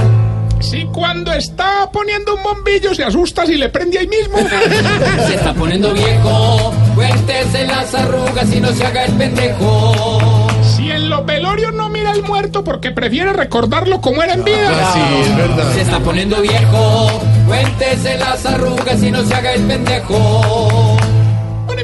[0.61, 4.39] Si cuando está poniendo un bombillo se asusta si le prende ahí mismo.
[5.27, 6.73] Se está poniendo viejo.
[6.95, 10.49] Cuéntese las arrugas y no se haga el pendejo.
[10.75, 14.93] Si en los velorios no mira al muerto porque prefiere recordarlo como era en vida.
[15.75, 17.21] Se está poniendo viejo.
[17.47, 20.97] Cuéntese las arrugas y no se haga el pendejo.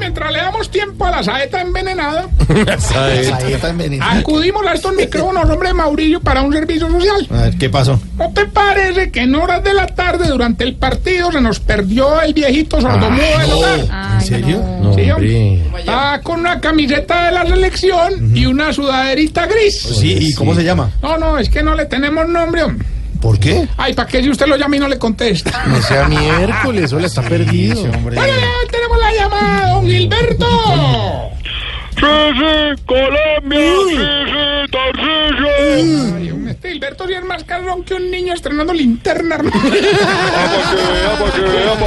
[0.01, 2.27] Mientras le damos tiempo a la saeta envenenada,
[4.01, 7.27] acudimos a estos micrófonos, hombre Maurillo, para un servicio social.
[7.31, 8.01] A ver, ¿qué pasó?
[8.16, 12.20] ¿No te parece que en horas de la tarde durante el partido se nos perdió
[12.22, 14.14] el viejito sordomudo del hogar?
[14.14, 14.64] ¿En serio?
[14.82, 15.62] No, Sí, hombre.
[15.78, 19.81] Está con una camiseta de la selección y una sudaderita gris.
[19.81, 20.90] Sí, ¿y cómo se llama?
[21.02, 22.86] No, no, es que no le tenemos nombre, hombre.
[23.20, 23.68] ¿Por qué?
[23.77, 25.64] Ay, ¿para qué si usted lo llama y no le contesta?
[25.66, 27.82] No sea miércoles, hola, está perdido.
[28.02, 28.22] Bueno,
[29.20, 30.47] llamada, don Gilberto.
[31.97, 33.60] Sí, sí, Colombia,
[34.70, 35.06] sí,
[35.38, 36.12] sí.
[36.16, 39.60] Ay, hombre, este Gilberto sí es más carrón que un niño estrenando linterna, hermano.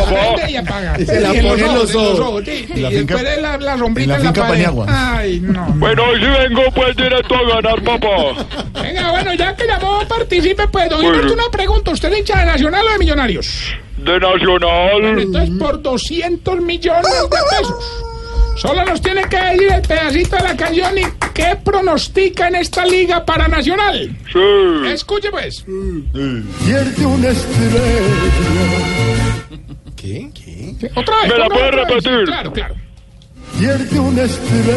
[0.07, 0.95] Prende y apaga.
[0.97, 3.57] Se la Y en pone en los ojos, sí, En y la después de la,
[3.57, 4.65] la sombrita en en la la, finca pared.
[4.65, 4.85] Paniagua.
[5.17, 5.65] Ay, no.
[5.75, 8.45] Bueno, hoy sí vengo pues directo a ganar, papá.
[8.81, 11.13] Venga, bueno, ya que llamó, participe, pues, don Bueno.
[11.15, 11.91] Gilberto, una pregunta.
[11.91, 13.73] ¿Usted es hincha de Nacional o de Millonarios?
[14.03, 15.19] De Nacional.
[15.19, 18.03] Entonces, por 200 millones de pesos.
[18.55, 21.01] Solo nos tiene que decir el pedacito de la canción y
[21.33, 24.15] qué pronostica en esta liga para Nacional.
[24.31, 24.87] Sí.
[24.91, 25.63] Escuche, pues.
[25.63, 27.79] Pierde una estrella.
[29.95, 30.29] ¿Qué?
[30.35, 31.31] Sí, Otra vez.
[31.31, 32.03] ¿Me la puede vez, otra vez.
[32.03, 32.25] repetir?
[32.25, 32.75] Claro, claro.
[33.57, 34.73] Pierde una estrella.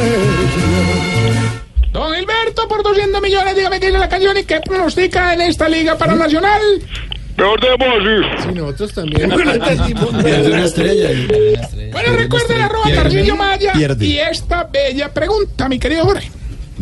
[1.92, 5.68] Don Gilberto, por 200 millones, dígame qué dice la canción y qué pronostica en esta
[5.68, 6.60] liga para Nacional.
[7.36, 8.48] Mejor demos así.
[8.48, 9.30] Sí, nosotros también.
[10.22, 11.08] Pierde una estrella.
[11.92, 12.90] Bueno, recuerden arroba.
[12.94, 14.06] Tarcillo Maya Pierde.
[14.06, 16.30] y esta bella pregunta, mi querido Jorge.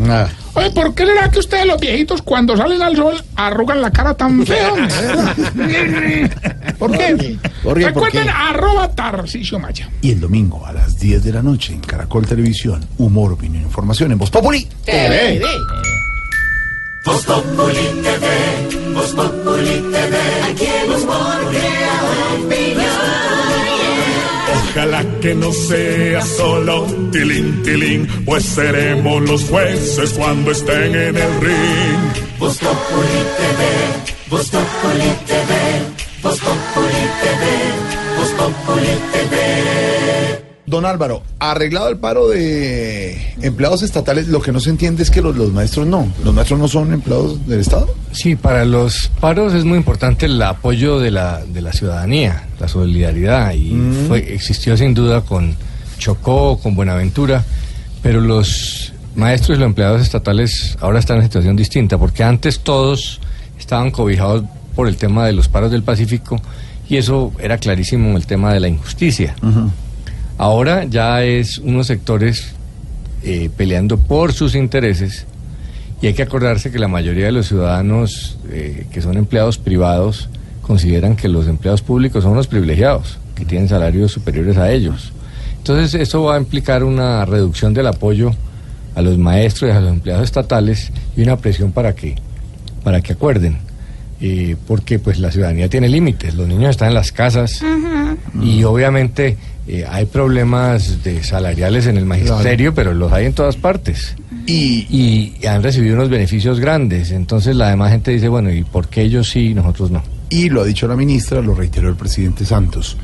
[0.09, 0.29] Ah.
[0.55, 4.15] Oye, ¿por qué será que ustedes los viejitos cuando salen al sol arrugan la cara
[4.15, 4.75] tan feo?
[6.79, 7.37] ¿Por qué?
[7.63, 7.87] ¿por qué?
[7.87, 9.89] Recuerden arroba Tarcisio Maya.
[10.03, 14.11] Y el domingo a las 10 de la noche en Caracol Televisión, humor, opinión, información
[14.13, 14.67] en Voz Populi.
[14.85, 15.41] TV.
[17.05, 20.17] Voz Populi TV, Voz Populi TV,
[20.49, 21.95] aquí humor crea
[22.39, 22.85] opinión.
[24.71, 31.41] Ojalá que no sea solo tilín, tilín, pues seremos los jueces cuando estén en el
[31.41, 32.39] ring.
[32.39, 33.61] Voz Populi TV,
[34.31, 35.53] Voz Populi TV,
[36.23, 40.44] Voz Populi TV, Voz Populi TV.
[40.67, 45.21] Don Álvaro, arreglado el paro de empleados estatales, lo que no se entiende es que
[45.21, 46.11] los, los maestros no.
[46.25, 47.95] ¿Los maestros no son empleados del Estado?
[48.13, 52.69] Sí, para los paros es muy importante el apoyo de la, de la ciudadanía, la
[52.69, 53.79] solidaridad, y
[54.09, 55.55] fue, existió sin duda con
[55.99, 57.45] Chocó, con Buenaventura,
[58.03, 63.21] pero los maestros y los empleados estatales ahora están en situación distinta, porque antes todos
[63.59, 66.41] estaban cobijados por el tema de los paros del Pacífico,
[66.89, 69.35] y eso era clarísimo el tema de la injusticia.
[70.37, 72.55] Ahora ya es unos sectores
[73.23, 75.27] eh, peleando por sus intereses
[76.03, 80.29] y hay que acordarse que la mayoría de los ciudadanos eh, que son empleados privados
[80.61, 85.13] consideran que los empleados públicos son los privilegiados, que tienen salarios superiores a ellos.
[85.59, 88.33] Entonces eso va a implicar una reducción del apoyo
[88.95, 92.17] a los maestros y a los empleados estatales y una presión para que,
[92.83, 93.59] para que acuerden.
[94.27, 97.61] Eh, porque pues la ciudadanía tiene límites, los niños están en las casas,
[98.41, 99.37] y obviamente
[99.69, 104.17] eh, hay problemas de salariales en el magisterio, pero los hay en todas partes.
[104.47, 107.11] Y, y han recibido unos beneficios grandes.
[107.11, 110.03] Entonces la demás gente dice, bueno, ¿y por qué ellos sí y nosotros no?
[110.31, 112.97] Y lo ha dicho la ministra, lo reiteró el presidente Santos.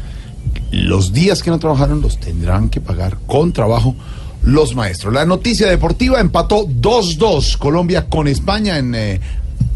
[0.70, 3.94] Los días que no trabajaron los tendrán que pagar con trabajo
[4.42, 5.12] los maestros.
[5.12, 9.20] La noticia deportiva empató 2-2 Colombia con España en eh,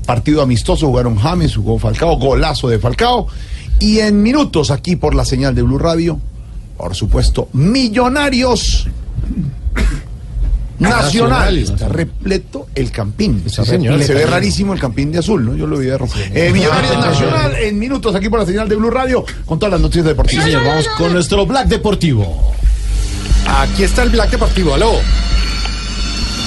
[0.05, 0.87] partido amistoso.
[0.87, 3.27] Jugaron James, jugó Falcao, golazo de Falcao.
[3.81, 6.19] Y en minutos aquí por la señal de Blue Radio,
[6.77, 8.87] por supuesto, Millonarios
[10.79, 11.59] Nacional.
[11.59, 13.43] Está repleto el campín.
[13.47, 13.99] Está señor.
[13.99, 14.13] repleto.
[14.13, 15.55] Se ve rarísimo el campín de azul, ¿no?
[15.55, 16.15] Yo lo vi de rojo.
[16.33, 19.81] Eh, Millonarios Nacional en minutos aquí por la señal de Blue Radio con todas las
[19.81, 20.45] noticias deportivas.
[20.45, 22.53] Sí, señor, vamos con nuestro Black Deportivo.
[23.47, 24.93] Aquí está el Black Deportivo, aló.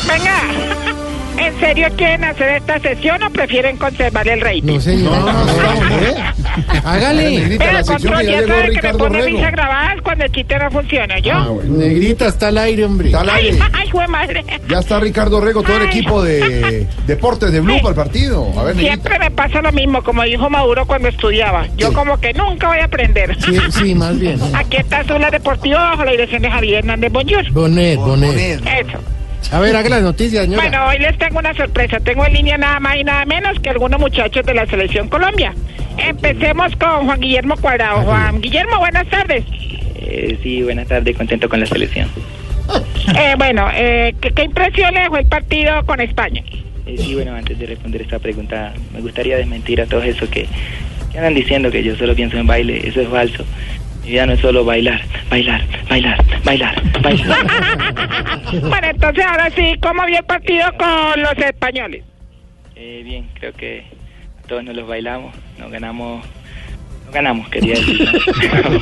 [0.07, 0.76] Venga,
[1.47, 4.63] ¿en serio quieren hacer esta sesión o prefieren conservar el rating?
[4.63, 5.13] No, señor.
[6.83, 7.31] Hágale.
[7.31, 11.19] Negrita, la control, ya sabe que me pone risa grabadas cuando el chiste no funciona,
[11.19, 11.33] ¿yo?
[11.33, 11.77] Ah, bueno.
[11.77, 13.07] Negrita, está al aire, hombre.
[13.07, 13.59] Está al Ay, aire.
[13.73, 14.45] ay, jue madre.
[14.69, 15.87] Ya está Ricardo Rego, todo el Ay.
[15.89, 18.47] equipo de deportes de Blue para el partido.
[18.57, 18.93] A ver, Negrita.
[18.93, 21.67] Siempre me pasa lo mismo, como dijo Maduro cuando estudiaba.
[21.77, 23.37] Yo como que nunca voy a aprender.
[23.43, 24.39] Sí, sí, más bien.
[24.53, 27.51] Aquí está Zula Deportivo bajo la dirección de Javier Hernández Bonjour.
[27.51, 28.61] Bonet, Bonet.
[28.65, 28.99] Eso.
[29.51, 30.61] A ver, haga las noticias, señora.
[30.63, 31.99] Bueno, hoy les tengo una sorpresa.
[31.99, 35.53] Tengo en línea nada más y nada menos que algunos muchachos de la Selección Colombia.
[35.97, 38.01] Empecemos con Juan Guillermo Cuadrado.
[38.01, 39.45] Juan Guillermo, buenas tardes.
[39.95, 42.09] Eh, sí, buenas tardes, contento con la selección.
[43.17, 46.43] Eh, bueno, eh, ¿qué, qué impresión le dejó el partido con España?
[46.85, 50.47] Eh, sí, bueno, antes de responder esta pregunta, me gustaría desmentir a todos esos que,
[51.11, 52.87] que andan diciendo que yo solo pienso en baile.
[52.87, 53.45] Eso es falso.
[54.07, 57.45] Mi vida no es solo bailar, bailar, bailar, bailar, bailar.
[58.61, 62.05] bueno, entonces ahora sí, ¿cómo vio el partido con los españoles?
[62.77, 63.83] Eh, bien, creo que
[64.41, 66.23] a todos nos los bailamos, nos ganamos,
[67.05, 68.01] no ganamos, quería decir.
[68.01, 68.79] ¿no?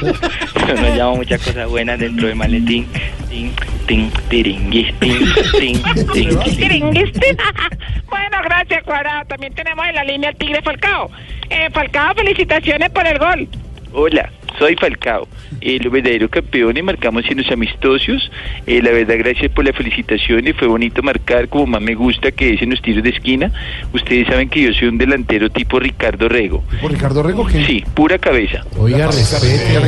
[0.54, 2.88] Pero nos llevamos muchas cosas buenas dentro del maletín.
[3.28, 3.52] Tin,
[3.88, 5.18] tin, tiringuis, tin,
[5.60, 5.82] tin,
[6.14, 6.40] tin.
[6.56, 7.36] Tiringuiste.
[8.12, 9.26] bueno, gracias, Cuadrado.
[9.26, 11.10] También tenemos en la línea el Tigre Falcao.
[11.50, 13.50] Eh, Falcao, felicitaciones por el gol.
[13.92, 15.28] Hola, soy Falcao,
[15.62, 18.32] el verdadero campeón y marcamos en los amistosos.
[18.68, 22.32] Eh, la verdad, gracias por la felicitación y fue bonito marcar como más me gusta
[22.32, 23.52] que es en los tiros de esquina.
[23.94, 26.64] Ustedes saben que yo soy un delantero tipo Ricardo Rego.
[26.82, 27.66] ¿Por Ricardo Rego qué?
[27.66, 28.64] Sí, pura cabeza.
[28.78, 29.80] Oiga, respete.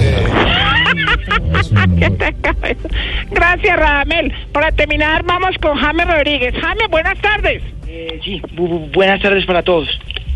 [2.00, 2.88] ¿Qué te cabeza?
[3.32, 4.34] Gracias, Radamel.
[4.52, 6.54] Para terminar, vamos con James Rodríguez.
[6.60, 7.62] James, buenas tardes.
[7.88, 9.88] Eh, sí, bu- bu- buenas tardes para todos.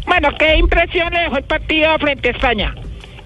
[0.06, 2.74] Bueno, ¿qué impresión le dejó el partido frente a España?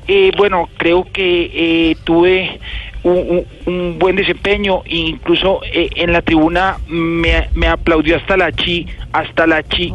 [0.07, 1.49] Eh, bueno, creo que
[1.91, 2.59] eh, tuve
[3.03, 8.85] un, un- buen desempeño, incluso eh, en la tribuna me, me aplaudió hasta la chi,
[9.13, 9.91] hasta la chi,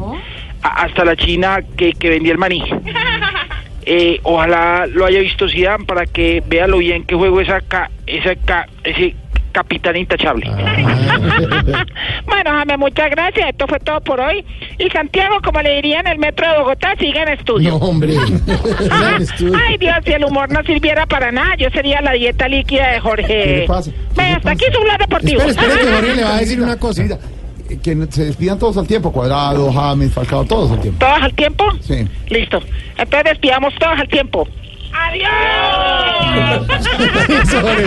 [0.62, 2.62] a- hasta la china que, que vendía el maní.
[3.86, 7.90] Eh, ojalá lo haya visto Zidane para que vea lo bien que juego esa ca-
[8.06, 9.16] esa ca- ese
[9.52, 10.50] capitán intachable.
[12.26, 13.48] Bueno, James, muchas gracias.
[13.50, 14.44] Esto fue todo por hoy.
[14.78, 17.70] Y Santiago, como le diría en el metro de Bogotá, sigue en estudio.
[17.70, 18.14] No, hombre.
[18.90, 19.58] Ah, en estudio.
[19.68, 23.00] Ay, Dios, si el humor no sirviera para nada, yo sería la dieta líquida de
[23.00, 23.26] Jorge.
[23.26, 23.90] ¿Qué le pasa?
[24.16, 25.42] Ve, hasta aquí su blog deportivo.
[25.42, 28.86] Espera, espera, que Jorge le va a decir una eh, Que se despidan todos al
[28.86, 31.04] tiempo, Cuadrado, James, Falcao, todos al tiempo.
[31.04, 31.64] ¿Todos al tiempo?
[31.80, 32.08] Sí.
[32.28, 32.60] Listo.
[32.96, 34.48] Entonces despidamos todos al tiempo.
[34.92, 35.30] ¡Adiós!
[37.50, 37.84] Sobre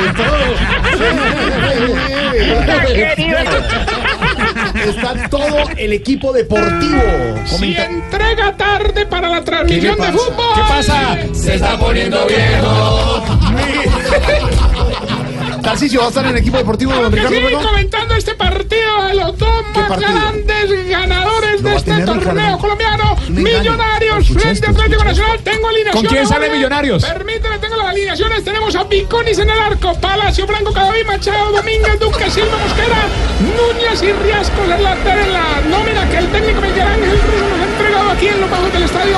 [4.88, 7.02] Está todo el equipo deportivo.
[7.46, 10.56] Si entrega tarde para la transmisión de fútbol.
[10.56, 11.18] ¿Qué pasa?
[11.34, 13.24] Se está poniendo viejo.
[15.64, 19.04] Tarcisio va a estar en el equipo deportivo de don Ricardo sí, comentando este partido
[19.08, 20.12] de los dos más partido?
[20.14, 22.58] grandes ganadores de este torneo Ricardo.
[22.58, 23.16] colombiano.
[23.30, 25.40] Millonarios frente a Atlético Nacional.
[25.42, 25.94] Tengo alineaciones.
[25.94, 26.50] ¿Con quién sale.
[26.50, 27.06] Millonarios?
[27.06, 28.44] Permíteme, tengo las alineaciones.
[28.44, 33.08] Tenemos a Viconis en el arco, Palacio, Blanco, Cadaví, Machado, Domínguez, Duque, Silva, Mosquera,
[33.40, 37.60] Núñez y Riasco en la, en la nómina que el técnico Miguel Ángel Russo nos
[37.60, 39.18] ha entregado aquí en los bajos del estadio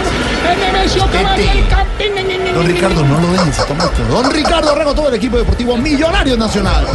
[0.51, 2.34] en Nemesio Caballo, el Campín.
[2.55, 4.01] Don Ricardo, no lo dejes, toma esto.
[4.05, 6.87] Don Ricardo Rego, todo el equipo deportivo Millonario Nacional.